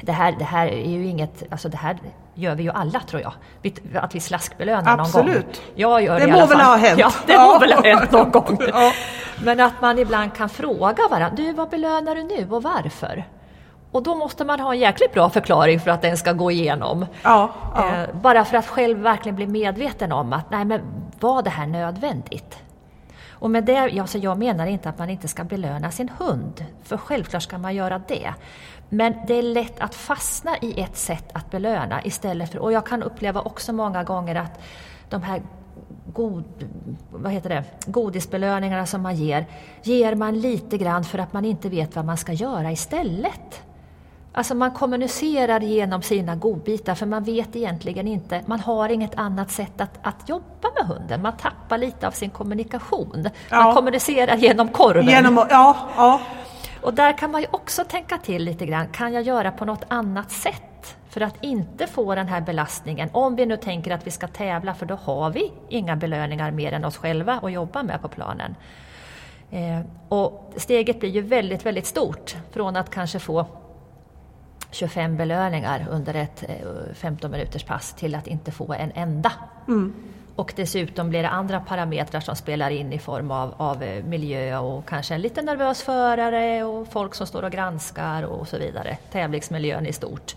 Det 0.00 0.12
här, 0.12 0.34
det 0.38 0.44
här 0.44 0.66
är 0.66 0.90
ju 0.90 1.06
inget, 1.06 1.42
alltså 1.50 1.68
det 1.68 1.76
här 1.76 1.98
gör 2.36 2.54
vi 2.54 2.62
ju 2.62 2.70
alla 2.70 3.00
tror 3.00 3.22
jag. 3.22 3.32
Att 4.02 4.14
vi 4.14 4.20
slaskbelönar 4.20 4.96
någon 4.96 5.10
gång. 5.10 5.28
Absolut. 5.28 5.62
Jag 5.74 6.02
gör 6.02 6.20
det, 6.20 6.26
det 6.26 6.32
må 6.32 6.46
väl 6.46 6.60
ha 6.60 6.76
hänt. 6.76 7.00
Ja, 7.00 7.12
det 7.26 7.32
ja. 7.32 7.44
må 7.44 7.58
väl 7.58 7.72
ha 7.72 7.82
hänt 7.82 8.12
någon 8.12 8.30
gång. 8.30 8.58
Ja. 8.72 8.92
Men 9.44 9.60
att 9.60 9.80
man 9.80 9.98
ibland 9.98 10.34
kan 10.34 10.48
fråga 10.48 11.08
varandra, 11.10 11.36
du 11.36 11.52
vad 11.52 11.70
belönar 11.70 12.14
du 12.14 12.22
nu 12.22 12.46
och 12.50 12.62
varför? 12.62 13.24
Och 13.92 14.02
då 14.02 14.14
måste 14.14 14.44
man 14.44 14.60
ha 14.60 14.74
en 14.74 14.80
jäkligt 14.80 15.12
bra 15.12 15.30
förklaring 15.30 15.80
för 15.80 15.90
att 15.90 16.02
den 16.02 16.16
ska 16.16 16.32
gå 16.32 16.50
igenom. 16.50 17.06
Ja, 17.22 17.50
ja. 17.74 17.94
Eh, 17.94 18.14
bara 18.14 18.44
för 18.44 18.56
att 18.56 18.66
själv 18.66 18.98
verkligen 18.98 19.36
bli 19.36 19.46
medveten 19.46 20.12
om 20.12 20.32
att, 20.32 20.50
nej 20.50 20.64
men 20.64 20.80
var 21.20 21.42
det 21.42 21.50
här 21.50 21.66
nödvändigt? 21.66 22.58
Och 23.38 23.50
med 23.50 23.64
det, 23.64 24.00
alltså 24.00 24.18
jag 24.18 24.38
menar 24.38 24.66
inte 24.66 24.88
att 24.88 24.98
man 24.98 25.10
inte 25.10 25.28
ska 25.28 25.44
belöna 25.44 25.90
sin 25.90 26.10
hund, 26.18 26.64
för 26.84 26.96
självklart 26.96 27.42
ska 27.42 27.58
man 27.58 27.74
göra 27.74 28.00
det. 28.08 28.34
Men 28.88 29.14
det 29.26 29.34
är 29.34 29.42
lätt 29.42 29.80
att 29.80 29.94
fastna 29.94 30.56
i 30.60 30.80
ett 30.80 30.96
sätt 30.96 31.30
att 31.32 31.50
belöna 31.50 32.04
istället 32.04 32.52
för, 32.52 32.58
och 32.58 32.72
jag 32.72 32.86
kan 32.86 33.02
uppleva 33.02 33.40
också 33.40 33.72
många 33.72 34.04
gånger 34.04 34.34
att 34.34 34.60
de 35.08 35.22
här 35.22 35.42
god, 36.12 36.44
vad 37.10 37.32
heter 37.32 37.48
det, 37.48 37.64
godisbelöningarna 37.86 38.86
som 38.86 39.02
man 39.02 39.16
ger, 39.16 39.46
ger 39.82 40.14
man 40.14 40.40
lite 40.40 40.78
grann 40.78 41.04
för 41.04 41.18
att 41.18 41.32
man 41.32 41.44
inte 41.44 41.68
vet 41.68 41.96
vad 41.96 42.04
man 42.04 42.16
ska 42.16 42.32
göra 42.32 42.72
istället. 42.72 43.62
Alltså 44.32 44.54
man 44.54 44.70
kommunicerar 44.70 45.60
genom 45.60 46.02
sina 46.02 46.36
godbitar 46.36 46.94
för 46.94 47.06
man 47.06 47.24
vet 47.24 47.56
egentligen 47.56 48.08
inte, 48.08 48.42
man 48.46 48.60
har 48.60 48.88
inget 48.88 49.14
annat 49.14 49.50
sätt 49.50 49.80
att, 49.80 49.98
att 50.02 50.28
jobba 50.28 50.68
med 50.74 50.86
hunden. 50.86 51.22
Man 51.22 51.36
tappar 51.36 51.78
lite 51.78 52.06
av 52.06 52.10
sin 52.10 52.30
kommunikation. 52.30 53.28
Ja. 53.50 53.62
Man 53.64 53.74
kommunicerar 53.74 54.36
genom 54.36 54.68
korven. 54.68 55.06
Genom, 55.06 55.46
ja, 55.50 55.76
ja. 55.96 56.20
Och 56.86 56.94
där 56.94 57.18
kan 57.18 57.30
man 57.30 57.40
ju 57.40 57.46
också 57.50 57.84
tänka 57.84 58.18
till 58.18 58.44
lite 58.44 58.66
grann, 58.66 58.88
kan 58.88 59.12
jag 59.12 59.22
göra 59.22 59.50
på 59.50 59.64
något 59.64 59.84
annat 59.88 60.30
sätt? 60.30 60.96
För 61.08 61.20
att 61.20 61.44
inte 61.44 61.86
få 61.86 62.14
den 62.14 62.28
här 62.28 62.40
belastningen, 62.40 63.08
om 63.12 63.36
vi 63.36 63.46
nu 63.46 63.56
tänker 63.56 63.90
att 63.90 64.06
vi 64.06 64.10
ska 64.10 64.28
tävla, 64.28 64.74
för 64.74 64.86
då 64.86 64.94
har 64.94 65.30
vi 65.30 65.52
inga 65.68 65.96
belöningar 65.96 66.50
mer 66.50 66.72
än 66.72 66.84
oss 66.84 66.96
själva 66.96 67.40
att 67.42 67.52
jobba 67.52 67.82
med 67.82 68.02
på 68.02 68.08
planen. 68.08 68.54
Eh, 69.50 69.80
och 70.08 70.52
steget 70.56 71.00
blir 71.00 71.10
ju 71.10 71.20
väldigt, 71.20 71.66
väldigt 71.66 71.86
stort 71.86 72.36
från 72.50 72.76
att 72.76 72.90
kanske 72.90 73.18
få 73.18 73.46
25 74.70 75.16
belöningar 75.16 75.86
under 75.90 76.14
ett 76.14 76.44
eh, 76.48 76.94
15 76.94 77.30
minuters 77.30 77.64
pass 77.64 77.92
till 77.92 78.14
att 78.14 78.26
inte 78.26 78.50
få 78.50 78.72
en 78.72 78.92
enda. 78.94 79.32
Mm. 79.68 79.94
Och 80.36 80.52
dessutom 80.56 81.10
blir 81.10 81.22
det 81.22 81.28
andra 81.28 81.60
parametrar 81.60 82.20
som 82.20 82.36
spelar 82.36 82.70
in 82.70 82.92
i 82.92 82.98
form 82.98 83.30
av, 83.30 83.54
av 83.56 83.82
eh, 83.82 84.04
miljö 84.04 84.58
och 84.58 84.88
kanske 84.88 85.14
en 85.14 85.20
lite 85.20 85.42
nervös 85.42 85.82
förare 85.82 86.64
och 86.64 86.88
folk 86.88 87.14
som 87.14 87.26
står 87.26 87.42
och 87.42 87.52
granskar 87.52 88.22
och 88.22 88.48
så 88.48 88.58
vidare. 88.58 88.98
Tävlingsmiljön 89.12 89.86
i 89.86 89.92
stort. 89.92 90.34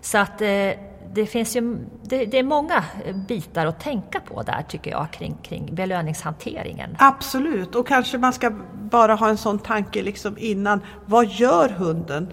Så 0.00 0.18
att 0.18 0.40
eh, 0.40 0.70
det 1.14 1.26
finns 1.26 1.56
ju 1.56 1.76
det, 2.02 2.24
det 2.26 2.38
är 2.38 2.42
många 2.42 2.84
bitar 3.28 3.66
att 3.66 3.80
tänka 3.80 4.20
på 4.20 4.42
där 4.42 4.64
tycker 4.68 4.90
jag 4.90 5.10
kring, 5.10 5.36
kring 5.42 5.74
belöningshanteringen. 5.74 6.96
Absolut, 6.98 7.74
och 7.74 7.88
kanske 7.88 8.18
man 8.18 8.32
ska 8.32 8.50
bara 8.74 9.14
ha 9.14 9.28
en 9.28 9.36
sån 9.36 9.58
tanke 9.58 10.02
liksom 10.02 10.38
innan. 10.38 10.80
Vad 11.06 11.26
gör 11.26 11.68
hunden 11.68 12.32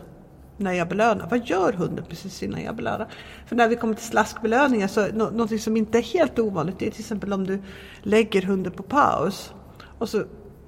när 0.60 0.74
jag 0.74 0.88
belönar? 0.88 1.28
Vad 1.30 1.46
gör 1.46 1.74
hunden 1.74 2.06
precis 2.10 2.44
innan 2.44 2.62
jag 2.64 2.76
belönar? 2.76 3.08
För 3.46 3.56
när 3.56 3.68
vi 3.68 3.76
kommer 3.76 3.94
till 3.94 4.06
slaskbelöningar 4.06 4.88
så 4.88 5.08
nå- 5.14 5.30
någonting 5.30 5.60
som 5.60 5.78
inte 5.78 5.98
är 5.98 6.02
helt 6.02 6.40
ovanligt 6.40 6.80
det 6.80 6.88
är 6.88 6.92
till 6.92 7.00
exempel 7.02 7.34
om 7.34 7.48
du 7.48 7.62
lägger 8.02 8.42
hunden 8.42 8.72
på 8.74 8.84
paus 8.84 9.54
och 10.00 10.10
så 10.10 10.24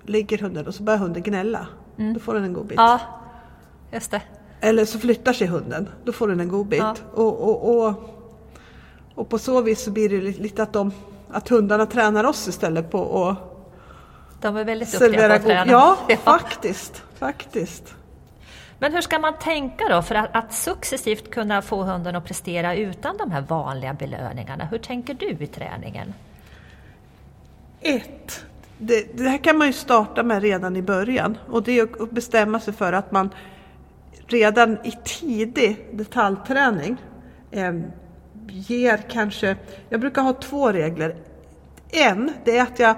ligger 0.06 0.38
hunden 0.38 0.68
och 0.68 0.76
så 0.76 0.84
börjar 0.84 1.00
hunden 1.00 1.24
gnälla. 1.24 1.68
Då 2.14 2.20
får 2.20 2.34
den 2.34 2.44
en 2.44 2.54
godbit. 2.54 2.78
Ja, 2.78 3.00
just 3.94 4.12
det. 4.12 4.22
Eller 4.62 4.86
så 4.86 5.00
flyttar 5.00 5.34
sig 5.34 5.48
hunden, 5.48 5.89
då 6.06 6.12
får 6.12 6.28
den 6.28 6.39
en 6.39 6.48
godbit. 6.50 6.80
Ja. 6.80 6.96
Och, 7.14 7.42
och, 7.50 7.78
och, 7.88 7.94
och 9.16 9.30
på 9.30 9.39
så 9.39 9.62
vis 9.62 9.84
så 9.84 9.92
blir 9.92 10.10
det 10.10 10.22
li- 10.22 10.38
lite 10.39 10.64
att, 10.64 10.74
de, 10.74 10.92
att 11.30 11.50
hundarna 11.50 11.86
tränar 11.86 12.24
oss 12.24 12.48
istället 12.48 12.92
på 12.92 13.30
att 13.30 13.38
De 14.42 14.58
är 14.58 14.64
väldigt 14.66 14.92
duktiga 15.00 15.28
på 15.28 15.34
att 15.36 15.44
träna. 15.44 15.72
Ja, 16.10 16.18
faktiskt. 16.24 17.04
faktiskt. 17.20 17.96
Men 18.82 18.94
hur 18.94 19.02
ska 19.02 19.20
man 19.20 19.34
tänka 19.34 19.84
då 19.90 20.02
för 20.02 20.16
att, 20.16 20.36
att 20.36 20.54
successivt 20.54 21.32
kunna 21.32 21.62
få 21.62 21.84
hunden 21.84 22.16
att 22.16 22.26
prestera 22.26 22.76
utan 22.76 23.18
de 23.18 23.32
här 23.32 23.42
vanliga 23.42 23.94
belöningarna? 23.94 24.66
Hur 24.66 24.78
tänker 24.78 25.14
du 25.14 25.30
i 25.30 25.48
träningen? 25.48 26.14
Ett, 27.82 28.46
det, 28.78 29.18
det 29.18 29.30
här 29.30 29.38
kan 29.38 29.58
man 29.58 29.68
ju 29.68 29.74
starta 29.74 30.24
med 30.24 30.42
redan 30.42 30.76
i 30.76 30.82
början 30.82 31.38
och 31.50 31.64
det 31.64 31.80
är 31.80 32.04
att 32.04 32.12
bestämma 32.12 32.60
sig 32.60 32.74
för 32.74 32.94
att 32.94 33.12
man 33.12 33.30
redan 34.28 34.78
i 34.86 34.92
tidig 35.04 35.88
detaljträning 35.92 36.98
eh, 37.52 37.74
ger 38.50 38.98
kanske, 38.98 39.56
jag 39.90 40.00
brukar 40.00 40.22
ha 40.22 40.34
två 40.34 40.72
regler. 40.72 41.16
En, 41.90 42.34
det 42.46 42.58
är 42.58 42.64
att 42.64 42.80
jag 42.80 42.96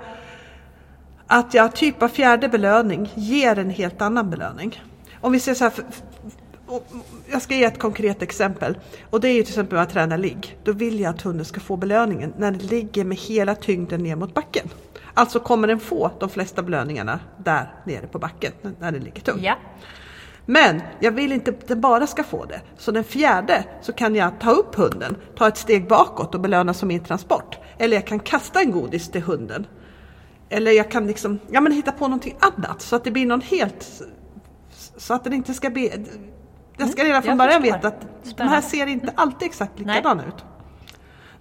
att 1.28 1.54
jag 1.54 1.76
typ 1.76 2.04
av 2.04 2.08
fjärde 2.08 2.50
belöning 2.50 3.12
ger 3.16 3.60
en 3.60 3.70
helt 3.70 4.02
annan 4.02 4.30
belöning. 4.30 4.82
Om 5.24 5.32
vi 5.32 5.40
säger 5.40 5.56
så 5.56 5.64
här, 5.64 5.74
jag 7.32 7.42
ska 7.42 7.56
ge 7.56 7.64
ett 7.64 7.80
konkret 7.80 8.22
exempel. 8.22 8.78
Och 9.10 9.22
det 9.22 9.30
är 9.30 9.34
ju 9.34 9.44
till 9.44 9.52
exempel 9.52 9.80
jag 9.80 9.90
tränar 9.90 10.18
ligg. 10.18 10.58
Då 10.64 10.72
vill 10.72 11.00
jag 11.00 11.10
att 11.10 11.22
hunden 11.22 11.46
ska 11.46 11.60
få 11.60 11.78
belöningen 11.78 12.34
när 12.38 12.52
den 12.52 12.60
ligger 12.60 13.06
med 13.06 13.18
hela 13.18 13.56
tyngden 13.56 14.04
ner 14.04 14.16
mot 14.16 14.34
backen. 14.34 14.70
Alltså 15.14 15.40
kommer 15.40 15.68
den 15.68 15.80
få 15.80 16.12
de 16.20 16.30
flesta 16.30 16.64
belöningarna 16.64 17.20
där 17.38 17.74
nere 17.86 18.08
på 18.08 18.20
backen 18.20 18.52
när 18.80 18.92
den 18.92 19.04
ligger 19.04 19.22
tungt. 19.22 19.42
Ja, 19.44 19.56
Men 20.46 20.82
jag 21.00 21.12
vill 21.12 21.32
inte 21.32 21.52
att 21.52 21.68
den 21.68 21.82
bara 21.82 22.08
ska 22.08 22.24
få 22.24 22.46
det. 22.46 22.62
Så 22.78 22.92
den 22.92 23.04
fjärde 23.04 23.66
så 23.82 23.94
kan 23.94 24.16
jag 24.16 24.40
ta 24.40 24.52
upp 24.52 24.76
hunden, 24.76 25.16
ta 25.36 25.48
ett 25.48 25.58
steg 25.58 25.88
bakåt 25.88 26.36
och 26.36 26.42
belöna 26.42 26.74
som 26.74 26.92
en 26.92 27.04
transport. 27.04 27.58
Eller 27.78 27.98
jag 27.98 28.08
kan 28.08 28.20
kasta 28.20 28.62
en 28.62 28.72
godis 28.72 29.12
till 29.12 29.22
hunden. 29.22 29.68
Eller 30.50 30.72
jag 30.72 30.92
kan 30.92 31.08
liksom, 31.08 31.40
ja 31.52 31.62
men 31.62 31.72
hitta 31.72 31.92
på 31.92 32.08
någonting 32.08 32.38
annat 32.40 32.82
så 32.82 32.96
att 32.96 33.04
det 33.04 33.12
blir 33.12 33.26
någon 33.26 33.42
helt... 33.42 34.02
Så 34.98 35.14
att 35.14 35.24
den 35.24 35.34
inte 35.34 35.54
ska 35.54 35.70
bli... 35.70 36.06
Jag 36.78 36.90
ska 36.90 37.04
redan 37.04 37.24
från 37.24 37.38
början 37.38 37.62
veta 37.62 37.88
att 37.88 38.08
de 38.38 38.44
här 38.44 38.62
ser 38.62 38.88
inte 38.88 39.14
alltid 39.16 39.46
exakt 39.46 39.80
likadana 39.80 40.24
ut. 40.26 40.46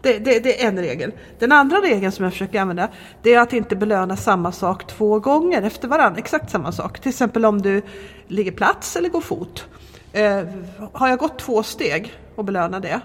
Det, 0.02 0.18
det, 0.18 0.38
det 0.38 0.64
är 0.64 0.68
en 0.68 0.78
regel. 0.78 1.12
Den 1.38 1.52
andra 1.52 1.76
regeln 1.76 2.12
som 2.12 2.24
jag 2.24 2.32
försöker 2.32 2.60
använda 2.60 2.88
det 3.22 3.34
är 3.34 3.40
att 3.40 3.52
inte 3.52 3.76
belöna 3.76 4.16
samma 4.16 4.52
sak 4.52 4.86
två 4.86 5.18
gånger 5.18 5.62
efter 5.62 5.88
varandra. 5.88 6.18
Exakt 6.18 6.50
samma 6.50 6.72
sak. 6.72 7.00
Till 7.00 7.08
exempel 7.08 7.44
om 7.44 7.62
du 7.62 7.82
ligger 8.26 8.52
plats 8.52 8.96
eller 8.96 9.08
går 9.08 9.20
fot. 9.20 9.66
Eh, 10.12 10.44
har 10.92 11.08
jag 11.08 11.18
gått 11.18 11.38
två 11.38 11.62
steg 11.62 12.12
och 12.34 12.44
belönar 12.44 12.80
det, 12.80 13.00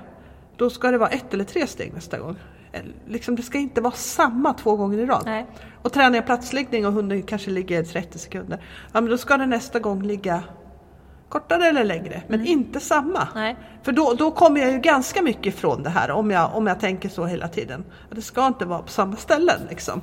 då 0.58 0.70
ska 0.70 0.92
det 0.92 0.98
vara 0.98 1.10
ett 1.10 1.34
eller 1.34 1.44
tre 1.44 1.68
steg 1.68 1.94
nästa 1.94 2.20
gång. 2.20 2.36
Liksom, 3.08 3.36
det 3.36 3.44
ska 3.44 3.58
inte 3.58 3.82
vara 3.82 3.94
samma 3.94 4.54
två 4.54 4.76
gånger 4.76 4.98
i 4.98 5.06
rad. 5.06 5.24
Nej. 5.26 5.46
Och 5.82 5.94
tränar 5.94 6.16
jag 6.16 6.26
platsliggning 6.26 6.86
och 6.86 6.94
hunden 6.94 7.24
kanske 7.24 7.52
ligger 7.52 7.84
30 7.84 8.20
sekunder, 8.20 8.64
ja, 8.94 9.02
men 9.02 9.10
då 9.10 9.18
ska 9.18 9.38
den 9.38 9.50
nästa 9.50 9.80
gång 9.80 10.04
ligga 10.04 10.44
kortare 11.30 11.68
eller 11.68 11.84
längre, 11.84 12.22
men 12.28 12.46
inte 12.46 12.80
samma. 12.80 13.28
Nej. 13.36 13.56
För 13.84 13.92
då, 13.92 14.14
då 14.14 14.32
kommer 14.32 14.62
jag 14.62 14.72
ju 14.72 14.80
ganska 14.80 15.22
mycket 15.22 15.46
ifrån 15.46 15.84
det 15.84 15.90
här 15.90 16.12
om 16.12 16.32
jag, 16.32 16.56
om 16.56 16.68
jag 16.68 16.80
tänker 16.80 17.10
så 17.10 17.26
hela 17.26 17.48
tiden. 17.48 17.84
Det 18.12 18.22
ska 18.22 18.48
inte 18.48 18.66
vara 18.66 18.82
på 18.82 18.90
samma 18.90 19.16
ställen 19.16 19.60
liksom. 19.70 20.02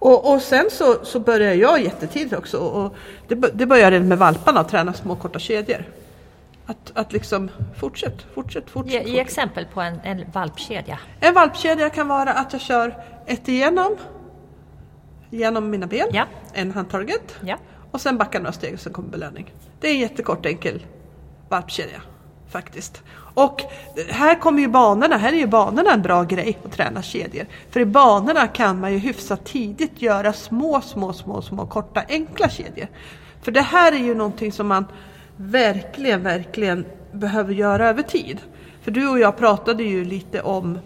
Och, 0.00 0.32
och 0.32 0.42
sen 0.42 0.64
så, 0.70 1.04
så 1.04 1.20
börjar 1.20 1.54
jag 1.54 1.82
jättetidigt 1.82 2.34
också, 2.34 2.58
och 2.58 2.96
det, 3.28 3.34
det 3.34 3.66
börjar 3.66 3.90
redan 3.90 4.08
med 4.08 4.18
valparna, 4.18 4.60
att 4.60 4.68
träna 4.68 4.92
små 4.92 5.16
korta 5.16 5.38
kedjor. 5.38 5.84
Att, 6.70 6.92
att 6.94 7.12
liksom 7.12 7.50
fortsätt, 7.78 8.26
fortsätt, 8.34 8.70
fortsätt. 8.70 8.92
ge, 8.92 8.98
ge 8.98 9.04
fortsätt. 9.04 9.26
exempel 9.26 9.66
på 9.74 9.80
en, 9.80 10.00
en 10.04 10.24
valpkedja. 10.32 10.98
En 11.20 11.34
valpkedja 11.34 11.90
kan 11.90 12.08
vara 12.08 12.32
att 12.32 12.52
jag 12.52 12.62
kör 12.62 12.94
ett 13.26 13.48
igenom, 13.48 13.96
genom 15.30 15.70
mina 15.70 15.86
ben, 15.86 16.08
Ja. 16.12 16.24
en 16.52 16.70
handtaget 16.72 17.36
Ja. 17.44 17.56
och 17.90 18.00
sen 18.00 18.18
backar 18.18 18.40
några 18.40 18.52
steg 18.52 18.74
och 18.74 18.80
sen 18.80 18.92
kommer 18.92 19.08
belöning. 19.08 19.52
Det 19.80 19.88
är 19.88 19.92
en 19.94 20.00
jättekort 20.00 20.46
enkel 20.46 20.86
valpkedja 21.48 22.02
faktiskt. 22.50 23.02
Och 23.34 23.60
här 24.08 24.34
kommer 24.40 24.60
ju 24.60 24.68
banorna, 24.68 25.16
här 25.16 25.32
är 25.32 25.36
ju 25.36 25.46
banorna 25.46 25.92
en 25.92 26.02
bra 26.02 26.22
grej 26.24 26.58
att 26.64 26.72
träna 26.72 27.02
kedjor. 27.02 27.46
För 27.70 27.80
i 27.80 27.86
banorna 27.86 28.46
kan 28.46 28.80
man 28.80 28.92
ju 28.92 28.98
hyfsat 28.98 29.44
tidigt 29.44 30.02
göra 30.02 30.32
små, 30.32 30.80
små, 30.80 31.12
små, 31.12 31.42
små 31.42 31.66
korta 31.66 32.02
enkla 32.08 32.48
kedjor. 32.48 32.88
För 33.42 33.52
det 33.52 33.62
här 33.62 33.92
är 33.92 33.98
ju 33.98 34.14
någonting 34.14 34.52
som 34.52 34.66
man 34.68 34.84
verkligen, 35.40 36.22
verkligen 36.22 36.84
behöver 37.12 37.54
göra 37.54 37.88
över 37.88 38.02
tid. 38.02 38.38
För 38.82 38.90
du 38.90 39.08
och 39.08 39.18
jag 39.18 39.36
pratade 39.38 39.82
ju 39.82 40.04
lite 40.04 40.42
om 40.42 40.78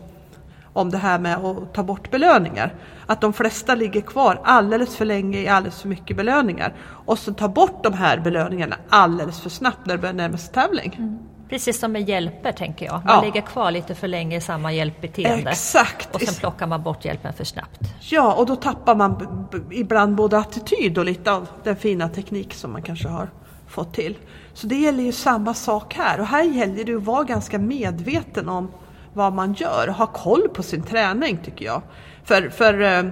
om 0.72 0.90
det 0.90 0.98
här 0.98 1.18
med 1.18 1.36
att 1.36 1.74
ta 1.74 1.82
bort 1.82 2.10
belöningar. 2.10 2.74
Att 3.06 3.20
de 3.20 3.32
flesta 3.32 3.74
ligger 3.74 4.00
kvar 4.00 4.40
alldeles 4.44 4.96
för 4.96 5.04
länge 5.04 5.38
i 5.40 5.48
alldeles 5.48 5.80
för 5.80 5.88
mycket 5.88 6.16
belöningar. 6.16 6.74
Och 7.06 7.18
så 7.18 7.32
ta 7.34 7.48
bort 7.48 7.82
de 7.84 7.92
här 7.92 8.18
belöningarna 8.20 8.76
alldeles 8.88 9.40
för 9.40 9.50
snabbt 9.50 9.86
när 9.86 9.94
det 9.94 10.00
börjar 10.00 10.14
närma 10.14 10.36
sig 10.36 10.54
tävling. 10.54 11.18
Precis 11.48 11.78
som 11.80 11.92
med 11.92 12.08
hjälper 12.08 12.52
tänker 12.52 12.86
jag. 12.86 12.94
Man 12.94 13.02
Ja. 13.16 13.22
ligger 13.22 13.40
kvar 13.40 13.70
lite 13.70 13.94
för 13.94 14.08
länge 14.08 14.36
i 14.36 14.40
samma 14.40 14.72
hjälpbeteende. 14.72 15.50
Exakt! 15.50 16.14
Och 16.14 16.20
sen 16.20 16.34
plockar 16.34 16.66
man 16.66 16.82
bort 16.82 17.04
hjälpen 17.04 17.32
för 17.32 17.44
snabbt. 17.44 17.80
Ja, 18.00 18.34
och 18.34 18.46
då 18.46 18.56
tappar 18.56 18.94
man 18.94 19.26
ibland 19.70 20.14
både 20.14 20.38
attityd 20.38 20.98
och 20.98 21.04
lite 21.04 21.32
av 21.32 21.46
den 21.64 21.76
fina 21.76 22.08
teknik 22.08 22.54
som 22.54 22.72
man 22.72 22.82
kanske 22.82 23.08
har 23.08 23.28
fått 23.68 23.94
till. 23.94 24.16
Så 24.54 24.66
det 24.66 24.76
gäller 24.76 25.02
ju 25.02 25.12
samma 25.12 25.54
sak 25.54 25.94
här 25.94 26.20
och 26.20 26.26
här 26.26 26.42
gäller 26.42 26.84
det 26.84 26.94
att 26.94 27.02
vara 27.02 27.24
ganska 27.24 27.58
medveten 27.58 28.48
om 28.48 28.68
vad 29.12 29.32
man 29.32 29.52
gör 29.52 29.88
och 29.88 29.94
ha 29.94 30.06
koll 30.06 30.48
på 30.48 30.62
sin 30.62 30.82
träning 30.82 31.38
tycker 31.44 31.64
jag. 31.64 31.82
För, 32.24 32.48
för 32.48 32.80
eh, 32.80 33.04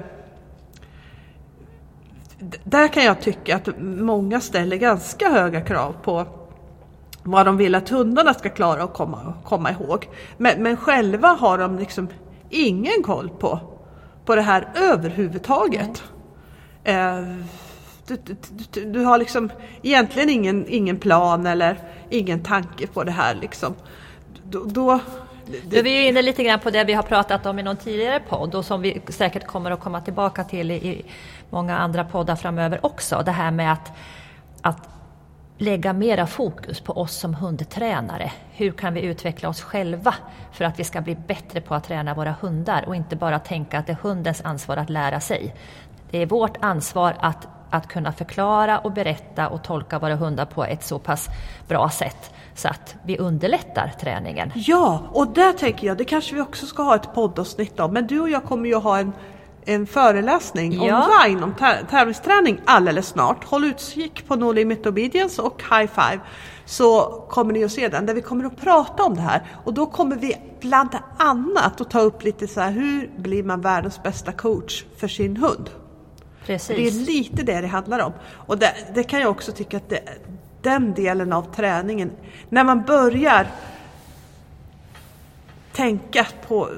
där 2.64 2.88
kan 2.88 3.05
jag 3.05 3.20
tycka 3.20 3.57
att 3.57 3.68
många 3.80 4.40
ställer 4.40 4.76
ganska 4.76 5.30
höga 5.30 5.61
krav 5.61 5.95
på 6.03 6.26
vad 7.22 7.47
de 7.47 7.57
vill 7.57 7.74
att 7.74 7.88
hundarna 7.88 8.34
ska 8.34 8.49
klara 8.49 8.84
och 8.84 8.93
komma, 8.93 9.34
komma 9.45 9.70
ihåg. 9.70 10.09
Men, 10.36 10.62
men 10.62 10.76
själva 10.76 11.28
har 11.28 11.59
de 11.59 11.78
liksom 11.78 12.09
ingen 12.51 13.03
koll 13.03 13.28
på, 13.28 13.61
på 14.24 14.34
det 14.34 14.43
här 14.43 14.68
överhuvudtaget. 14.74 16.03
Eh, 16.84 17.22
du, 18.07 18.16
du, 18.16 18.36
du, 18.70 18.84
du 18.84 19.05
har 19.05 19.18
liksom 19.18 19.50
egentligen 19.82 20.30
ingen, 20.30 20.64
ingen 20.68 20.98
plan 20.98 21.46
eller 21.46 21.78
ingen 22.11 22.42
tanke 22.42 22.86
på 22.86 23.05
det 23.05 23.12
här 23.12 23.34
liksom. 23.34 23.74
Då, 24.44 24.64
då, 24.64 25.00
det... 25.64 25.78
är 25.78 25.82
vi 25.82 25.90
ju 25.90 26.09
inne 26.09 26.22
lite 26.22 26.44
grann 26.44 26.61
på 26.61 26.70
det 26.70 26.84
vi 26.84 26.92
har 26.92 27.03
pratat 27.03 27.46
om 27.46 27.59
i 27.59 27.62
någon 27.62 27.76
tidigare 27.76 28.20
podd 28.28 28.55
och 28.55 28.64
som 28.64 28.82
vi 28.82 29.03
säkert 29.09 29.46
kommer 29.46 29.70
att 29.70 29.80
komma 29.80 30.00
tillbaka 30.00 30.44
till 30.44 30.70
i, 30.70 30.74
i 30.74 31.05
många 31.50 31.78
andra 31.78 32.05
poddar 32.05 32.36
framöver 32.36 32.86
också. 32.86 33.22
Det 33.24 33.32
här 33.32 33.50
med 33.50 33.72
att, 33.72 33.92
att 34.61 34.88
lägga 35.59 35.92
mera 35.92 36.26
fokus 36.26 36.80
på 36.80 36.92
oss 36.92 37.16
som 37.16 37.34
hundtränare. 37.34 38.32
Hur 38.53 38.72
kan 38.72 38.94
vi 38.94 39.00
utveckla 39.00 39.48
oss 39.48 39.62
själva 39.62 40.14
för 40.53 40.64
att 40.64 40.78
vi 40.78 40.84
ska 40.84 41.00
bli 41.00 41.14
bättre 41.14 41.61
på 41.61 41.74
att 41.74 41.84
träna 41.84 42.14
våra 42.14 42.34
hundar 42.40 42.84
och 42.86 42.96
inte 42.96 43.16
bara 43.16 43.38
tänka 43.38 43.78
att 43.78 43.86
det 43.86 43.92
är 43.92 43.96
hundens 44.03 44.40
ansvar 44.44 44.76
att 44.76 44.90
lära 44.90 45.20
sig. 45.20 45.55
Det 46.11 46.18
är 46.18 46.26
vårt 46.26 46.57
ansvar 46.61 47.14
att, 47.20 47.48
att 47.73 47.89
kunna 47.89 48.12
förklara 48.12 48.79
och 48.79 48.93
berätta 48.93 49.49
och 49.49 49.64
tolka 49.64 49.99
våra 49.99 50.16
hundar 50.16 50.45
på 50.45 50.64
ett 50.64 50.85
så 50.85 50.99
pass 50.99 51.29
bra 51.68 51.91
sätt 51.91 52.31
så 52.55 52.68
att 52.68 52.97
vi 53.05 53.18
underlättar 53.18 53.93
träningen. 54.01 54.53
Ja, 54.55 55.03
och 55.12 55.27
där 55.27 55.53
tänker 55.53 55.87
jag, 55.87 55.99
det 55.99 56.05
kanske 56.05 56.35
vi 56.35 56.41
också 56.41 56.66
ska 56.66 56.83
ha 56.83 56.95
ett 56.95 57.14
poddavsnitt 57.14 57.81
om, 57.81 57.93
men 57.93 58.07
du 58.07 58.20
och 58.20 58.31
jag 58.31 58.45
kommer 58.45 58.68
ju 58.68 58.75
ha 58.75 58.99
en 58.99 59.12
en 59.64 59.87
föreläsning 59.87 60.73
ja. 60.73 61.07
online 61.07 61.43
om 61.43 61.55
tävlingsträning 61.91 62.61
alldeles 62.64 63.07
snart. 63.07 63.45
Håll 63.45 63.64
utkik 63.64 64.29
på 64.29 64.37
No 64.37 64.53
Limit 64.53 64.87
Obedience 64.87 65.43
och 65.43 65.62
High 65.70 65.91
Five 65.93 66.20
så 66.64 67.03
kommer 67.31 67.53
ni 67.53 67.64
att 67.64 67.73
se 67.73 67.89
den 67.89 68.07
där 68.07 68.14
vi 68.14 68.23
kommer 68.23 68.45
att 68.45 68.61
prata 68.61 69.03
om 69.03 69.14
det 69.14 69.23
här 69.23 69.43
och 69.64 69.75
då 69.75 69.87
kommer 69.87 70.16
vi 70.16 70.37
bland 70.61 70.99
annat 71.18 71.81
att 71.81 71.91
ta 71.91 72.01
upp 72.01 72.23
lite 72.23 72.49
så 72.49 72.61
här 72.61 72.70
hur 72.70 73.11
blir 73.16 73.43
man 73.43 73.61
världens 73.61 74.03
bästa 74.03 74.33
coach 74.33 74.85
för 74.97 75.09
sin 75.09 75.37
hund? 75.37 75.70
Precis. 76.47 76.76
Det 76.76 76.86
är 76.86 77.07
lite 77.07 77.43
det 77.43 77.61
det 77.61 77.66
handlar 77.66 77.99
om 77.99 78.12
och 78.22 78.59
det, 78.59 78.74
det 78.95 79.03
kan 79.03 79.20
jag 79.20 79.30
också 79.30 79.53
tycka 79.53 79.76
att 79.76 79.88
det, 79.88 80.03
den 80.62 80.95
delen 80.95 81.32
av 81.32 81.55
träningen, 81.55 82.11
när 82.49 82.64
man 82.64 82.82
börjar 82.82 83.47
tänka 85.72 86.26
på, 86.49 86.68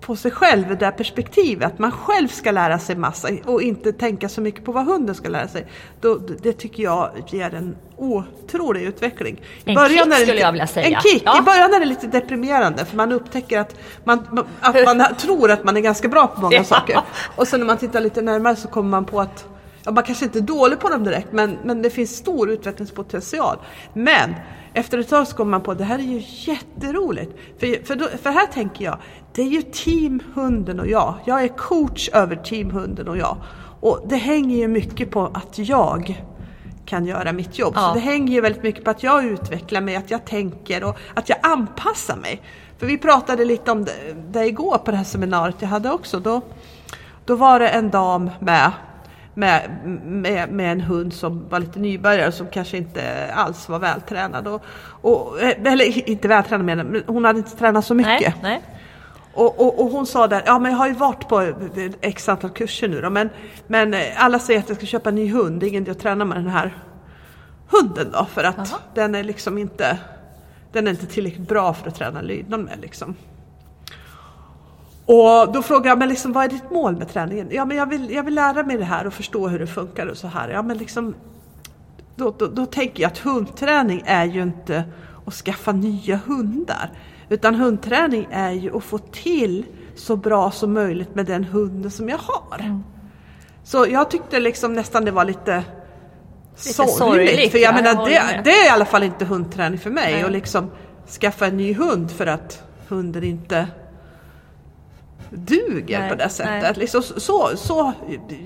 på 0.00 0.16
sig 0.16 0.30
själv 0.30 0.72
i 0.72 0.74
det 0.74 0.90
perspektivet, 0.90 1.66
att 1.66 1.78
man 1.78 1.92
själv 1.92 2.28
ska 2.28 2.50
lära 2.50 2.78
sig 2.78 2.96
massa 2.96 3.28
och 3.44 3.62
inte 3.62 3.92
tänka 3.92 4.28
så 4.28 4.40
mycket 4.40 4.64
på 4.64 4.72
vad 4.72 4.86
hunden 4.86 5.14
ska 5.14 5.28
lära 5.28 5.48
sig. 5.48 5.66
Då, 6.00 6.14
det 6.42 6.52
tycker 6.52 6.82
jag 6.82 7.10
ger 7.28 7.54
en 7.54 7.76
otrolig 7.96 8.82
utveckling. 8.82 9.40
En 9.64 9.74
början 9.74 10.04
kick 10.04 10.14
skulle 10.14 10.40
jag 10.40 10.52
vilja 10.52 10.66
säga. 10.66 10.96
En 10.96 11.02
kick! 11.02 11.22
Ja. 11.26 11.38
I 11.38 11.42
början 11.42 11.74
är 11.74 11.80
det 11.80 11.86
lite 11.86 12.06
deprimerande 12.06 12.84
för 12.84 12.96
man 12.96 13.12
upptäcker 13.12 13.60
att 13.60 13.76
man, 14.04 14.46
att 14.60 14.84
man 14.84 15.04
tror 15.18 15.50
att 15.50 15.64
man 15.64 15.76
är 15.76 15.80
ganska 15.80 16.08
bra 16.08 16.26
på 16.26 16.40
många 16.40 16.56
ja. 16.56 16.64
saker. 16.64 17.00
Och 17.36 17.48
sen 17.48 17.60
när 17.60 17.66
man 17.66 17.78
tittar 17.78 18.00
lite 18.00 18.22
närmare 18.22 18.56
så 18.56 18.68
kommer 18.68 18.90
man 18.90 19.04
på 19.04 19.20
att 19.20 19.46
ja, 19.84 19.92
man 19.92 20.04
kanske 20.04 20.24
inte 20.24 20.38
är 20.38 20.42
dålig 20.42 20.78
på 20.78 20.88
dem 20.88 21.04
direkt 21.04 21.32
men, 21.32 21.58
men 21.64 21.82
det 21.82 21.90
finns 21.90 22.16
stor 22.16 22.50
utvecklingspotential. 22.50 23.56
Men 23.92 24.34
efter 24.74 24.98
ett 24.98 25.08
tag 25.08 25.28
så 25.28 25.36
kommer 25.36 25.50
man 25.50 25.60
på 25.60 25.70
att 25.70 25.78
det 25.78 25.84
här 25.84 25.98
är 25.98 26.02
ju 26.02 26.22
jätteroligt. 26.26 27.32
För, 27.58 27.86
för, 27.86 27.96
då, 27.96 28.08
för 28.22 28.30
här 28.30 28.46
tänker 28.46 28.84
jag, 28.84 28.98
det 29.34 29.42
är 29.42 29.46
ju 29.46 29.62
teamhunden 29.62 30.80
och 30.80 30.88
jag. 30.88 31.14
Jag 31.24 31.44
är 31.44 31.48
coach 31.48 32.08
över 32.12 32.36
teamhunden 32.36 33.08
och 33.08 33.18
jag. 33.18 33.36
Och 33.80 34.00
det 34.08 34.16
hänger 34.16 34.56
ju 34.56 34.68
mycket 34.68 35.10
på 35.10 35.30
att 35.34 35.58
jag 35.58 36.24
kan 36.86 37.06
göra 37.06 37.32
mitt 37.32 37.58
jobb. 37.58 37.72
Ja. 37.76 37.80
Så 37.80 37.94
det 37.94 38.00
hänger 38.00 38.34
ju 38.34 38.40
väldigt 38.40 38.62
mycket 38.62 38.84
på 38.84 38.90
att 38.90 39.02
jag 39.02 39.24
utvecklar 39.24 39.80
mig, 39.80 39.96
att 39.96 40.10
jag 40.10 40.24
tänker 40.24 40.84
och 40.84 40.98
att 41.14 41.28
jag 41.28 41.38
anpassar 41.42 42.16
mig. 42.16 42.40
För 42.78 42.86
vi 42.86 42.98
pratade 42.98 43.44
lite 43.44 43.70
om 43.70 43.84
det, 43.84 43.92
det 44.28 44.46
igår 44.46 44.78
på 44.78 44.90
det 44.90 44.96
här 44.96 45.04
seminariet 45.04 45.56
jag 45.58 45.68
hade 45.68 45.90
också. 45.90 46.20
Då, 46.20 46.40
då 47.24 47.36
var 47.36 47.60
det 47.60 47.68
en 47.68 47.90
dam 47.90 48.30
med 48.40 48.72
med, 49.36 49.70
med, 50.04 50.48
med, 50.48 50.72
en 50.72 50.80
hund 50.80 51.14
som 51.14 51.48
var 51.48 51.60
lite 51.60 51.78
nybörjare 51.78 52.32
som 52.32 52.46
kanske 52.46 52.76
inte 52.76 53.32
alls 53.34 53.68
var 53.68 53.78
vältränad. 53.78 54.46
Och, 54.46 54.64
och, 54.86 55.40
eller 55.42 56.08
inte 56.08 56.28
vältränad 56.28 56.66
men 56.66 57.02
hon 57.06 57.24
hade 57.24 57.38
inte 57.38 57.56
tränat 57.56 57.84
så 57.84 57.94
mycket. 57.94 58.42
Nej, 58.42 58.62
nej. 58.62 58.62
Och, 59.34 59.60
och, 59.60 59.80
och, 59.80 59.90
hon 59.90 60.06
sa 60.06 60.26
där, 60.26 60.42
ja 60.46 60.58
men 60.58 60.70
jag 60.70 60.78
har 60.78 60.88
ju 60.88 60.94
varit 60.94 61.28
på 61.28 61.52
x 62.00 62.28
antal 62.28 62.50
kurser 62.50 62.88
nu 62.88 63.00
då, 63.00 63.10
men, 63.10 63.30
men 63.66 63.94
alla 64.16 64.38
säger 64.38 64.60
att 64.60 64.68
jag 64.68 64.76
ska 64.76 64.86
köpa 64.86 65.08
en 65.08 65.14
ny 65.14 65.32
hund, 65.32 65.60
det 65.60 65.66
är 65.66 65.68
ingen 65.68 65.90
att 65.90 65.98
träna 65.98 66.24
med 66.24 66.36
den 66.36 66.48
här 66.48 66.76
hunden 67.68 68.10
då, 68.12 68.26
för 68.34 68.44
att 68.44 68.58
Aha. 68.58 68.78
den 68.94 69.14
är 69.14 69.24
liksom 69.24 69.58
inte, 69.58 69.98
den 70.72 70.86
är 70.86 70.90
inte 70.90 71.06
tillräckligt 71.06 71.48
bra 71.48 71.74
för 71.74 71.88
att 71.88 71.94
träna 71.94 72.22
lydnad 72.22 72.60
med 72.60 72.78
liksom. 72.80 73.14
Och 75.06 75.52
då 75.52 75.62
frågade 75.62 75.88
jag, 75.88 75.98
men 75.98 76.08
liksom, 76.08 76.32
vad 76.32 76.44
är 76.44 76.48
ditt 76.48 76.70
mål 76.70 76.96
med 76.96 77.08
träningen? 77.08 77.48
Ja, 77.50 77.64
men 77.64 77.76
jag 77.76 77.88
vill, 77.88 78.10
jag 78.10 78.22
vill 78.22 78.34
lära 78.34 78.62
mig 78.62 78.76
det 78.76 78.84
här 78.84 79.06
och 79.06 79.14
förstå 79.14 79.48
hur 79.48 79.58
det 79.58 79.66
funkar 79.66 80.06
och 80.06 80.16
så 80.16 80.28
här. 80.28 80.48
Ja, 80.48 80.62
men 80.62 80.78
liksom, 80.78 81.14
då, 82.16 82.34
då, 82.38 82.46
då 82.46 82.66
tänker 82.66 83.02
jag 83.02 83.10
att 83.10 83.18
hundträning 83.18 84.02
är 84.06 84.24
ju 84.24 84.42
inte 84.42 84.84
att 85.26 85.34
skaffa 85.34 85.72
nya 85.72 86.16
hundar. 86.16 86.90
Utan 87.28 87.54
hundträning 87.54 88.28
är 88.30 88.50
ju 88.50 88.76
att 88.76 88.84
få 88.84 88.98
till 88.98 89.64
så 89.94 90.16
bra 90.16 90.50
som 90.50 90.72
möjligt 90.72 91.14
med 91.14 91.26
den 91.26 91.44
hunden 91.44 91.90
som 91.90 92.08
jag 92.08 92.18
har. 92.18 92.58
Mm. 92.60 92.84
Så 93.64 93.86
jag 93.90 94.10
tyckte 94.10 94.40
liksom 94.40 94.72
nästan 94.72 95.04
det 95.04 95.10
var 95.10 95.24
lite, 95.24 95.64
lite 96.50 96.72
sorgligt. 96.72 96.96
sorgligt. 96.96 97.50
För 97.50 97.58
jag 97.58 97.74
ja, 97.74 97.82
menar, 97.82 98.08
jag 98.08 98.26
det, 98.26 98.40
det, 98.44 98.50
är 98.50 98.66
i 98.66 98.68
alla 98.68 98.84
fall 98.84 99.02
inte 99.02 99.24
hundträning 99.24 99.78
för 99.78 99.90
mig. 99.90 100.22
Att 100.22 100.32
liksom 100.32 100.70
skaffa 101.20 101.46
en 101.46 101.56
ny 101.56 101.74
hund 101.74 102.10
för 102.10 102.26
att 102.26 102.62
hunden 102.88 103.24
inte 103.24 103.66
duger 105.30 106.00
nej, 106.00 106.10
på 106.10 106.14
det 106.14 106.28
sättet. 106.28 106.76
Liksom, 106.76 107.02
så, 107.02 107.50
så, 107.56 107.92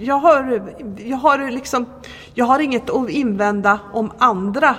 jag, 0.01 0.19
har, 0.19 0.63
jag, 0.97 1.17
har 1.17 1.51
liksom, 1.51 1.87
jag 2.35 2.45
har 2.45 2.61
inget 2.61 2.91
att 2.91 3.11
invända 3.11 3.79
om 3.93 4.13
andra 4.19 4.77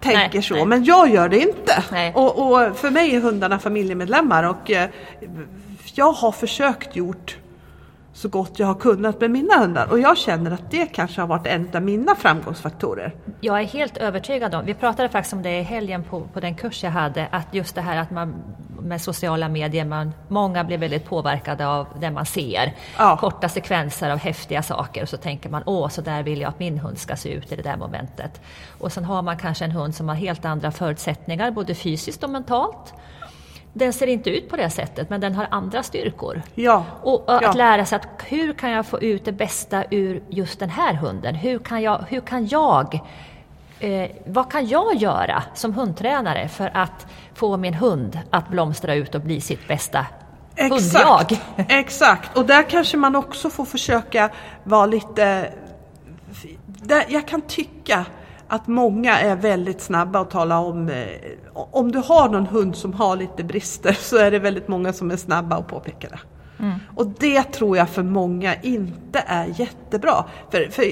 tänker 0.00 0.34
nej, 0.34 0.42
så, 0.42 0.54
nej. 0.54 0.66
men 0.66 0.84
jag 0.84 1.10
gör 1.10 1.28
det 1.28 1.38
inte. 1.38 2.12
Och, 2.14 2.52
och, 2.52 2.76
för 2.76 2.90
mig 2.90 3.16
är 3.16 3.20
hundarna 3.20 3.58
familjemedlemmar 3.58 4.42
och 4.44 4.70
eh, 4.70 4.88
jag 5.94 6.12
har 6.12 6.32
försökt 6.32 6.96
gjort 6.96 7.36
så 8.20 8.28
gott 8.28 8.58
jag 8.58 8.66
har 8.66 8.74
kunnat 8.74 9.20
med 9.20 9.30
mina 9.30 9.58
hundar 9.58 9.86
och 9.90 9.98
jag 9.98 10.18
känner 10.18 10.50
att 10.50 10.70
det 10.70 10.86
kanske 10.86 11.20
har 11.20 11.28
varit 11.28 11.46
en 11.46 11.70
av 11.74 11.82
mina 11.82 12.14
framgångsfaktorer. 12.14 13.14
Jag 13.40 13.60
är 13.60 13.64
helt 13.64 13.96
övertygad 13.96 14.54
om, 14.54 14.64
vi 14.64 14.74
pratade 14.74 15.08
faktiskt 15.08 15.32
om 15.32 15.42
det 15.42 15.58
i 15.58 15.62
helgen 15.62 16.04
på, 16.04 16.20
på 16.20 16.40
den 16.40 16.54
kurs 16.54 16.84
jag 16.84 16.90
hade, 16.90 17.28
att 17.30 17.54
just 17.54 17.74
det 17.74 17.80
här 17.80 17.96
att 17.96 18.10
man 18.10 18.34
med 18.82 19.00
sociala 19.00 19.48
medier, 19.48 19.84
man, 19.84 20.12
många 20.28 20.64
blir 20.64 20.78
väldigt 20.78 21.04
påverkade 21.04 21.66
av 21.66 21.86
det 22.00 22.10
man 22.10 22.26
ser. 22.26 22.72
Ja. 22.98 23.16
Korta 23.16 23.48
sekvenser 23.48 24.10
av 24.10 24.18
häftiga 24.18 24.62
saker 24.62 25.02
och 25.02 25.08
så 25.08 25.16
tänker 25.16 25.50
man 25.50 25.62
åh, 25.66 25.88
så 25.88 26.00
där 26.00 26.22
vill 26.22 26.40
jag 26.40 26.48
att 26.48 26.58
min 26.58 26.78
hund 26.78 26.98
ska 26.98 27.16
se 27.16 27.28
ut 27.28 27.52
i 27.52 27.56
det 27.56 27.62
där 27.62 27.76
momentet. 27.76 28.40
Och 28.78 28.92
sen 28.92 29.04
har 29.04 29.22
man 29.22 29.36
kanske 29.38 29.64
en 29.64 29.70
hund 29.70 29.94
som 29.94 30.08
har 30.08 30.16
helt 30.16 30.44
andra 30.44 30.70
förutsättningar, 30.70 31.50
både 31.50 31.74
fysiskt 31.74 32.24
och 32.24 32.30
mentalt 32.30 32.94
den 33.72 33.92
ser 33.92 34.06
inte 34.06 34.30
ut 34.30 34.48
på 34.48 34.56
det 34.56 34.70
sättet, 34.70 35.10
men 35.10 35.20
den 35.20 35.34
har 35.34 35.46
andra 35.50 35.82
styrkor. 35.82 36.42
Ja. 36.54 36.84
Och 37.02 37.24
att 37.26 37.42
ja. 37.42 37.52
lära 37.52 37.84
sig 37.84 37.96
att 37.96 38.08
hur 38.26 38.52
kan 38.52 38.70
jag 38.70 38.86
få 38.86 39.00
ut 39.00 39.24
det 39.24 39.32
bästa 39.32 39.84
ur 39.90 40.22
just 40.28 40.60
den 40.60 40.70
här 40.70 40.94
hunden? 40.94 41.34
Hur 41.34 41.58
kan 41.58 41.82
jag, 41.82 42.04
hur 42.08 42.20
kan 42.20 42.46
jag 42.46 43.00
eh, 43.80 44.10
vad 44.26 44.52
kan 44.52 44.66
jag 44.66 44.94
göra 44.94 45.42
som 45.54 45.74
hundtränare 45.74 46.48
för 46.48 46.70
att 46.74 47.06
få 47.34 47.56
min 47.56 47.74
hund 47.74 48.18
att 48.30 48.48
blomstra 48.48 48.94
ut 48.94 49.14
och 49.14 49.20
bli 49.20 49.40
sitt 49.40 49.68
bästa 49.68 50.06
Exakt, 50.56 51.30
hundjag? 51.30 51.40
exakt, 51.68 52.36
och 52.36 52.46
där 52.46 52.62
kanske 52.62 52.96
man 52.96 53.16
också 53.16 53.50
får 53.50 53.64
försöka 53.64 54.30
vara 54.64 54.86
lite... 54.86 55.52
Jag 57.08 57.28
kan 57.28 57.40
tycka 57.40 58.04
att 58.50 58.66
många 58.66 59.20
är 59.20 59.36
väldigt 59.36 59.80
snabba 59.80 60.20
att 60.20 60.30
tala 60.30 60.58
om, 60.58 60.88
eh, 60.88 61.06
om 61.52 61.92
du 61.92 61.98
har 61.98 62.28
någon 62.28 62.46
hund 62.46 62.76
som 62.76 62.92
har 62.92 63.16
lite 63.16 63.44
brister 63.44 63.92
så 63.92 64.16
är 64.16 64.30
det 64.30 64.38
väldigt 64.38 64.68
många 64.68 64.92
som 64.92 65.10
är 65.10 65.16
snabba 65.16 65.56
att 65.56 65.68
påpeka 65.68 66.08
det. 66.08 66.20
Mm. 66.58 66.78
Och 66.96 67.06
det 67.06 67.42
tror 67.42 67.76
jag 67.76 67.88
för 67.88 68.02
många 68.02 68.54
inte 68.54 69.24
är 69.26 69.60
jättebra. 69.60 70.24
För, 70.50 70.70
för 70.70 70.84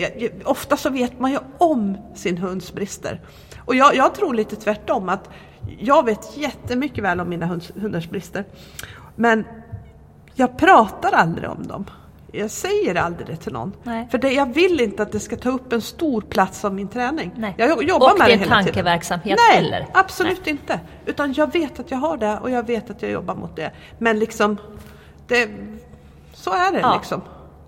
ofta 0.45 0.77
så 0.77 0.91
vet 0.91 1.21
man 1.21 1.31
ju 1.31 1.39
om 1.59 1.97
sin 2.15 2.39
hunds 2.39 2.73
brister. 2.73 3.21
Och 3.65 3.75
jag, 3.75 3.95
jag 3.95 4.15
tror 4.15 4.35
lite 4.35 4.57
tvärtom 4.57 5.09
att 5.09 5.31
jag 5.79 6.05
vet 6.05 6.37
jättemycket 6.37 7.05
väl 7.05 7.21
om 7.21 7.29
mina 7.29 7.47
hunds, 7.47 7.73
hundars 7.77 8.11
brister. 8.11 8.45
Men 9.17 9.45
jag 10.35 10.59
pratar 10.59 11.13
aldrig 11.13 11.51
om 11.51 11.67
dem. 11.67 11.85
Jag 12.33 12.51
säger 12.51 12.95
aldrig 12.95 13.27
det 13.27 13.37
till 13.37 13.53
någon. 13.53 13.73
Nej. 13.83 14.09
För 14.11 14.19
det, 14.19 14.33
jag 14.33 14.55
vill 14.55 14.81
inte 14.81 15.03
att 15.03 15.13
det 15.13 15.21
ska 15.21 15.37
ta 15.37 15.51
upp 15.51 15.73
en 15.73 15.83
stor 15.83 16.21
plats 16.21 16.65
av 16.65 16.75
min 16.75 16.89
träning. 16.89 17.33
Nej. 17.37 17.55
Jag 17.59 17.83
jobbar 17.83 18.13
och 18.13 18.19
med 18.19 18.29
det 18.29 18.33
hela 18.33 18.45
tiden. 18.45 18.59
Och 18.59 18.65
tankeverksamhet 18.65 19.39
Nej, 19.49 19.63
heller. 19.63 19.87
absolut 19.95 20.41
Nej. 20.45 20.51
inte. 20.51 20.81
Utan 21.07 21.33
jag 21.33 21.53
vet 21.53 21.81
att 21.81 21.91
jag 21.91 21.99
har 21.99 22.17
det 22.17 22.39
och 22.39 22.51
jag 22.51 22.67
vet 22.67 22.91
att 22.91 23.03
jag 23.03 23.11
jobbar 23.11 23.35
mot 23.35 23.57
det. 23.57 23.71
Men 23.99 24.19
liksom, 24.19 24.57
det, 25.27 25.51
så 26.35 26.51
är 26.51 26.73
det 26.73 26.81
ja. 26.81 26.95
liksom. 26.95 27.23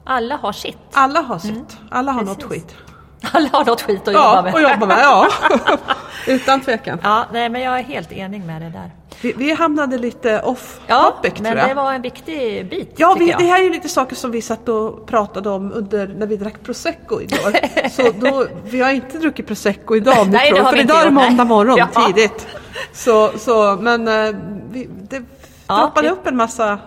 Alla 0.04 0.36
har 0.36 0.52
sitt. 0.52 0.78
Alla 0.92 1.20
har 1.20 1.38
sitt. 1.38 1.50
Mm. 1.50 1.66
Alla 1.90 2.12
har 2.12 2.20
Precis. 2.20 2.38
något 2.38 2.52
skit. 2.52 2.76
Alla 3.32 3.48
har 3.52 3.64
något 3.64 3.82
skit 3.82 4.08
att 4.08 4.14
ja, 4.14 4.36
jobba 4.36 4.42
med. 4.42 4.54
och 4.54 4.60
jobba 4.60 4.86
med, 4.86 4.98
ja. 4.98 5.28
Utan 6.26 6.60
tvekan. 6.60 6.98
Ja, 7.02 7.26
nej, 7.32 7.48
men 7.48 7.60
jag 7.60 7.78
är 7.78 7.82
helt 7.82 8.12
enig 8.12 8.44
med 8.44 8.62
det 8.62 8.68
där. 8.68 8.90
Vi, 9.22 9.32
vi 9.32 9.54
hamnade 9.54 9.98
lite 9.98 10.40
off 10.40 10.80
ja, 10.86 11.02
topic 11.02 11.32
men 11.40 11.44
tror 11.44 11.58
jag. 11.58 11.68
det 11.68 11.74
var 11.74 11.92
en 11.92 12.02
viktig 12.02 12.68
bit. 12.70 12.94
Ja, 12.96 13.16
vi, 13.18 13.34
det 13.38 13.44
här 13.44 13.60
är 13.60 13.64
ju 13.64 13.70
lite 13.70 13.88
saker 13.88 14.16
som 14.16 14.30
vi 14.30 14.42
satt 14.42 14.68
och 14.68 15.06
pratade 15.06 15.50
om 15.50 15.72
under, 15.72 16.08
när 16.08 16.26
vi 16.26 16.36
drack 16.36 16.62
prosecco 16.62 17.20
igår. 17.20 17.56
Så 17.88 18.02
då, 18.20 18.46
vi 18.64 18.80
har 18.80 18.90
inte 18.90 19.18
druckit 19.18 19.46
prosecco 19.46 19.96
idag 19.96 20.28
nej, 20.30 20.50
tror, 20.50 20.64
för 20.64 20.80
idag 20.80 21.00
är 21.00 21.04
det 21.04 21.10
måndag 21.10 21.44
morgon 21.44 21.76
ja. 21.78 22.06
tidigt. 22.06 22.46
Så, 22.92 23.30
så, 23.38 23.78
men 23.80 24.08
eh, 24.08 24.36
vi, 24.70 24.88
det 25.08 25.22
ja, 25.66 25.76
droppade 25.76 26.08
vi, 26.08 26.12
upp 26.12 26.26
en 26.26 26.36
massa 26.36 26.78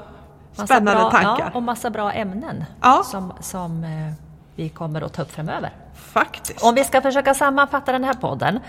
spännande 0.53 1.01
bra, 1.01 1.11
tankar. 1.11 1.45
Ja, 1.45 1.57
och 1.57 1.63
massa 1.63 1.89
bra 1.89 2.11
ämnen 2.11 2.65
ja. 2.81 3.03
som, 3.05 3.33
som 3.39 3.83
eh, 3.83 4.13
vi 4.55 4.69
kommer 4.69 5.01
att 5.01 5.13
ta 5.13 5.21
upp 5.21 5.31
framöver. 5.31 5.69
Faktiskt. 5.95 6.63
Om 6.63 6.75
vi 6.75 6.83
ska 6.83 7.01
försöka 7.01 7.33
sammanfatta 7.33 7.91
den 7.91 8.03
här 8.03 8.13
podden 8.13 8.59